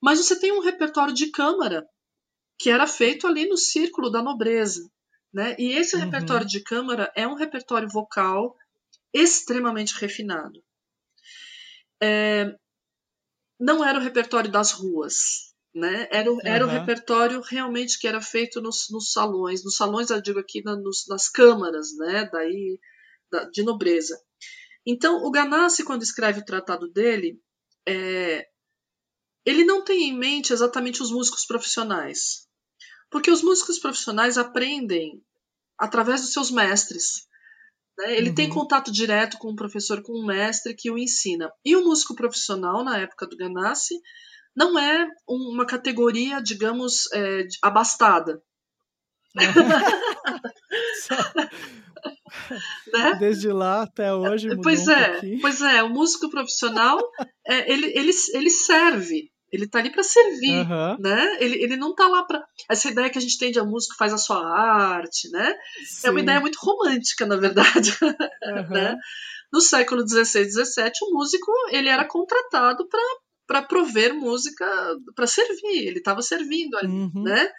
mas 0.00 0.18
você 0.18 0.38
tem 0.38 0.52
um 0.52 0.60
repertório 0.60 1.12
de 1.12 1.30
câmara 1.30 1.86
que 2.58 2.70
era 2.70 2.86
feito 2.86 3.26
ali 3.26 3.46
no 3.48 3.56
círculo 3.56 4.10
da 4.10 4.22
nobreza. 4.22 4.90
Né? 5.32 5.54
E 5.58 5.72
esse 5.72 5.94
uhum. 5.94 6.02
repertório 6.02 6.46
de 6.46 6.62
câmara 6.62 7.12
é 7.14 7.26
um 7.26 7.34
repertório 7.34 7.88
vocal 7.88 8.56
extremamente 9.12 9.94
refinado. 9.94 10.62
É, 12.02 12.54
não 13.58 13.84
era 13.84 13.98
o 13.98 14.02
repertório 14.02 14.50
das 14.50 14.72
ruas, 14.72 15.47
né? 15.78 16.08
Era, 16.10 16.32
o, 16.32 16.38
era 16.44 16.66
uhum. 16.66 16.70
o 16.70 16.74
repertório 16.74 17.40
realmente 17.40 17.98
que 17.98 18.06
era 18.06 18.20
feito 18.20 18.60
nos, 18.60 18.88
nos 18.90 19.12
salões, 19.12 19.64
nos 19.64 19.76
salões, 19.76 20.10
eu 20.10 20.20
digo 20.20 20.38
aqui, 20.38 20.62
na, 20.62 20.76
nos, 20.76 21.06
nas 21.08 21.28
câmaras, 21.28 21.96
né? 21.96 22.28
Daí, 22.30 22.78
da, 23.30 23.44
de 23.44 23.62
nobreza. 23.62 24.20
Então, 24.86 25.24
o 25.24 25.30
Ganassi, 25.30 25.84
quando 25.84 26.02
escreve 26.02 26.40
o 26.40 26.44
tratado 26.44 26.88
dele, 26.88 27.40
é, 27.86 28.46
ele 29.44 29.64
não 29.64 29.82
tem 29.82 30.10
em 30.10 30.18
mente 30.18 30.52
exatamente 30.52 31.02
os 31.02 31.10
músicos 31.10 31.46
profissionais. 31.46 32.46
Porque 33.10 33.30
os 33.30 33.42
músicos 33.42 33.78
profissionais 33.78 34.36
aprendem 34.36 35.22
através 35.78 36.20
dos 36.20 36.32
seus 36.32 36.50
mestres. 36.50 37.26
Né? 37.96 38.16
Ele 38.16 38.30
uhum. 38.30 38.34
tem 38.34 38.48
contato 38.48 38.92
direto 38.92 39.38
com 39.38 39.50
um 39.50 39.56
professor, 39.56 40.02
com 40.02 40.12
um 40.12 40.26
mestre 40.26 40.74
que 40.74 40.90
o 40.90 40.98
ensina. 40.98 41.50
E 41.64 41.74
o 41.76 41.84
músico 41.84 42.14
profissional, 42.14 42.84
na 42.84 42.98
época 42.98 43.26
do 43.26 43.36
Ganassi, 43.36 43.94
não 44.58 44.76
é 44.76 45.08
uma 45.28 45.64
categoria, 45.64 46.40
digamos, 46.40 47.08
é, 47.12 47.46
abastada. 47.62 48.42
né? 52.92 53.14
Desde 53.20 53.52
lá 53.52 53.82
até 53.82 54.12
hoje. 54.12 54.48
Pois 54.60 54.88
é, 54.88 55.20
um 55.22 55.38
pois 55.40 55.62
é. 55.62 55.80
O 55.84 55.88
músico 55.88 56.28
profissional 56.28 56.98
é, 57.46 57.72
ele, 57.72 57.86
ele, 57.86 58.10
ele 58.34 58.50
serve 58.50 59.30
ele 59.50 59.66
tá 59.66 59.78
ali 59.78 59.90
para 59.90 60.02
servir, 60.02 60.58
uhum. 60.58 60.98
né? 60.98 61.38
Ele, 61.40 61.62
ele 61.62 61.76
não 61.76 61.94
tá 61.94 62.06
lá 62.06 62.22
para 62.24 62.44
essa 62.68 62.90
ideia 62.90 63.08
que 63.08 63.16
a 63.16 63.20
gente 63.20 63.38
tem 63.38 63.50
de 63.50 63.58
a 63.58 63.64
música 63.64 63.94
faz 63.98 64.12
a 64.12 64.18
sua 64.18 64.46
arte, 64.46 65.30
né? 65.30 65.54
Sim. 65.86 66.08
É 66.08 66.10
uma 66.10 66.20
ideia 66.20 66.38
muito 66.38 66.58
romântica, 66.60 67.24
na 67.24 67.36
verdade, 67.36 67.96
uhum. 68.02 68.68
né? 68.68 68.94
No 69.50 69.62
século 69.62 70.06
XVI, 70.06 70.50
XVII, 70.50 70.92
o 71.08 71.14
músico 71.14 71.50
ele 71.70 71.88
era 71.88 72.04
contratado 72.04 72.86
para 72.86 73.00
prover 73.62 74.14
música 74.14 74.66
para 75.14 75.26
servir. 75.26 75.86
Ele 75.88 75.98
estava 75.98 76.22
servindo 76.22 76.76
ali, 76.76 76.88
uhum. 76.88 77.22
né? 77.22 77.50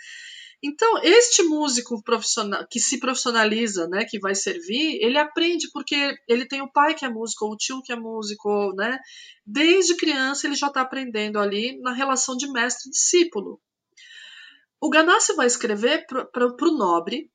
Então, 0.62 1.02
este 1.02 1.42
músico 1.44 2.04
profissional 2.04 2.68
que 2.70 2.82
se 2.82 3.00
profissionaliza, 3.00 3.88
né, 3.88 4.04
que 4.04 4.20
vai 4.20 4.36
servir, 4.36 5.00
ele 5.02 5.18
aprende 5.18 5.70
porque 5.72 6.18
ele 6.28 6.46
tem 6.46 6.62
o 6.62 6.72
pai 6.72 6.94
que 6.94 7.06
é 7.06 7.10
músico, 7.10 7.46
ou 7.46 7.54
o 7.54 7.58
tio 7.58 7.82
que 7.82 7.94
é 7.94 7.96
músico, 7.96 8.74
né? 8.76 9.00
Desde 9.46 9.96
criança 9.96 10.46
ele 10.46 10.56
já 10.56 10.68
está 10.68 10.82
aprendendo 10.82 11.40
ali 11.40 11.80
na 11.80 11.94
relação 11.94 12.36
de 12.36 12.52
mestre 12.52 12.90
e 12.90 12.92
discípulo. 12.92 13.60
O 14.82 14.90
Ganassi 14.90 15.34
vai 15.34 15.48
escrever 15.48 16.06
para 16.08 16.46
o 16.46 16.78
nobre, 16.78 17.32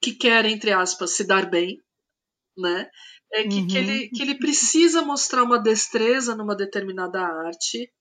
que 0.00 0.12
quer, 0.12 0.44
entre 0.44 0.72
aspas, 0.72 1.16
se 1.16 1.24
dar 1.24 1.50
bem, 1.50 1.80
né? 2.56 2.88
É 3.32 3.42
que, 3.42 3.60
uhum. 3.60 3.66
que, 3.66 3.76
ele, 3.76 4.08
que 4.08 4.22
ele 4.22 4.38
precisa 4.38 5.02
mostrar 5.02 5.42
uma 5.42 5.58
destreza 5.58 6.34
numa 6.34 6.56
determinada 6.56 7.20
arte, 7.20 7.92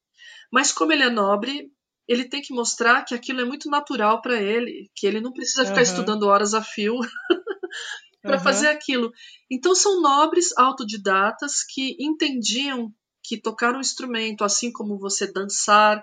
mas 0.51 0.71
como 0.71 0.93
ele 0.93 1.03
é 1.03 1.09
nobre, 1.09 1.69
ele 2.07 2.23
tem 2.23 2.41
que 2.41 2.53
mostrar 2.53 3.03
que 3.03 3.13
aquilo 3.13 3.41
é 3.41 3.45
muito 3.45 3.69
natural 3.69 4.21
para 4.21 4.41
ele, 4.41 4.89
que 4.95 5.05
ele 5.05 5.19
não 5.19 5.33
precisa 5.33 5.65
ficar 5.65 5.77
uhum. 5.77 5.83
estudando 5.83 6.23
horas 6.23 6.53
a 6.53 6.61
fio 6.61 6.95
para 8.21 8.37
uhum. 8.37 8.43
fazer 8.43 8.67
aquilo. 8.67 9.11
Então 9.51 9.75
são 9.75 10.01
nobres 10.01 10.57
autodidatas 10.57 11.63
que 11.63 11.97
entendiam 11.99 12.93
que 13.21 13.39
tocar 13.39 13.75
um 13.75 13.81
instrumento, 13.81 14.45
assim 14.45 14.71
como 14.71 14.97
você 14.97 15.29
dançar, 15.29 16.01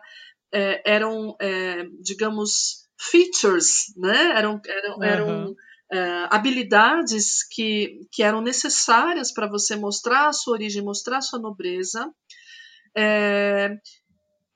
é, 0.53 0.83
eram, 0.85 1.35
é, 1.41 1.87
digamos, 2.03 2.85
features, 2.99 3.87
né? 3.97 4.33
Eram, 4.37 4.61
eram, 4.67 4.97
uhum. 4.97 5.03
eram 5.03 5.55
é, 5.93 6.27
habilidades 6.31 7.47
que, 7.49 8.07
que 8.11 8.23
eram 8.23 8.41
necessárias 8.41 9.33
para 9.33 9.49
você 9.49 9.77
mostrar 9.77 10.29
a 10.29 10.33
sua 10.33 10.55
origem, 10.55 10.83
mostrar 10.83 11.19
a 11.19 11.23
sua 11.23 11.39
nobreza. 11.39 12.13
É, 12.97 13.77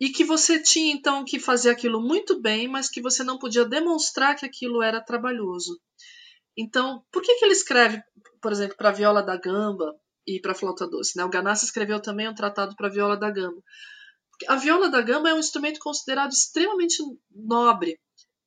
e 0.01 0.11
que 0.11 0.25
você 0.25 0.63
tinha 0.63 0.95
então 0.95 1.25
que 1.25 1.41
fazer 1.41 1.71
aquilo 1.71 2.01
muito 2.01 2.41
bem, 2.41 2.69
mas 2.69 2.89
que 2.89 3.03
você 3.03 3.25
não 3.25 3.39
podia 3.39 3.65
demonstrar 3.65 4.37
que 4.37 4.47
aquilo 4.47 4.83
era 4.83 5.01
trabalhoso. 5.01 5.81
Então, 6.57 7.05
por 7.13 7.23
que, 7.23 7.35
que 7.37 7.45
ele 7.45 7.53
escreve, 7.53 8.03
por 8.41 8.53
exemplo, 8.53 8.77
para 8.77 8.91
a 8.91 8.93
viola 8.93 9.23
da 9.23 9.37
gamba 9.37 9.95
e 10.27 10.41
para 10.41 10.53
a 10.53 10.55
flauta 10.55 10.87
doce? 10.87 11.17
Né? 11.17 11.25
O 11.25 11.29
Ganassi 11.29 11.65
escreveu 11.65 12.01
também 12.01 12.29
um 12.29 12.35
tratado 12.35 12.77
para 12.77 12.89
a 12.89 12.91
viola 12.91 13.17
da 13.17 13.31
gamba. 13.31 13.63
A 14.47 14.57
viola 14.57 14.89
da 14.89 15.01
gamba 15.03 15.31
é 15.31 15.35
um 15.35 15.39
instrumento 15.39 15.81
considerado 15.81 16.31
extremamente 16.31 17.03
nobre. 17.31 17.99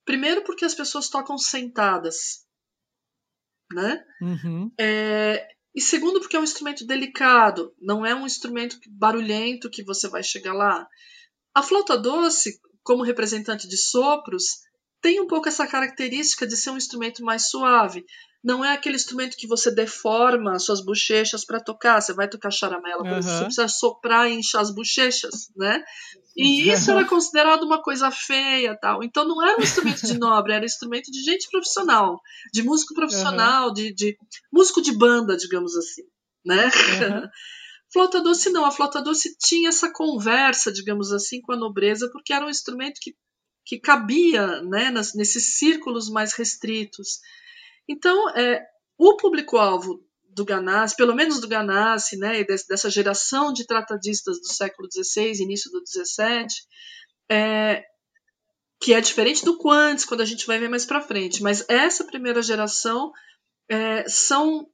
Primeiro, 0.06 0.44
porque 0.44 0.66
as 0.66 0.74
pessoas 0.74 1.10
tocam 1.10 1.38
sentadas, 1.38 2.46
né? 3.74 4.04
Uhum. 4.22 4.72
É, 4.80 5.48
e 5.74 5.82
segundo, 5.82 6.20
porque 6.20 6.36
é 6.36 6.40
um 6.40 6.44
instrumento 6.44 6.86
delicado, 6.86 7.74
não 7.80 8.06
é 8.06 8.14
um 8.14 8.26
instrumento 8.26 8.78
barulhento 8.90 9.70
que 9.70 9.84
você 9.84 10.10
vai 10.10 10.24
chegar 10.24 10.54
lá. 10.54 10.88
A 11.54 11.64
flauta 11.64 11.98
doce, 11.98 12.60
como 12.84 13.04
representante 13.04 13.68
de 13.68 13.78
sopros, 13.78 14.60
tem 15.02 15.20
um 15.20 15.28
pouco 15.28 15.48
essa 15.48 15.66
característica 15.66 16.46
de 16.46 16.56
ser 16.56 16.70
um 16.70 16.78
instrumento 16.78 17.24
mais 17.24 17.50
suave. 17.50 18.06
Não 18.44 18.66
é 18.66 18.74
aquele 18.74 18.96
instrumento 18.96 19.38
que 19.38 19.46
você 19.46 19.70
deforma 19.70 20.58
suas 20.58 20.84
bochechas 20.84 21.46
para 21.46 21.60
tocar. 21.60 22.02
Você 22.02 22.12
vai 22.12 22.28
tocar 22.28 22.50
charamela, 22.50 23.04
uhum. 23.04 23.22
você 23.22 23.44
precisa 23.44 23.68
soprar 23.68 24.30
e 24.30 24.34
inchar 24.34 24.62
as 24.62 24.74
bochechas, 24.74 25.52
né? 25.56 25.84
E 26.36 26.72
isso 26.72 26.90
era 26.90 27.06
considerado 27.06 27.64
uma 27.64 27.82
coisa 27.84 28.10
feia, 28.10 28.76
tal. 28.82 29.04
Então 29.04 29.28
não 29.28 29.44
era 29.44 29.60
um 29.60 29.64
instrumento 29.64 30.08
de 30.08 30.18
nobre, 30.20 30.54
era 30.54 30.64
um 30.64 30.66
instrumento 30.66 31.12
de 31.12 31.22
gente 31.22 31.50
profissional, 31.52 32.20
de 32.52 32.64
músico 32.64 32.96
profissional, 32.96 33.68
uhum. 33.68 33.74
de, 33.74 33.94
de, 33.94 34.18
músico 34.52 34.82
de 34.82 34.92
banda, 34.92 35.38
digamos 35.38 35.76
assim, 35.76 36.04
né? 36.44 36.72
Flauta 37.94 38.22
doce 38.22 38.50
não, 38.52 38.66
a 38.66 38.72
flauta 38.72 39.02
doce 39.02 39.36
tinha 39.38 39.68
essa 39.68 39.92
conversa, 39.92 40.72
digamos 40.72 41.12
assim, 41.12 41.42
com 41.42 41.52
a 41.52 41.58
nobreza, 41.58 42.10
porque 42.10 42.32
era 42.32 42.46
um 42.46 42.50
instrumento 42.50 43.00
que, 43.02 43.14
que 43.66 43.80
cabia 43.80 44.62
né, 44.62 44.90
nas, 44.90 45.14
nesses 45.14 45.58
círculos 45.58 46.10
mais 46.10 46.32
restritos. 46.34 47.20
Então, 47.92 48.30
é, 48.30 48.66
o 48.98 49.18
público-alvo 49.18 50.02
do 50.30 50.46
Ganassi, 50.46 50.96
pelo 50.96 51.14
menos 51.14 51.42
do 51.42 51.48
Ganassi, 51.48 52.18
né, 52.18 52.40
e 52.40 52.46
dessa 52.46 52.90
geração 52.90 53.52
de 53.52 53.68
tratadistas 53.68 54.40
do 54.40 54.48
século 54.48 54.88
XVI, 54.90 55.42
início 55.42 55.70
do 55.70 55.84
XVII, 55.86 56.48
é, 57.30 57.84
que 58.80 58.94
é 58.94 59.02
diferente 59.02 59.44
do 59.44 59.58
Quantes, 59.58 60.06
quando 60.06 60.22
a 60.22 60.26
gente 60.26 60.48
vai 60.48 60.58
ver 60.58 60.70
mais 60.70 60.86
para 60.86 61.02
frente, 61.02 61.44
mas 61.44 61.66
essa 61.70 62.06
primeira 62.06 62.42
geração 62.42 63.12
é, 63.70 64.08
são, 64.08 64.66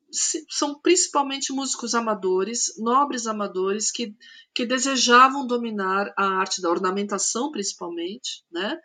são 0.48 0.80
principalmente 0.80 1.52
músicos 1.52 1.96
amadores, 1.96 2.74
nobres 2.78 3.26
amadores, 3.26 3.92
que, 3.92 4.16
que 4.54 4.66
desejavam 4.66 5.48
dominar 5.48 6.14
a 6.16 6.26
arte 6.40 6.62
da 6.62 6.70
ornamentação, 6.70 7.52
principalmente, 7.52 8.44
né? 8.52 8.78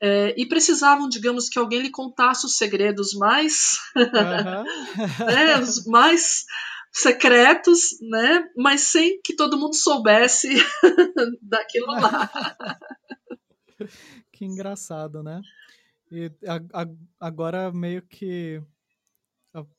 É, 0.00 0.34
e 0.40 0.46
precisavam, 0.46 1.08
digamos, 1.08 1.48
que 1.48 1.58
alguém 1.58 1.80
lhe 1.80 1.90
contasse 1.90 2.46
os 2.46 2.56
segredos 2.56 3.14
mais, 3.14 3.78
uhum. 3.96 5.26
né, 5.26 5.58
os 5.58 5.84
mais 5.86 6.44
secretos, 6.92 7.98
né, 8.00 8.48
mas 8.56 8.82
sem 8.82 9.20
que 9.22 9.34
todo 9.34 9.58
mundo 9.58 9.74
soubesse 9.74 10.48
daquilo 11.42 11.86
lá. 11.86 12.30
Que 14.32 14.44
engraçado, 14.44 15.22
né? 15.22 15.40
E 16.10 16.30
a, 16.46 16.82
a, 16.82 16.86
agora 17.20 17.72
meio 17.72 18.02
que 18.02 18.62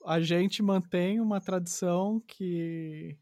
a, 0.06 0.20
gente 0.20 0.62
mantém 0.62 1.20
uma 1.20 1.42
tradição 1.42 2.22
que 2.28 3.18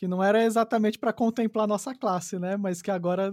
que 0.00 0.08
não 0.08 0.24
era 0.24 0.42
exatamente 0.42 0.98
para 0.98 1.12
contemplar 1.12 1.66
nossa 1.66 1.94
classe, 1.94 2.38
né? 2.38 2.56
Mas 2.56 2.80
que 2.80 2.90
agora 2.90 3.30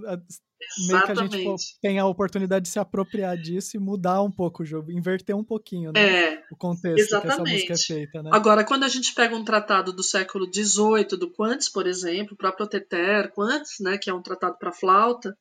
meio 0.85 1.03
que 1.05 1.11
a 1.13 1.15
gente 1.15 1.43
pô, 1.45 1.55
tem 1.81 1.97
a 1.97 2.05
oportunidade 2.05 2.63
de 2.65 2.69
se 2.69 2.77
apropriar 2.77 3.37
disso 3.37 3.77
e 3.77 3.79
mudar 3.79 4.21
um 4.21 4.29
pouco 4.29 4.63
o 4.63 4.65
jogo, 4.65 4.91
inverter 4.91 5.33
um 5.33 5.45
pouquinho 5.45 5.93
né? 5.93 6.33
é, 6.33 6.43
o 6.51 6.57
contexto 6.57 6.99
exatamente. 6.99 7.37
que 7.37 7.41
essa 7.41 7.53
música 7.53 7.73
é 7.73 7.77
feita. 7.77 8.21
Né? 8.21 8.31
Agora, 8.33 8.65
quando 8.65 8.83
a 8.83 8.89
gente 8.89 9.13
pega 9.13 9.33
um 9.33 9.45
tratado 9.45 9.93
do 9.93 10.03
século 10.03 10.45
XVIII, 10.53 11.17
do 11.17 11.31
Quantes, 11.31 11.69
por 11.69 11.87
exemplo, 11.87 12.35
para 12.35 12.51
Proteter 12.51 13.31
Quantes, 13.33 13.79
né, 13.79 13.97
que 13.97 14.09
é 14.09 14.13
um 14.13 14.21
tratado 14.21 14.57
para 14.59 14.73
flauta, 14.73 15.33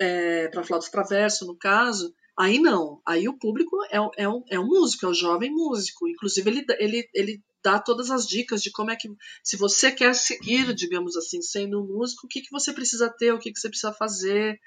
é, 0.00 0.48
para 0.48 0.64
flauta 0.64 0.90
traverso, 0.90 1.46
no 1.46 1.54
caso, 1.54 2.14
Aí 2.34 2.58
não, 2.58 2.98
aí 3.06 3.28
o 3.28 3.36
público 3.36 3.76
é, 3.90 3.98
é, 4.16 4.26
um, 4.26 4.42
é 4.48 4.58
um 4.58 4.66
músico, 4.66 5.04
é 5.04 5.08
um 5.10 5.14
jovem 5.14 5.50
músico. 5.50 6.08
Inclusive, 6.08 6.48
ele, 6.48 6.64
ele, 6.78 7.08
ele 7.12 7.42
dá 7.62 7.78
todas 7.78 8.10
as 8.10 8.26
dicas 8.26 8.62
de 8.62 8.70
como 8.70 8.90
é 8.90 8.96
que. 8.96 9.08
Se 9.42 9.56
você 9.56 9.90
quer 9.90 10.14
seguir, 10.14 10.74
digamos 10.74 11.16
assim, 11.16 11.40
sendo 11.40 11.82
um 11.82 11.86
músico, 11.86 12.26
o 12.26 12.28
que, 12.28 12.42
que 12.42 12.50
você 12.50 12.72
precisa 12.72 13.08
ter, 13.10 13.32
o 13.32 13.38
que, 13.38 13.52
que 13.52 13.58
você 13.58 13.68
precisa 13.68 13.92
fazer. 13.92 14.58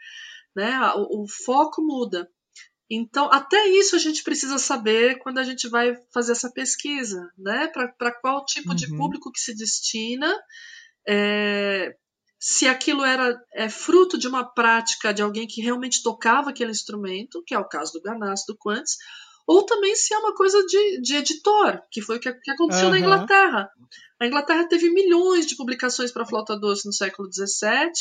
Né? 0.56 0.80
O, 0.96 1.24
o 1.24 1.28
foco 1.28 1.82
muda. 1.82 2.30
Então, 2.90 3.32
até 3.32 3.68
isso 3.68 3.96
a 3.96 4.00
gente 4.00 4.24
precisa 4.24 4.58
saber 4.58 5.18
quando 5.20 5.40
a 5.40 5.44
gente 5.44 5.68
vai 5.68 5.96
fazer 6.14 6.34
essa 6.34 6.52
pesquisa, 6.52 7.32
né? 7.38 7.68
Para 7.68 8.12
qual 8.22 8.46
tipo 8.46 8.70
uhum. 8.70 8.76
de 8.76 8.88
público 8.96 9.32
que 9.32 9.40
se 9.40 9.56
destina, 9.56 10.32
é, 11.08 11.96
se 12.40 12.68
aquilo 12.68 13.04
era 13.04 13.36
é, 13.54 13.70
fruto 13.70 14.20
de 14.20 14.28
uma 14.28 14.44
prática 14.44 15.12
de 15.12 15.24
alguém 15.24 15.48
que 15.48 15.62
realmente 15.62 16.04
tocava 16.04 16.52
aquele 16.52 16.70
instrumento, 16.70 17.44
que 17.44 17.56
é 17.56 17.60
o 17.60 17.68
caso 17.68 17.94
do 17.94 18.02
Ganassi, 18.02 18.46
do 18.48 18.56
Quantz, 18.56 18.98
ou 19.48 19.64
também 19.64 19.96
se 19.96 20.14
é 20.14 20.18
uma 20.18 20.34
coisa 20.34 20.64
de, 20.66 21.02
de 21.02 21.16
editor, 21.16 21.82
que 21.92 22.02
foi 22.02 22.18
o 22.18 22.20
que, 22.20 22.34
que 22.34 22.52
aconteceu 22.52 22.86
uhum. 22.86 22.92
na 22.92 23.00
Inglaterra. 23.00 23.70
A 24.20 24.26
Inglaterra 24.26 24.68
teve 24.68 24.90
milhões 24.90 25.46
de 25.46 25.56
publicações 25.56 26.12
para 26.12 26.26
flauta 26.26 26.58
doce 26.58 26.86
no 26.86 26.94
século 26.94 27.30
XVII, 27.32 27.92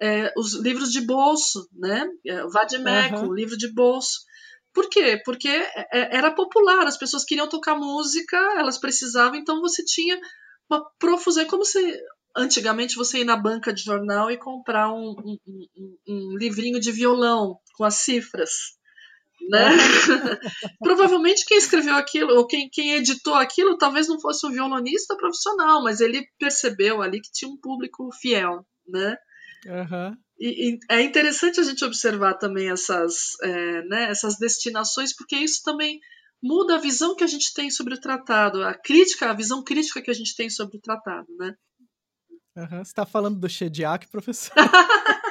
é, 0.00 0.32
os 0.36 0.54
livros 0.54 0.90
de 0.90 1.00
bolso, 1.00 1.68
né? 1.72 2.06
É, 2.26 2.46
Vadimeco, 2.46 3.26
uhum. 3.26 3.34
livro 3.34 3.56
de 3.56 3.72
bolso. 3.72 4.20
Por 4.72 4.88
quê? 4.88 5.20
Porque 5.24 5.48
é, 5.48 5.86
é, 5.92 6.16
era 6.16 6.30
popular, 6.30 6.86
as 6.86 6.96
pessoas 6.96 7.24
queriam 7.24 7.48
tocar 7.48 7.76
música, 7.76 8.36
elas 8.56 8.78
precisavam, 8.78 9.36
então 9.36 9.60
você 9.60 9.84
tinha 9.84 10.18
uma 10.70 10.82
profusão, 10.98 11.42
é 11.42 11.46
como 11.46 11.64
se 11.64 12.00
antigamente 12.34 12.96
você 12.96 13.18
ir 13.18 13.24
na 13.24 13.36
banca 13.36 13.72
de 13.72 13.82
jornal 13.82 14.30
e 14.30 14.38
comprar 14.38 14.90
um, 14.92 15.14
um, 15.24 15.38
um, 15.76 15.96
um 16.08 16.36
livrinho 16.38 16.80
de 16.80 16.90
violão 16.90 17.58
com 17.76 17.84
as 17.84 17.96
cifras. 17.96 18.50
Né? 19.48 19.68
Provavelmente 20.78 21.44
quem 21.44 21.58
escreveu 21.58 21.94
aquilo, 21.94 22.34
ou 22.36 22.46
quem, 22.46 22.68
quem 22.70 22.92
editou 22.94 23.34
aquilo, 23.34 23.76
talvez 23.76 24.08
não 24.08 24.20
fosse 24.20 24.46
um 24.46 24.50
violonista 24.50 25.16
profissional, 25.16 25.82
mas 25.82 26.00
ele 26.00 26.26
percebeu 26.38 27.02
ali 27.02 27.20
que 27.20 27.32
tinha 27.32 27.50
um 27.50 27.58
público 27.58 28.10
fiel, 28.12 28.64
né? 28.86 29.16
Uhum. 29.66 30.16
E, 30.38 30.70
e, 30.70 30.78
é 30.88 31.00
interessante 31.02 31.60
a 31.60 31.62
gente 31.62 31.84
observar 31.84 32.34
também 32.34 32.70
essas, 32.70 33.40
é, 33.42 33.82
né, 33.82 34.10
essas 34.10 34.36
destinações, 34.38 35.14
porque 35.14 35.36
isso 35.36 35.62
também 35.64 36.00
muda 36.42 36.74
a 36.74 36.80
visão 36.80 37.14
que 37.14 37.22
a 37.22 37.28
gente 37.28 37.54
tem 37.54 37.70
sobre 37.70 37.94
o 37.94 38.00
tratado, 38.00 38.64
a 38.64 38.74
crítica, 38.74 39.30
a 39.30 39.34
visão 39.34 39.62
crítica 39.62 40.02
que 40.02 40.10
a 40.10 40.14
gente 40.14 40.34
tem 40.34 40.50
sobre 40.50 40.76
o 40.76 40.80
tratado, 40.80 41.28
né? 41.38 41.54
Uhum. 42.56 42.84
Você 42.84 42.90
está 42.90 43.06
falando 43.06 43.38
do 43.38 43.48
Shediak, 43.48 44.10
professor? 44.10 44.52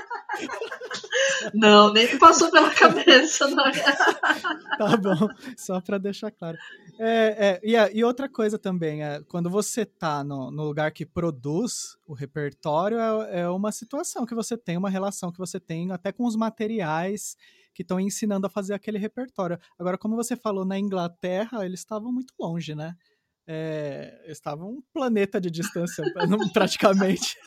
Não, 1.54 1.92
nem 1.94 2.18
passou 2.18 2.52
pela 2.52 2.70
cabeça. 2.72 3.48
Não. 3.48 3.64
tá 4.78 4.98
bom, 4.98 5.28
só 5.58 5.80
para 5.82 5.98
deixar 5.98 6.32
claro. 6.32 6.58
É, 7.00 7.60
é, 7.60 7.62
e, 7.64 7.98
e, 7.98 8.04
outra 8.04 8.30
coisa 8.30 8.60
também, 8.60 9.04
é, 9.04 9.22
quando 9.28 9.50
você 9.50 9.82
está 9.82 10.24
no, 10.24 10.52
no, 10.52 10.64
lugar 10.64 10.92
que 10.92 11.06
produz 11.06 11.98
o 12.08 12.14
repertório, 12.14 13.00
é, 13.00 13.42
é, 13.42 13.50
uma 13.50 13.72
situação 13.72 14.26
que 14.26 14.36
você 14.36 14.58
tem, 14.58 14.78
uma 14.78 14.90
relação 14.90 15.32
que 15.32 15.40
você 15.40 15.60
tem 15.60 15.92
até 15.92 16.12
com 16.12 16.26
os 16.26 16.36
materiais 16.36 17.36
que 17.74 17.82
estão 17.82 18.00
ensinando 18.00 18.48
a 18.48 18.50
fazer 18.50 18.74
aquele 18.74 18.98
repertório. 18.98 19.58
Agora, 19.80 19.98
como 19.98 20.16
você 20.16 20.36
falou, 20.36 20.66
na 20.66 20.78
Inglaterra, 20.78 21.66
eles 21.66 21.80
estavam 21.80 22.12
muito 22.12 22.34
longe, 22.40 22.76
né? 22.76 22.96
É, 23.48 24.24
estavam 24.28 24.70
um 24.70 24.82
planeta 24.94 25.42
de 25.42 25.50
distância, 25.50 26.04
praticamente. 26.54 27.38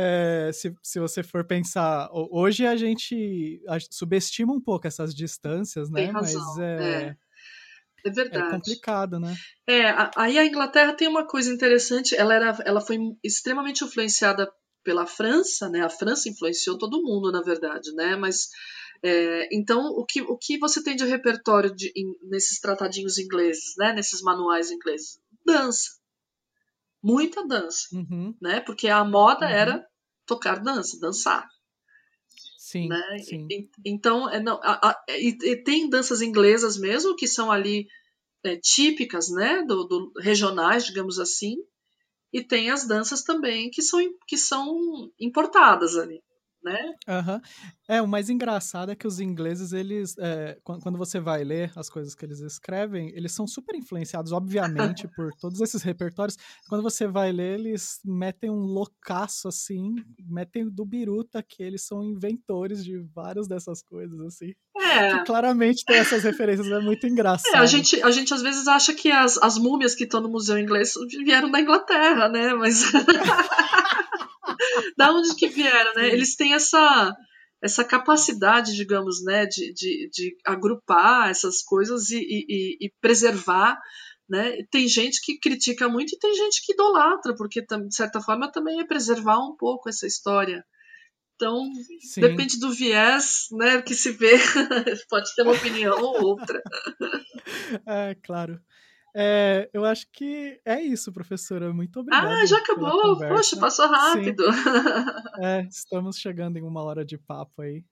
É, 0.00 0.52
se, 0.52 0.72
se 0.80 1.00
você 1.00 1.24
for 1.24 1.44
pensar, 1.44 2.08
hoje 2.12 2.64
a 2.64 2.76
gente 2.76 3.60
subestima 3.90 4.52
um 4.52 4.60
pouco 4.60 4.86
essas 4.86 5.12
distâncias, 5.12 5.90
né? 5.90 6.12
Mas 6.12 6.36
é, 6.60 6.76
é, 6.76 7.16
é 8.04 8.10
verdade. 8.10 8.46
É 8.46 8.50
complicado, 8.50 9.18
né? 9.18 9.34
É, 9.68 9.82
aí 10.14 10.38
a 10.38 10.46
Inglaterra 10.46 10.92
tem 10.92 11.08
uma 11.08 11.26
coisa 11.26 11.52
interessante, 11.52 12.14
ela, 12.14 12.32
era, 12.32 12.56
ela 12.64 12.80
foi 12.80 12.96
extremamente 13.24 13.82
influenciada 13.82 14.48
pela 14.84 15.04
França, 15.04 15.68
né? 15.68 15.80
A 15.80 15.90
França 15.90 16.28
influenciou 16.28 16.78
todo 16.78 17.02
mundo, 17.02 17.32
na 17.32 17.42
verdade, 17.42 17.92
né? 17.92 18.14
Mas 18.14 18.50
é, 19.02 19.48
então 19.52 19.80
o 19.80 20.06
que, 20.06 20.22
o 20.22 20.38
que 20.38 20.58
você 20.58 20.80
tem 20.80 20.94
de 20.94 21.04
repertório 21.04 21.74
de, 21.74 21.92
in, 21.96 22.14
nesses 22.30 22.60
tratadinhos 22.60 23.18
ingleses, 23.18 23.74
né? 23.76 23.92
Nesses 23.92 24.22
manuais 24.22 24.70
ingleses? 24.70 25.18
Dança. 25.44 25.98
Muita 27.02 27.44
dança, 27.44 27.88
uhum. 27.92 28.32
né? 28.40 28.60
Porque 28.60 28.88
a 28.88 29.04
moda 29.04 29.46
uhum. 29.46 29.52
era 29.52 29.87
tocar 30.28 30.60
dança, 30.60 31.00
dançar. 31.00 31.48
Sim, 32.56 32.88
né? 32.88 33.18
sim. 33.24 33.48
E, 33.50 33.68
então, 33.84 34.28
é, 34.28 34.38
não, 34.38 34.60
a, 34.62 34.90
a, 34.90 35.04
e, 35.08 35.36
e, 35.42 35.56
tem 35.64 35.88
danças 35.88 36.20
inglesas 36.20 36.76
mesmo 36.76 37.16
que 37.16 37.26
são 37.26 37.50
ali 37.50 37.88
é, 38.44 38.56
típicas, 38.56 39.30
né, 39.30 39.62
do, 39.62 39.84
do, 39.84 40.12
regionais, 40.20 40.84
digamos 40.84 41.18
assim, 41.18 41.56
e 42.32 42.44
tem 42.44 42.70
as 42.70 42.86
danças 42.86 43.22
também 43.22 43.70
que 43.70 43.80
são, 43.80 44.00
que 44.26 44.36
são 44.36 45.10
importadas 45.18 45.96
ali 45.96 46.22
né? 46.62 46.94
Uhum. 47.08 47.40
É, 47.88 48.02
o 48.02 48.08
mais 48.08 48.28
engraçado 48.28 48.90
é 48.90 48.96
que 48.96 49.06
os 49.06 49.20
ingleses, 49.20 49.72
eles, 49.72 50.16
é, 50.18 50.58
quando 50.62 50.98
você 50.98 51.20
vai 51.20 51.44
ler 51.44 51.72
as 51.76 51.88
coisas 51.88 52.14
que 52.14 52.24
eles 52.24 52.40
escrevem, 52.40 53.10
eles 53.14 53.32
são 53.32 53.46
super 53.46 53.74
influenciados, 53.74 54.32
obviamente, 54.32 55.08
por 55.16 55.30
todos 55.40 55.60
esses 55.60 55.82
repertórios. 55.82 56.36
Quando 56.68 56.82
você 56.82 57.06
vai 57.06 57.32
ler, 57.32 57.58
eles 57.58 58.00
metem 58.04 58.50
um 58.50 58.60
loucaço, 58.60 59.48
assim, 59.48 59.94
metem 60.28 60.68
do 60.68 60.84
biruta 60.84 61.42
que 61.42 61.62
eles 61.62 61.82
são 61.86 62.02
inventores 62.02 62.84
de 62.84 62.98
várias 63.14 63.46
dessas 63.48 63.82
coisas, 63.82 64.20
assim. 64.20 64.52
É. 64.76 65.18
Que 65.18 65.24
claramente 65.24 65.84
tem 65.84 65.96
essas 65.96 66.22
referências, 66.22 66.66
é 66.66 66.80
muito 66.80 67.06
engraçado. 67.06 67.54
É, 67.54 67.58
a 67.58 67.66
gente, 67.66 68.02
a 68.02 68.10
gente 68.10 68.32
às 68.34 68.42
vezes 68.42 68.66
acha 68.68 68.92
que 68.92 69.10
as, 69.10 69.38
as 69.38 69.58
múmias 69.58 69.94
que 69.94 70.04
estão 70.04 70.20
no 70.20 70.28
museu 70.28 70.58
inglês 70.58 70.94
vieram 71.24 71.50
da 71.50 71.60
Inglaterra, 71.60 72.28
né? 72.28 72.52
Mas... 72.54 72.84
da 74.96 75.12
onde 75.12 75.34
que 75.36 75.48
vieram, 75.48 75.94
né? 75.94 76.08
Eles 76.08 76.36
têm 76.36 76.54
essa 76.54 77.14
essa 77.60 77.84
capacidade, 77.84 78.72
digamos, 78.76 79.22
né, 79.24 79.44
de, 79.44 79.72
de, 79.72 80.08
de 80.12 80.36
agrupar 80.46 81.28
essas 81.28 81.60
coisas 81.60 82.08
e, 82.10 82.20
e, 82.20 82.86
e, 82.86 82.92
preservar, 83.00 83.76
né? 84.28 84.58
Tem 84.70 84.86
gente 84.86 85.20
que 85.20 85.40
critica 85.40 85.88
muito 85.88 86.14
e 86.14 86.18
tem 86.18 86.34
gente 86.34 86.64
que 86.64 86.72
idolatra, 86.72 87.34
porque 87.34 87.60
de 87.60 87.94
certa 87.94 88.20
forma 88.20 88.52
também 88.52 88.78
é 88.78 88.86
preservar 88.86 89.38
um 89.40 89.56
pouco 89.56 89.88
essa 89.88 90.06
história. 90.06 90.64
Então, 91.34 91.70
Sim. 92.00 92.20
depende 92.20 92.58
do 92.58 92.72
viés, 92.72 93.46
né, 93.52 93.80
que 93.80 93.94
se 93.94 94.10
vê, 94.10 94.32
pode 95.08 95.32
ter 95.34 95.42
uma 95.42 95.52
opinião 95.52 95.96
ou 96.00 96.22
outra. 96.22 96.60
É, 97.86 98.14
claro. 98.22 98.60
É, 99.20 99.68
eu 99.72 99.84
acho 99.84 100.06
que 100.12 100.60
é 100.64 100.80
isso, 100.80 101.10
professora. 101.10 101.72
Muito 101.72 101.98
obrigada. 101.98 102.40
Ah, 102.40 102.46
já 102.46 102.58
acabou. 102.58 103.18
Poxa, 103.18 103.56
passou 103.56 103.88
rápido. 103.88 104.44
É, 105.40 105.62
estamos 105.68 106.18
chegando 106.18 106.56
em 106.56 106.62
uma 106.62 106.82
hora 106.82 107.04
de 107.04 107.18
papo 107.18 107.62
aí. 107.62 107.84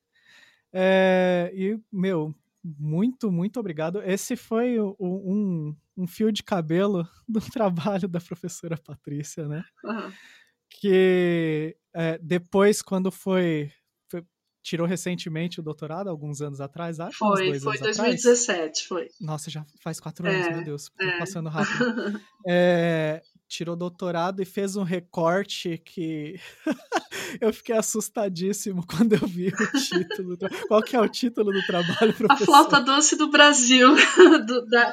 É, 0.72 1.50
e, 1.52 1.80
meu, 1.92 2.32
muito, 2.62 3.30
muito 3.30 3.58
obrigado. 3.58 4.00
Esse 4.02 4.36
foi 4.36 4.78
o, 4.78 4.96
um, 5.00 5.76
um 5.96 6.06
fio 6.06 6.30
de 6.30 6.44
cabelo 6.44 7.08
do 7.28 7.40
trabalho 7.40 8.06
da 8.06 8.20
professora 8.20 8.76
Patrícia, 8.76 9.48
né? 9.48 9.64
Uhum. 9.84 10.12
Que 10.68 11.76
é, 11.92 12.18
depois, 12.18 12.82
quando 12.82 13.10
foi 13.10 13.72
tirou 14.66 14.84
recentemente 14.84 15.60
o 15.60 15.62
doutorado, 15.62 16.10
alguns 16.10 16.42
anos 16.42 16.60
atrás, 16.60 16.98
acho? 16.98 17.18
Foi, 17.18 17.60
foi 17.60 17.78
2017, 17.78 18.52
atrás. 18.52 18.82
foi. 18.82 19.08
Nossa, 19.20 19.48
já 19.48 19.64
faz 19.80 20.00
quatro 20.00 20.28
anos, 20.28 20.44
é, 20.44 20.50
meu 20.50 20.64
Deus, 20.64 20.90
é. 21.00 21.18
passando 21.18 21.48
rápido. 21.48 22.20
é, 22.44 23.22
tirou 23.46 23.76
doutorado 23.76 24.42
e 24.42 24.44
fez 24.44 24.74
um 24.74 24.82
recorte 24.82 25.78
que 25.78 26.40
eu 27.40 27.52
fiquei 27.52 27.76
assustadíssimo 27.76 28.84
quando 28.90 29.12
eu 29.12 29.24
vi 29.28 29.48
o 29.48 29.78
título. 29.78 30.36
Qual 30.66 30.82
que 30.82 30.96
é 30.96 31.00
o 31.00 31.08
título 31.08 31.52
do 31.52 31.64
trabalho, 31.64 32.12
professor? 32.12 32.32
A 32.32 32.36
flauta 32.36 32.80
doce 32.80 33.14
do 33.14 33.30
Brasil. 33.30 33.94
do, 34.46 34.66
da... 34.66 34.92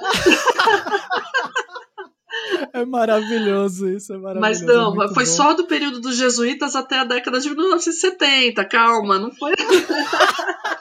É 2.74 2.84
maravilhoso 2.84 3.88
isso, 3.88 4.14
é 4.14 4.18
maravilhoso. 4.18 4.42
Mas 4.42 4.62
é 4.62 4.66
não, 4.66 5.04
é 5.04 5.14
foi 5.14 5.26
bom. 5.26 5.30
só 5.30 5.54
do 5.54 5.68
período 5.68 6.02
dos 6.02 6.18
jesuítas 6.18 6.76
até 6.76 6.98
a 7.00 7.04
década 7.04 7.40
de 7.40 7.50
1970, 7.50 8.66
calma, 8.66 9.20
não 9.20 9.32
foi. 9.32 9.54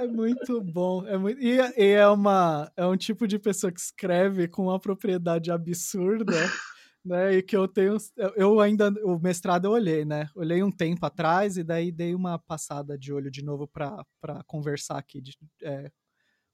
É 0.00 0.06
muito 0.06 0.62
bom. 0.62 1.06
É 1.06 1.18
muito... 1.18 1.38
E, 1.42 1.58
e, 1.76 1.92
é, 1.92 2.08
uma, 2.08 2.72
é 2.74 2.86
um 2.86 2.96
tipo 2.96 3.28
de 3.28 3.38
pessoa 3.38 3.70
que 3.70 3.78
escreve 3.78 4.48
com 4.48 4.62
uma 4.62 4.80
propriedade 4.80 5.50
absurda. 5.50 6.32
né? 7.04 7.34
E 7.34 7.42
que 7.42 7.56
eu 7.56 7.68
tenho. 7.68 7.96
Eu 8.34 8.60
ainda. 8.60 8.88
O 9.04 9.18
mestrado 9.18 9.66
eu 9.66 9.72
olhei, 9.72 10.04
né? 10.04 10.28
Olhei 10.34 10.62
um 10.62 10.70
tempo 10.70 11.04
atrás 11.04 11.56
e 11.56 11.64
daí 11.64 11.92
dei 11.92 12.14
uma 12.14 12.38
passada 12.38 12.98
de 12.98 13.12
olho 13.12 13.30
de 13.30 13.44
novo 13.44 13.68
para 13.68 14.04
conversar 14.46 14.98
aqui 14.98 15.20
de, 15.20 15.36
é, 15.62 15.90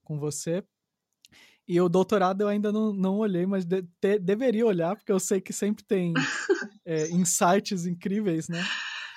com 0.02 0.18
você. 0.18 0.64
E 1.68 1.80
o 1.80 1.88
doutorado 1.88 2.42
eu 2.42 2.48
ainda 2.48 2.70
não, 2.70 2.92
não 2.92 3.18
olhei, 3.18 3.44
mas 3.44 3.64
de, 3.64 3.82
te, 4.00 4.18
deveria 4.18 4.64
olhar, 4.64 4.94
porque 4.94 5.10
eu 5.10 5.18
sei 5.18 5.40
que 5.40 5.52
sempre 5.52 5.82
tem 5.84 6.14
é, 6.84 7.08
insights 7.10 7.86
incríveis, 7.86 8.48
né? 8.48 8.64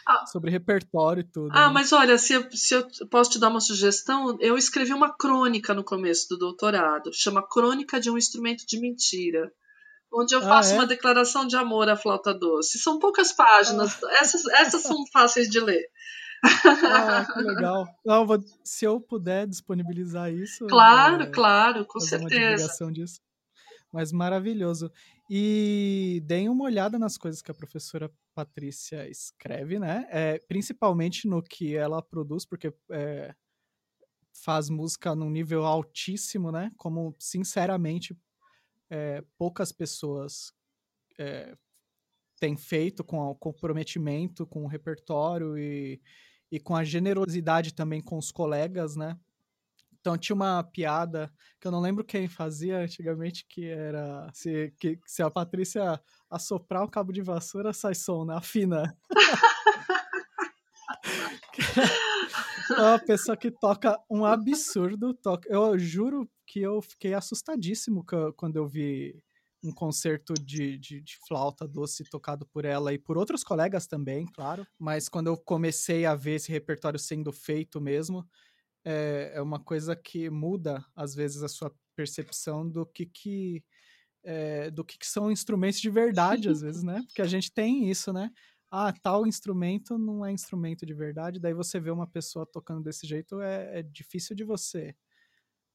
Ah, 0.07 0.25
Sobre 0.25 0.49
repertório 0.49 1.21
e 1.21 1.23
tudo. 1.23 1.51
Ah, 1.53 1.67
né? 1.67 1.73
mas 1.73 1.93
olha, 1.93 2.17
se 2.17 2.33
eu, 2.33 2.49
se 2.51 2.73
eu 2.73 2.87
posso 3.11 3.29
te 3.29 3.39
dar 3.39 3.49
uma 3.49 3.61
sugestão, 3.61 4.35
eu 4.39 4.57
escrevi 4.57 4.91
uma 4.91 5.15
crônica 5.15 5.71
no 5.75 5.83
começo 5.83 6.27
do 6.29 6.37
doutorado, 6.37 7.11
chama 7.13 7.47
Crônica 7.47 7.99
de 7.99 8.09
um 8.09 8.17
Instrumento 8.17 8.65
de 8.65 8.79
Mentira. 8.79 9.51
Onde 10.11 10.33
eu 10.33 10.41
faço 10.41 10.71
ah, 10.71 10.73
é? 10.73 10.77
uma 10.79 10.87
declaração 10.87 11.45
de 11.45 11.55
amor 11.55 11.87
à 11.87 11.95
flauta 11.95 12.33
doce. 12.33 12.79
São 12.79 12.97
poucas 12.97 13.31
páginas, 13.31 14.03
ah. 14.03 14.13
essas, 14.13 14.43
essas 14.47 14.81
são 14.81 14.97
fáceis 15.13 15.47
de 15.47 15.59
ler. 15.59 15.85
Ah, 16.43 17.25
que 17.31 17.41
legal. 17.41 17.87
Não, 18.05 18.25
vou, 18.25 18.39
se 18.63 18.85
eu 18.85 18.99
puder 18.99 19.47
disponibilizar 19.47 20.31
isso. 20.31 20.65
Claro, 20.67 21.23
é, 21.23 21.31
claro, 21.31 21.85
com 21.85 21.99
certeza. 21.99 22.35
Uma 22.35 22.55
divulgação 22.55 22.91
disso. 22.91 23.21
Mas 23.91 24.11
maravilhoso. 24.11 24.91
E 25.29 26.21
deem 26.25 26.49
uma 26.49 26.65
olhada 26.65 26.97
nas 26.97 27.17
coisas 27.17 27.41
que 27.41 27.51
a 27.51 27.55
professora 27.55 28.11
Patrícia 28.33 29.07
escreve, 29.09 29.79
né? 29.79 30.07
É, 30.09 30.39
principalmente 30.39 31.27
no 31.27 31.41
que 31.43 31.75
ela 31.75 32.01
produz, 32.01 32.45
porque 32.45 32.73
é, 32.91 33.35
faz 34.31 34.69
música 34.69 35.15
num 35.15 35.29
nível 35.29 35.65
altíssimo, 35.65 36.51
né? 36.51 36.71
Como, 36.77 37.15
sinceramente, 37.19 38.17
é, 38.89 39.23
poucas 39.37 39.71
pessoas 39.71 40.53
é, 41.17 41.55
têm 42.39 42.55
feito 42.55 43.03
com 43.03 43.19
o 43.19 43.35
comprometimento, 43.35 44.47
com 44.47 44.63
o 44.63 44.67
repertório 44.67 45.57
e 45.57 46.01
e 46.51 46.59
com 46.59 46.75
a 46.75 46.83
generosidade 46.83 47.73
também 47.73 48.01
com 48.01 48.17
os 48.17 48.31
colegas, 48.31 48.95
né? 48.95 49.17
Então 49.99 50.17
tinha 50.17 50.35
uma 50.35 50.63
piada 50.63 51.31
que 51.59 51.67
eu 51.67 51.71
não 51.71 51.81
lembro 51.81 52.05
quem 52.05 52.27
fazia 52.27 52.79
antigamente, 52.79 53.45
que 53.47 53.67
era 53.67 54.29
se, 54.33 54.73
que, 54.79 54.97
se 55.05 55.21
a 55.21 55.29
Patrícia 55.29 56.01
assoprar 56.29 56.83
o 56.83 56.89
cabo 56.89 57.11
de 57.11 57.21
vassoura, 57.21 57.73
sai 57.73 57.93
som, 57.93 58.23
né? 58.25 58.35
Afina. 58.35 58.97
é 62.77 62.81
uma 62.81 62.99
pessoa 62.99 63.35
que 63.35 63.51
toca 63.51 63.99
um 64.09 64.23
absurdo. 64.25 65.13
Toca... 65.13 65.49
Eu 65.51 65.77
juro 65.77 66.29
que 66.45 66.61
eu 66.61 66.81
fiquei 66.81 67.13
assustadíssimo 67.13 68.05
quando 68.37 68.55
eu 68.55 68.67
vi 68.67 69.21
um 69.63 69.71
concerto 69.71 70.33
de, 70.33 70.77
de, 70.77 71.01
de, 71.01 71.17
flauta 71.27 71.67
doce 71.67 72.03
tocado 72.05 72.45
por 72.45 72.65
ela 72.65 72.93
e 72.93 72.97
por 72.97 73.17
outros 73.17 73.43
colegas 73.43 73.87
também, 73.87 74.25
claro. 74.25 74.65
Mas 74.77 75.09
quando 75.09 75.27
eu 75.27 75.37
comecei 75.37 76.05
a 76.05 76.15
ver 76.15 76.35
esse 76.35 76.51
repertório 76.51 76.99
sendo 76.99 77.31
feito 77.31 77.81
mesmo, 77.81 78.27
é, 78.85 79.33
é 79.35 79.41
uma 79.41 79.59
coisa 79.59 79.95
que 79.95 80.29
muda, 80.29 80.83
às 80.95 81.13
vezes, 81.13 81.43
a 81.43 81.49
sua 81.49 81.73
percepção 81.95 82.67
do 82.69 82.85
que, 82.85 83.05
que, 83.05 83.63
é, 84.23 84.71
do 84.71 84.85
que, 84.85 84.97
que 84.97 85.07
são 85.07 85.31
instrumentos 85.31 85.81
de 85.81 85.89
verdade, 85.89 86.49
às 86.49 86.61
vezes, 86.61 86.83
né? 86.83 87.01
Porque 87.05 87.21
a 87.21 87.27
gente 87.27 87.51
tem 87.51 87.89
isso, 87.89 88.13
né? 88.13 88.31
Ah, 88.71 88.93
tal 88.93 89.25
instrumento 89.25 89.97
não 89.97 90.25
é 90.25 90.31
instrumento 90.31 90.85
de 90.85 90.93
verdade, 90.93 91.39
daí 91.39 91.53
você 91.53 91.79
vê 91.79 91.89
uma 91.89 92.07
pessoa 92.07 92.45
tocando 92.45 92.83
desse 92.83 93.07
jeito, 93.07 93.41
é, 93.41 93.79
é 93.79 93.83
difícil 93.83 94.35
de 94.35 94.43
você 94.43 94.95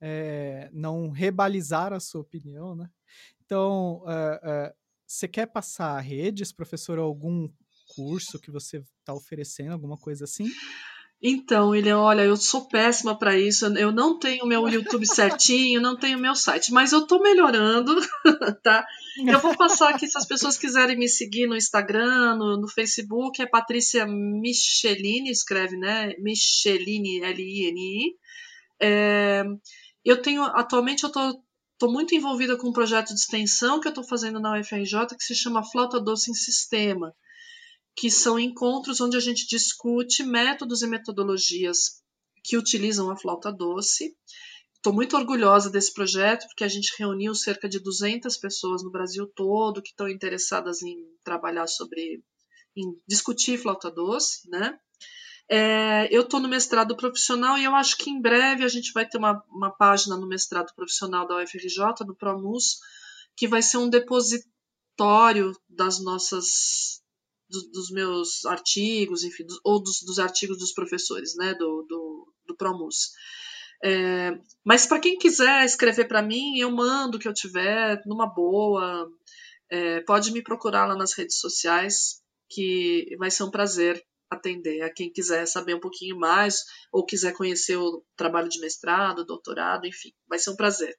é, 0.00 0.70
não 0.72 1.10
rebalizar 1.10 1.92
a 1.92 2.00
sua 2.00 2.20
opinião, 2.20 2.74
né? 2.76 2.88
Então, 3.44 4.02
uh, 4.04 4.70
uh, 4.70 4.74
você 5.06 5.28
quer 5.28 5.46
passar 5.46 5.98
redes, 6.00 6.52
professor, 6.52 6.98
algum 6.98 7.48
curso 7.94 8.38
que 8.38 8.50
você 8.50 8.78
está 8.78 9.12
oferecendo, 9.14 9.72
alguma 9.72 9.96
coisa 9.96 10.24
assim? 10.24 10.48
Então, 11.26 11.70
William, 11.70 12.00
olha, 12.00 12.22
eu 12.22 12.36
sou 12.36 12.68
péssima 12.68 13.18
para 13.18 13.38
isso. 13.38 13.66
Eu 13.78 13.90
não 13.90 14.18
tenho 14.18 14.44
meu 14.44 14.68
YouTube 14.68 15.06
certinho, 15.06 15.80
não 15.80 15.96
tenho 15.96 16.18
meu 16.18 16.34
site, 16.34 16.70
mas 16.70 16.92
eu 16.92 17.06
tô 17.06 17.18
melhorando, 17.18 17.94
tá? 18.62 18.84
Eu 19.26 19.38
vou 19.38 19.56
passar 19.56 19.88
aqui 19.88 20.06
se 20.06 20.18
as 20.18 20.26
pessoas 20.26 20.58
quiserem 20.58 20.98
me 20.98 21.08
seguir 21.08 21.46
no 21.46 21.56
Instagram, 21.56 22.36
no, 22.36 22.60
no 22.60 22.68
Facebook, 22.68 23.40
é 23.40 23.46
Patrícia 23.46 24.04
Michelini, 24.06 25.30
escreve, 25.30 25.78
né? 25.78 26.12
Michelini, 26.18 27.22
L-I-N-I. 27.22 28.16
É, 28.82 29.44
eu 30.04 30.20
tenho, 30.20 30.42
atualmente 30.42 31.04
eu 31.04 31.10
tô, 31.10 31.42
tô 31.84 31.92
muito 31.92 32.14
envolvida 32.14 32.56
com 32.56 32.70
um 32.70 32.72
projeto 32.72 33.08
de 33.08 33.20
extensão 33.20 33.78
que 33.78 33.86
eu 33.86 33.92
tô 33.92 34.02
fazendo 34.02 34.40
na 34.40 34.58
UFRJ 34.58 35.06
que 35.18 35.24
se 35.24 35.34
chama 35.34 35.62
Flauta 35.62 36.00
Doce 36.00 36.30
em 36.30 36.34
Sistema 36.34 37.14
que 37.94 38.10
são 38.10 38.38
encontros 38.38 39.02
onde 39.02 39.18
a 39.18 39.20
gente 39.20 39.46
discute 39.46 40.22
métodos 40.22 40.80
e 40.80 40.86
metodologias 40.86 42.02
que 42.42 42.56
utilizam 42.56 43.10
a 43.10 43.16
flauta 43.16 43.52
doce. 43.52 44.16
Estou 44.74 44.92
muito 44.92 45.16
orgulhosa 45.16 45.70
desse 45.70 45.92
projeto, 45.92 46.46
porque 46.46 46.64
a 46.64 46.68
gente 46.68 46.92
reuniu 46.98 47.34
cerca 47.34 47.68
de 47.68 47.78
200 47.78 48.36
pessoas 48.38 48.82
no 48.82 48.90
Brasil 48.90 49.26
todo 49.34 49.80
que 49.80 49.90
estão 49.90 50.08
interessadas 50.08 50.82
em 50.82 50.96
trabalhar 51.22 51.66
sobre, 51.66 52.22
em 52.76 53.00
discutir 53.06 53.58
flauta 53.58 53.90
doce, 53.90 54.48
né? 54.50 54.76
É, 55.48 56.08
eu 56.10 56.22
estou 56.22 56.40
no 56.40 56.48
mestrado 56.48 56.96
profissional 56.96 57.58
e 57.58 57.64
eu 57.64 57.74
acho 57.74 57.98
que 57.98 58.10
em 58.10 58.20
breve 58.20 58.64
a 58.64 58.68
gente 58.68 58.92
vai 58.92 59.06
ter 59.06 59.18
uma, 59.18 59.42
uma 59.50 59.70
página 59.70 60.16
no 60.16 60.26
mestrado 60.26 60.74
profissional 60.74 61.26
da 61.26 61.42
UFRJ, 61.42 62.04
do 62.06 62.14
ProMUS, 62.14 62.78
que 63.36 63.46
vai 63.46 63.62
ser 63.62 63.76
um 63.78 63.88
depositório 63.88 65.52
das 65.68 66.02
nossas 66.02 67.02
do, 67.48 67.60
dos 67.70 67.90
meus 67.90 68.44
artigos, 68.46 69.22
enfim, 69.24 69.44
do, 69.44 69.58
ou 69.64 69.82
dos, 69.82 70.02
dos, 70.02 70.18
artigos 70.18 70.58
dos 70.58 70.72
professores, 70.72 71.34
né, 71.36 71.54
do, 71.54 71.82
do, 71.82 72.32
do 72.46 72.56
Promus. 72.56 73.12
É, 73.82 74.38
mas 74.64 74.86
para 74.86 75.00
quem 75.00 75.18
quiser 75.18 75.64
escrever 75.64 76.08
para 76.08 76.22
mim, 76.22 76.58
eu 76.58 76.70
mando 76.70 77.16
o 77.16 77.20
que 77.20 77.28
eu 77.28 77.34
tiver, 77.34 78.02
numa 78.06 78.26
boa. 78.26 79.10
É, 79.70 80.00
pode 80.02 80.32
me 80.32 80.42
procurar 80.42 80.86
lá 80.86 80.96
nas 80.96 81.12
redes 81.12 81.38
sociais, 81.38 82.22
que 82.48 83.14
vai 83.18 83.30
ser 83.30 83.42
um 83.42 83.50
prazer 83.50 84.02
atender 84.30 84.82
a 84.82 84.92
quem 84.92 85.12
quiser 85.12 85.46
saber 85.46 85.74
um 85.74 85.80
pouquinho 85.80 86.18
mais 86.18 86.64
ou 86.92 87.04
quiser 87.04 87.32
conhecer 87.32 87.76
o 87.76 88.04
trabalho 88.16 88.48
de 88.48 88.60
mestrado, 88.60 89.24
doutorado, 89.24 89.86
enfim, 89.86 90.12
vai 90.28 90.38
ser 90.38 90.50
um 90.50 90.56
prazer. 90.56 90.96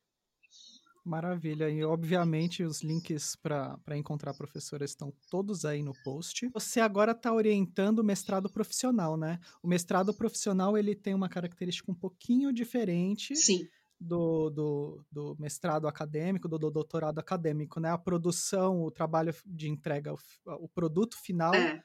Maravilha. 1.05 1.69
E, 1.69 1.84
obviamente, 1.84 2.63
os 2.63 2.82
links 2.82 3.36
para 3.36 3.95
encontrar 3.95 4.32
a 4.32 4.34
professora 4.34 4.84
estão 4.84 5.13
todos 5.30 5.63
aí 5.63 5.84
no 5.84 5.93
post. 6.03 6.49
Você 6.51 6.80
agora 6.80 7.11
está 7.11 7.32
orientando 7.32 7.99
o 7.99 8.03
mestrado 8.03 8.49
profissional, 8.49 9.15
né? 9.15 9.39
O 9.61 9.67
mestrado 9.67 10.11
profissional 10.15 10.76
ele 10.76 10.95
tem 10.95 11.13
uma 11.13 11.30
característica 11.30 11.91
um 11.91 11.95
pouquinho 11.95 12.51
diferente. 12.51 13.36
Sim. 13.36 13.67
Do, 13.97 14.49
do, 14.49 15.05
do, 15.09 15.38
mestrado 15.39 15.88
acadêmico, 15.88 16.49
do, 16.49 16.59
do, 16.59 16.69
doutorado 16.69 17.19
acadêmico, 17.19 17.80
né? 17.80 17.91
A 17.91 17.97
produção, 17.97 18.82
o 18.82 18.91
trabalho 18.91 19.34
de 19.45 19.69
entrega, 19.69 20.11
o, 20.11 20.17
o 20.59 20.67
produto 20.67 21.17
final 21.17 21.53
é 21.53 21.82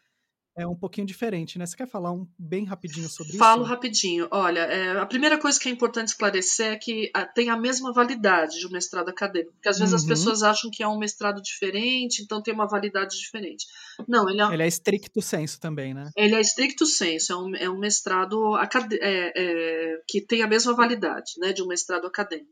é 0.62 0.66
um 0.66 0.74
pouquinho 0.74 1.06
diferente, 1.06 1.58
né? 1.58 1.66
Você 1.66 1.76
quer 1.76 1.88
falar 1.88 2.12
um, 2.12 2.26
bem 2.38 2.64
rapidinho 2.64 3.08
sobre 3.08 3.32
Falo 3.32 3.34
isso? 3.34 3.44
Falo 3.44 3.62
rapidinho. 3.64 4.28
Olha, 4.30 4.60
é, 4.60 4.98
a 4.98 5.06
primeira 5.06 5.38
coisa 5.38 5.58
que 5.58 5.68
é 5.68 5.72
importante 5.72 6.08
esclarecer 6.08 6.72
é 6.72 6.76
que 6.76 7.10
a, 7.14 7.20
ah, 7.20 7.26
tem 7.26 7.50
a 7.50 7.56
mesma 7.56 7.92
validade 7.92 8.58
de 8.58 8.66
um 8.66 8.70
mestrado 8.70 9.08
acadêmico. 9.08 9.52
Porque 9.52 9.68
às 9.68 9.78
vezes 9.78 9.92
uhum. 9.92 9.98
as 9.98 10.06
pessoas 10.06 10.42
acham 10.42 10.70
que 10.70 10.82
é 10.82 10.88
um 10.88 10.98
mestrado 10.98 11.40
diferente, 11.40 12.22
então 12.22 12.42
tem 12.42 12.54
uma 12.54 12.68
validade 12.68 13.16
diferente. 13.16 13.66
Não, 14.08 14.28
ele 14.28 14.40
é. 14.40 14.54
Ele 14.54 14.62
é 14.62 14.68
estricto 14.68 15.22
senso 15.22 15.60
também, 15.60 15.94
né? 15.94 16.10
Ele 16.16 16.34
é 16.34 16.40
estricto 16.40 16.86
senso, 16.86 17.32
é 17.32 17.36
um, 17.36 17.56
é 17.56 17.70
um 17.70 17.78
mestrado 17.78 18.54
acad... 18.54 18.92
é, 18.92 19.32
é, 19.36 20.00
que 20.08 20.20
tem 20.20 20.42
a 20.42 20.46
mesma 20.46 20.74
validade 20.74 21.32
né, 21.38 21.52
de 21.52 21.62
um 21.62 21.66
mestrado 21.66 22.06
acadêmico. 22.06 22.50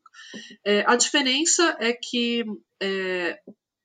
É, 0.65 0.85
a 0.87 0.97
diferença 0.97 1.77
é 1.79 1.93
que 1.93 2.45
é, 2.83 3.39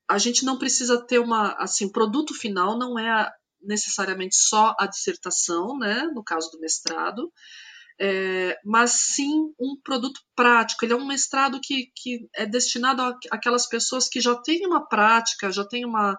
a 0.09 0.17
gente 0.17 0.45
não 0.45 0.57
precisa 0.57 1.03
ter 1.05 1.19
uma. 1.19 1.53
Assim, 1.53 1.85
o 1.85 1.91
produto 1.91 2.33
final 2.33 2.77
não 2.77 2.97
é 2.99 3.09
a, 3.09 3.31
necessariamente 3.63 4.35
só 4.35 4.75
a 4.79 4.87
dissertação, 4.87 5.77
né, 5.77 6.03
no 6.13 6.23
caso 6.23 6.49
do 6.51 6.59
mestrado, 6.59 7.31
é, 7.99 8.57
mas 8.65 8.91
sim 9.13 9.53
um 9.59 9.79
produto 9.83 10.19
prático. 10.35 10.83
Ele 10.83 10.93
é 10.93 10.95
um 10.95 11.07
mestrado 11.07 11.59
que, 11.61 11.91
que 11.95 12.27
é 12.35 12.45
destinado 12.45 13.01
àquelas 13.31 13.67
pessoas 13.67 14.07
que 14.07 14.19
já 14.19 14.35
têm 14.35 14.65
uma 14.65 14.87
prática, 14.87 15.51
já 15.51 15.65
têm 15.65 15.85
uma, 15.85 16.17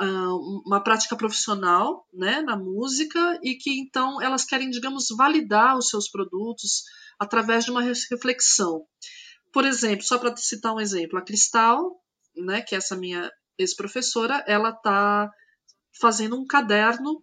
uh, 0.00 0.62
uma 0.66 0.82
prática 0.82 1.16
profissional 1.16 2.06
né, 2.12 2.40
na 2.42 2.56
música 2.56 3.38
e 3.42 3.54
que 3.54 3.78
então 3.78 4.20
elas 4.20 4.44
querem, 4.44 4.70
digamos, 4.70 5.06
validar 5.16 5.76
os 5.76 5.88
seus 5.88 6.10
produtos 6.10 6.82
através 7.18 7.64
de 7.64 7.70
uma 7.70 7.82
reflexão. 7.82 8.84
Por 9.52 9.64
exemplo, 9.64 10.04
só 10.04 10.18
para 10.18 10.36
citar 10.36 10.74
um 10.74 10.80
exemplo, 10.80 11.18
a 11.18 11.22
Cristal, 11.22 12.00
né, 12.36 12.60
que 12.60 12.74
é 12.74 12.78
essa 12.78 12.96
minha 12.96 13.30
ex-professora, 13.56 14.44
ela 14.48 14.70
está 14.70 15.30
fazendo 16.00 16.36
um 16.38 16.46
caderno 16.46 17.22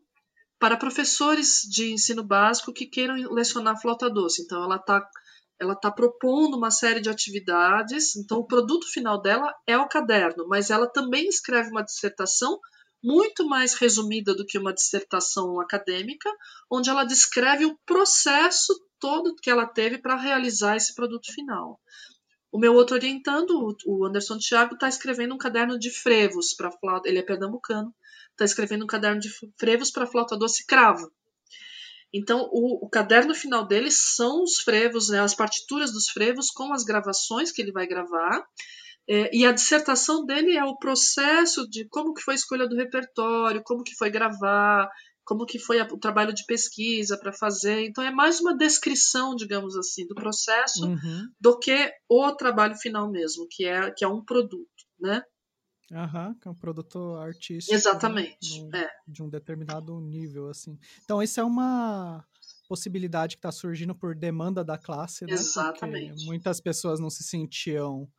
para 0.59 0.78
professores 0.78 1.61
de 1.69 1.91
ensino 1.93 2.24
básico 2.24 2.74
que 2.74 2.86
queiram 2.86 3.15
lecionar 3.34 3.82
flauta 3.82 4.09
doce. 4.09 4.43
Então, 4.43 4.63
ela 4.63 4.76
está 4.76 5.07
ela 5.59 5.76
tá 5.76 5.91
propondo 5.91 6.57
uma 6.57 6.72
série 6.72 6.99
de 6.99 7.09
atividades. 7.09 8.15
Então, 8.15 8.39
o 8.39 8.47
produto 8.47 8.91
final 8.91 9.22
dela 9.22 9.53
é 9.67 9.78
o 9.78 9.88
caderno, 9.88 10.47
mas 10.47 10.72
ela 10.72 10.88
também 10.88 11.28
escreve 11.28 11.69
uma 11.69 11.84
dissertação 11.84 12.59
muito 13.03 13.47
mais 13.47 13.76
resumida 13.76 14.34
do 14.34 14.45
que 14.45 14.57
uma 14.57 14.74
dissertação 14.74 15.59
acadêmica, 15.59 16.30
onde 16.69 16.89
ela 16.89 17.03
descreve 17.03 17.65
o 17.65 17.78
processo 17.86 18.74
todo 18.99 19.36
que 19.36 19.49
ela 19.49 19.67
teve 19.67 19.99
para 19.99 20.15
realizar 20.15 20.76
esse 20.76 20.95
produto 20.95 21.32
final. 21.32 21.80
O 22.51 22.59
meu 22.59 22.74
outro 22.74 22.95
orientando, 22.95 23.76
o 23.86 24.05
Anderson 24.05 24.38
Thiago, 24.38 24.74
está 24.74 24.88
escrevendo 24.89 25.34
um 25.34 25.38
caderno 25.38 25.80
de 25.80 25.89
frevos 25.89 26.53
para 26.53 26.72
flauta. 26.72 27.07
Ele 27.07 27.19
é 27.19 27.24
pernambucano, 27.24 27.93
está 28.43 28.45
escrevendo 28.45 28.83
um 28.83 28.87
caderno 28.87 29.19
de 29.19 29.29
frevos 29.57 29.91
para 29.91 30.07
flauta 30.07 30.37
doce 30.37 30.65
cravo. 30.65 31.11
Então, 32.13 32.49
o, 32.51 32.85
o, 32.85 32.89
caderno 32.89 33.33
final 33.33 33.65
dele 33.65 33.89
são 33.89 34.43
os 34.43 34.59
frevos, 34.59 35.09
né, 35.09 35.21
as 35.21 35.33
partituras 35.33 35.93
dos 35.93 36.09
frevos 36.09 36.49
com 36.49 36.73
as 36.73 36.83
gravações 36.83 37.51
que 37.51 37.61
ele 37.61 37.71
vai 37.71 37.87
gravar. 37.87 38.43
É, 39.09 39.35
e 39.35 39.45
a 39.45 39.51
dissertação 39.51 40.25
dele 40.25 40.57
é 40.57 40.63
o 40.63 40.77
processo 40.77 41.67
de 41.69 41.87
como 41.89 42.13
que 42.13 42.21
foi 42.21 42.33
a 42.33 42.35
escolha 42.35 42.67
do 42.67 42.75
repertório, 42.75 43.63
como 43.63 43.83
que 43.83 43.95
foi 43.95 44.09
gravar, 44.09 44.89
como 45.23 45.45
que 45.45 45.57
foi 45.57 45.79
a, 45.79 45.85
o 45.85 45.97
trabalho 45.97 46.33
de 46.33 46.45
pesquisa 46.45 47.17
para 47.17 47.31
fazer. 47.31 47.85
Então, 47.85 48.03
é 48.03 48.11
mais 48.11 48.41
uma 48.41 48.55
descrição, 48.57 49.33
digamos 49.33 49.77
assim, 49.77 50.05
do 50.05 50.15
processo 50.15 50.85
uhum. 50.85 51.27
do 51.39 51.57
que 51.59 51.93
o 52.09 52.31
trabalho 52.33 52.75
final 52.75 53.09
mesmo, 53.09 53.47
que 53.49 53.65
é, 53.65 53.89
que 53.91 54.03
é 54.03 54.07
um 54.07 54.23
produto, 54.23 54.67
né? 54.99 55.23
Aham, 55.91 56.33
que 56.35 56.47
é 56.47 56.51
um 56.51 56.55
produto 56.55 57.15
artístico. 57.15 57.73
Né, 57.73 57.77
Exatamente. 57.77 58.69
é. 58.73 58.89
De 59.07 59.21
um 59.21 59.29
determinado 59.29 59.99
nível, 59.99 60.49
assim. 60.49 60.79
Então, 61.03 61.21
isso 61.21 61.39
é 61.39 61.43
uma 61.43 62.25
possibilidade 62.67 63.35
que 63.35 63.39
está 63.39 63.51
surgindo 63.51 63.93
por 63.93 64.15
demanda 64.15 64.63
da 64.63 64.77
classe, 64.77 65.25
né? 65.25 65.33
Exatamente. 65.33 66.11
Porque 66.11 66.25
muitas 66.25 66.61
pessoas 66.61 66.99
não 66.99 67.09
se 67.09 67.23
sentiam 67.23 68.09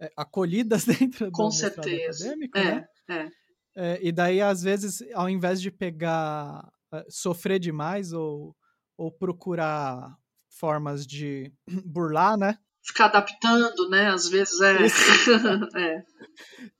é, 0.00 0.10
acolhidas 0.16 0.84
dentro 0.84 1.30
Com 1.30 1.44
do 1.44 1.52
certeza. 1.52 2.24
acadêmico, 2.24 2.58
é, 2.58 2.74
né? 2.74 2.88
É. 3.08 3.30
é. 3.76 4.00
E 4.02 4.10
daí, 4.10 4.40
às 4.40 4.62
vezes, 4.62 5.02
ao 5.14 5.30
invés 5.30 5.60
de 5.60 5.70
pegar, 5.70 6.68
é, 6.92 7.06
sofrer 7.08 7.60
demais 7.60 8.12
ou, 8.12 8.56
ou 8.96 9.12
procurar 9.12 10.16
formas 10.48 11.06
de 11.06 11.52
burlar, 11.86 12.36
né? 12.36 12.58
Ficar 12.82 13.06
adaptando, 13.06 13.88
né? 13.88 14.08
Às 14.08 14.28
vezes 14.28 14.60
é. 14.60 14.76
é. 15.76 16.04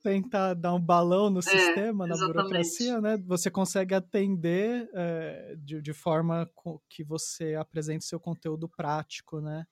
Tentar 0.03 0.55
dar 0.55 0.75
um 0.75 0.81
balão 0.81 1.31
no 1.31 1.39
é, 1.39 1.43
sistema, 1.43 2.07
na 2.07 2.17
burocracia, 2.17 3.01
né? 3.01 3.17
Você 3.27 3.51
consegue 3.51 3.95
atender 3.95 4.89
é, 4.95 5.55
de, 5.59 5.81
de 5.81 5.93
forma 5.93 6.51
que 6.91 7.05
você 7.05 7.55
apresente 7.55 8.05
seu 8.05 8.19
conteúdo 8.19 8.69
prático, 8.69 9.41
né? 9.41 9.65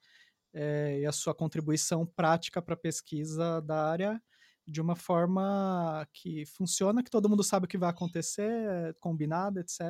É, 0.52 1.00
e 1.00 1.06
a 1.06 1.12
sua 1.12 1.34
contribuição 1.34 2.04
prática 2.04 2.60
para 2.60 2.74
a 2.74 2.78
pesquisa 2.78 3.60
da 3.62 3.88
área 3.88 4.20
de 4.66 4.80
uma 4.80 4.94
forma 4.94 6.06
que 6.12 6.44
funciona, 6.46 7.02
que 7.02 7.10
todo 7.10 7.28
mundo 7.28 7.42
sabe 7.42 7.64
o 7.66 7.68
que 7.68 7.78
vai 7.78 7.90
acontecer, 7.90 8.94
combinado, 9.00 9.58
etc 9.58 9.84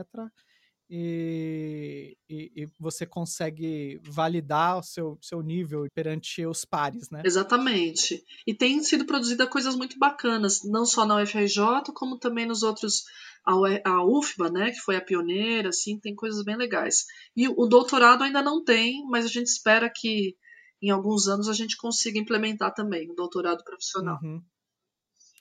e, 0.92 2.16
e, 2.28 2.52
e, 2.56 2.68
você 2.76 3.06
consegue 3.06 4.00
validar 4.02 4.78
o 4.78 4.82
seu, 4.82 5.16
seu 5.22 5.40
nível 5.40 5.86
perante 5.94 6.44
os 6.44 6.64
pares, 6.64 7.08
né? 7.10 7.22
Exatamente. 7.24 8.24
E 8.44 8.52
tem 8.52 8.82
sido 8.82 9.06
produzida 9.06 9.46
coisas 9.46 9.76
muito 9.76 9.96
bacanas, 10.00 10.64
não 10.64 10.84
só 10.84 11.06
na 11.06 11.22
UFRJ, 11.22 11.92
como 11.94 12.18
também 12.18 12.44
nos 12.44 12.64
outros. 12.64 13.04
A, 13.46 14.04
UFBA, 14.04 14.50
né, 14.50 14.70
que 14.70 14.80
foi 14.80 14.96
a 14.96 15.00
pioneira, 15.00 15.70
assim, 15.70 15.98
tem 15.98 16.14
coisas 16.14 16.44
bem 16.44 16.56
legais. 16.56 17.06
E 17.34 17.48
o 17.48 17.66
doutorado 17.66 18.22
ainda 18.22 18.42
não 18.42 18.62
tem, 18.62 19.02
mas 19.08 19.24
a 19.24 19.28
gente 19.28 19.46
espera 19.46 19.90
que 19.94 20.36
em 20.82 20.90
alguns 20.90 21.26
anos 21.26 21.48
a 21.48 21.52
gente 21.52 21.76
consiga 21.76 22.18
implementar 22.18 22.74
também 22.74 23.10
o 23.10 23.14
doutorado 23.14 23.64
profissional. 23.64 24.18
Uhum. 24.22 24.42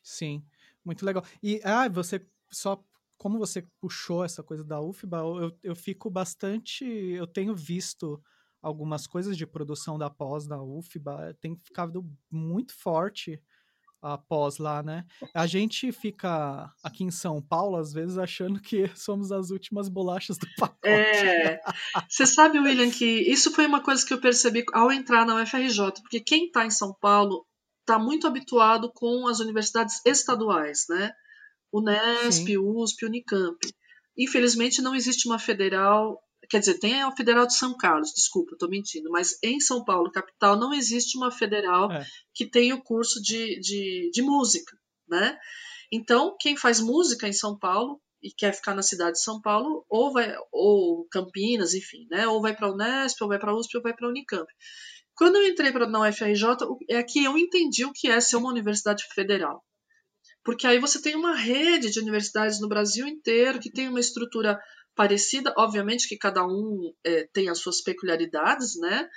Sim, 0.02 0.44
muito 0.86 1.06
legal. 1.06 1.26
E 1.44 1.60
ah, 1.64 1.90
você 1.90 2.26
só 2.52 2.82
como 3.20 3.38
você 3.38 3.68
puxou 3.82 4.24
essa 4.24 4.42
coisa 4.42 4.64
da 4.64 4.82
UFBA, 4.82 5.18
eu, 5.18 5.58
eu 5.62 5.76
fico 5.76 6.10
bastante. 6.10 6.86
Eu 6.86 7.28
tenho 7.28 7.54
visto 7.54 8.20
algumas 8.62 9.06
coisas 9.06 9.38
de 9.38 9.46
produção 9.46 9.98
da 9.98 10.10
pós 10.10 10.48
da 10.48 10.62
UFBA, 10.62 11.36
tem 11.40 11.56
ficado 11.58 12.04
muito 12.32 12.74
forte 12.74 13.42
a 14.02 14.18
pós 14.18 14.58
lá, 14.58 14.82
né? 14.82 15.06
A 15.34 15.46
gente 15.46 15.92
fica 15.92 16.74
aqui 16.82 17.04
em 17.04 17.12
São 17.12 17.42
Paulo, 17.42 17.76
às 17.76 17.92
vezes, 17.92 18.18
achando 18.18 18.62
que 18.62 18.88
somos 18.96 19.34
as 19.34 19.50
últimas 19.50 19.90
bolachas 19.90 20.38
do 20.38 20.48
pacote. 20.58 20.88
É. 20.88 21.60
Você 22.08 22.26
sabe, 22.26 22.58
William, 22.58 22.90
que 22.90 23.06
isso 23.06 23.52
foi 23.52 23.66
uma 23.66 23.84
coisa 23.84 24.06
que 24.06 24.14
eu 24.14 24.22
percebi 24.22 24.64
ao 24.74 24.92
entrar 24.92 25.26
na 25.26 25.42
UFRJ, 25.42 26.02
porque 26.02 26.22
quem 26.22 26.46
está 26.46 26.66
em 26.66 26.72
São 26.72 26.94
Paulo 27.02 27.46
está 27.82 28.00
muito 28.00 28.26
habituado 28.26 28.90
com 28.94 29.28
as 29.28 29.42
universidades 29.42 30.00
estaduais, 30.06 30.86
né? 30.88 31.12
Unesp, 31.72 32.46
Sim. 32.46 32.58
USP, 32.58 33.06
Unicamp. 33.06 33.58
Infelizmente, 34.18 34.82
não 34.82 34.96
existe 34.96 35.28
uma 35.28 35.40
federal 35.40 36.22
Quer 36.50 36.60
dizer, 36.60 36.80
tem 36.80 37.02
a 37.02 37.12
Federal 37.12 37.46
de 37.46 37.54
São 37.54 37.78
Carlos, 37.78 38.12
desculpa, 38.12 38.54
estou 38.54 38.68
mentindo, 38.68 39.12
mas 39.12 39.38
em 39.44 39.60
São 39.60 39.84
Paulo, 39.86 40.12
capital, 40.12 40.58
não 40.58 40.74
existe 40.74 41.16
uma 41.16 41.30
federal 41.30 41.92
é. 41.92 42.04
que 42.34 42.44
tenha 42.44 42.74
o 42.74 42.82
curso 42.82 43.22
de, 43.22 43.60
de, 43.60 44.10
de 44.12 44.22
música, 44.24 44.76
né? 45.08 45.38
Então, 45.92 46.36
quem 46.40 46.58
faz 46.58 46.80
música 46.80 47.28
em 47.28 47.34
São 47.34 47.58
Paulo 47.58 48.02
e 48.22 48.32
quer 48.32 48.54
ficar 48.54 48.74
na 48.74 48.82
cidade 48.82 49.14
de 49.14 49.24
São 49.24 49.40
Paulo, 49.40 49.86
ou 49.88 50.12
vai, 50.12 50.36
ou 50.52 51.08
Campinas, 51.12 51.76
enfim, 51.76 52.08
né? 52.10 52.28
Ou 52.28 52.42
vai 52.42 52.56
para 52.56 52.68
a 52.68 52.72
Unesp, 52.72 53.22
ou 53.22 53.28
vai 53.28 53.38
para 53.38 53.52
a 53.52 53.56
USP, 53.56 53.78
ou 53.78 53.84
vai 53.84 53.94
para 53.94 54.08
a 54.08 54.10
Unicamp. 54.10 54.48
Quando 55.16 55.36
eu 55.36 55.48
entrei 55.48 55.72
pra, 55.72 55.88
na 55.88 56.08
UFRJ, 56.08 56.46
é 56.90 57.04
que 57.04 57.24
eu 57.24 57.38
entendi 57.38 57.86
o 57.86 57.94
que 57.94 58.08
é 58.10 58.20
ser 58.20 58.38
uma 58.38 58.50
universidade 58.50 59.04
federal. 59.14 59.64
Porque 60.44 60.66
aí 60.66 60.80
você 60.80 61.02
tem 61.02 61.16
uma 61.16 61.36
rede 61.36 61.92
de 61.92 62.00
universidades 62.00 62.60
no 62.60 62.70
Brasil 62.70 63.08
inteiro 63.08 63.60
que 63.60 63.72
tem 63.72 63.88
uma 63.88 64.00
estrutura 64.00 64.60
parecida, 64.96 65.54
obviamente 65.58 66.08
que 66.08 66.18
cada 66.18 66.46
um 66.46 66.94
é, 67.06 67.28
tem 67.32 67.50
as 67.50 67.60
suas 67.60 67.82
peculiaridades, 67.82 68.78
né? 68.80 69.08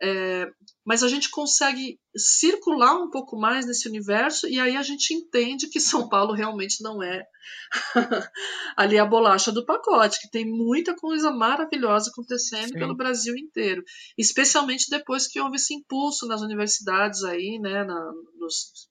É, 0.00 0.46
mas 0.84 1.02
a 1.02 1.08
gente 1.08 1.30
consegue 1.30 1.98
circular 2.14 2.94
um 2.94 3.08
pouco 3.08 3.38
mais 3.38 3.64
nesse 3.64 3.88
universo 3.88 4.46
e 4.46 4.60
aí 4.60 4.76
a 4.76 4.82
gente 4.82 5.14
entende 5.14 5.68
que 5.68 5.80
São 5.80 6.06
Paulo 6.06 6.34
realmente 6.34 6.82
não 6.82 7.02
é 7.02 7.24
ali 8.76 8.98
a 8.98 9.06
bolacha 9.06 9.50
do 9.50 9.64
pacote, 9.64 10.20
que 10.20 10.30
tem 10.30 10.44
muita 10.44 10.94
coisa 10.94 11.30
maravilhosa 11.30 12.10
acontecendo 12.10 12.68
Sim. 12.68 12.78
pelo 12.78 12.96
Brasil 12.96 13.34
inteiro, 13.36 13.82
especialmente 14.18 14.90
depois 14.90 15.26
que 15.26 15.40
houve 15.40 15.56
esse 15.56 15.74
impulso 15.74 16.26
nas 16.26 16.42
universidades 16.42 17.24
aí, 17.24 17.58
né, 17.58 17.82
na, 17.84 18.12
nos, 18.38 18.88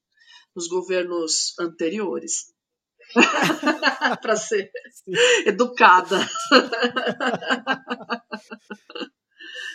nos 0.56 0.68
governos 0.68 1.54
anteriores. 1.60 2.54
para 4.22 4.36
ser 4.36 4.72
Sim. 4.92 5.14
educada. 5.46 6.18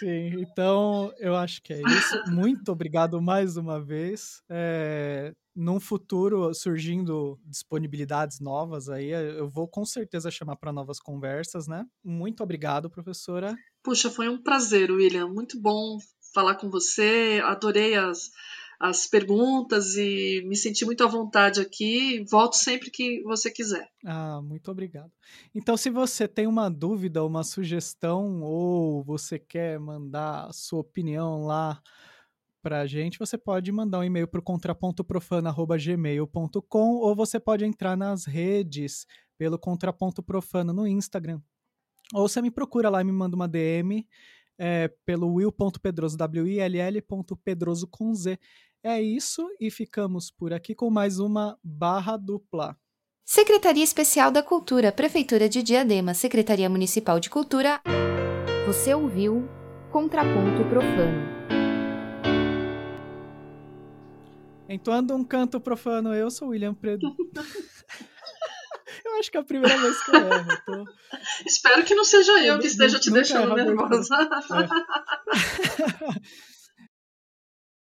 Sim, 0.00 0.40
então 0.40 1.12
eu 1.18 1.36
acho 1.36 1.62
que 1.62 1.72
é 1.74 1.80
isso. 1.80 2.22
Muito 2.32 2.72
obrigado 2.72 3.20
mais 3.20 3.56
uma 3.56 3.80
vez. 3.80 4.42
É, 4.48 5.32
num 5.54 5.78
futuro 5.78 6.54
surgindo 6.54 7.38
disponibilidades 7.44 8.40
novas 8.40 8.88
aí, 8.88 9.10
eu 9.10 9.48
vou 9.48 9.68
com 9.68 9.84
certeza 9.84 10.30
chamar 10.30 10.56
para 10.56 10.72
novas 10.72 10.98
conversas, 10.98 11.68
né? 11.68 11.84
Muito 12.02 12.42
obrigado, 12.42 12.90
professora. 12.90 13.54
Puxa, 13.82 14.10
foi 14.10 14.28
um 14.28 14.42
prazer, 14.42 14.90
William. 14.90 15.28
Muito 15.28 15.60
bom 15.60 15.98
falar 16.32 16.54
com 16.54 16.70
você. 16.70 17.40
Adorei 17.44 17.94
as 17.94 18.30
as 18.80 19.06
perguntas 19.06 19.94
e 19.96 20.42
me 20.46 20.56
senti 20.56 20.84
muito 20.86 21.04
à 21.04 21.06
vontade 21.06 21.60
aqui. 21.60 22.24
Volto 22.30 22.54
sempre 22.54 22.90
que 22.90 23.22
você 23.22 23.50
quiser. 23.50 23.90
Ah, 24.06 24.40
muito 24.42 24.70
obrigado. 24.70 25.12
Então, 25.54 25.76
se 25.76 25.90
você 25.90 26.26
tem 26.26 26.46
uma 26.46 26.70
dúvida, 26.70 27.22
uma 27.22 27.44
sugestão 27.44 28.40
ou 28.40 29.04
você 29.04 29.38
quer 29.38 29.78
mandar 29.78 30.46
a 30.46 30.52
sua 30.54 30.80
opinião 30.80 31.44
lá 31.44 31.78
para 32.62 32.80
a 32.80 32.86
gente, 32.86 33.18
você 33.18 33.36
pode 33.36 33.70
mandar 33.70 33.98
um 33.98 34.04
e-mail 34.04 34.26
para 34.26 34.40
o 34.40 34.42
contrapontoprofano.gmail.com 34.42 36.96
ou 36.96 37.14
você 37.14 37.38
pode 37.38 37.66
entrar 37.66 37.98
nas 37.98 38.24
redes 38.24 39.06
pelo 39.36 39.58
Contraponto 39.58 40.22
Profano 40.22 40.72
no 40.72 40.86
Instagram. 40.86 41.38
Ou 42.14 42.26
você 42.26 42.40
me 42.40 42.50
procura 42.50 42.88
lá 42.88 43.02
e 43.02 43.04
me 43.04 43.12
manda 43.12 43.36
uma 43.36 43.46
DM 43.46 44.08
é, 44.58 44.88
pelo 45.06 45.32
will.pedroso, 45.32 46.18
W-I-L-L.pedroso 46.18 47.86
com 47.86 48.12
Z. 48.14 48.38
É 48.82 49.00
isso 49.00 49.46
e 49.60 49.70
ficamos 49.70 50.30
por 50.30 50.54
aqui 50.54 50.74
com 50.74 50.88
mais 50.88 51.18
uma 51.18 51.58
barra 51.62 52.16
dupla. 52.16 52.74
Secretaria 53.26 53.84
Especial 53.84 54.30
da 54.30 54.42
Cultura, 54.42 54.90
Prefeitura 54.90 55.50
de 55.50 55.62
Diadema, 55.62 56.14
Secretaria 56.14 56.66
Municipal 56.66 57.20
de 57.20 57.28
Cultura. 57.28 57.82
Você 58.66 58.94
ouviu 58.94 59.46
Contraponto 59.92 60.64
Profano. 60.70 61.28
Entoando 64.66 65.14
um 65.14 65.24
canto 65.24 65.60
profano, 65.60 66.14
eu 66.14 66.30
sou 66.30 66.48
William 66.48 66.72
Predo. 66.72 67.06
eu 69.04 69.18
acho 69.18 69.30
que 69.30 69.36
é 69.36 69.40
a 69.40 69.44
primeira 69.44 69.76
vez 69.76 70.02
que 70.02 70.10
eu 70.10 70.20
erro. 70.20 70.48
Tô... 70.64 70.86
Espero 71.44 71.84
que 71.84 71.94
não 71.94 72.04
seja 72.04 72.32
eu, 72.38 72.54
eu 72.54 72.58
que 72.58 72.68
esteja 72.68 72.98
te 72.98 73.10
deixando 73.10 73.54
nervosa. 73.54 74.16
É. 75.36 76.40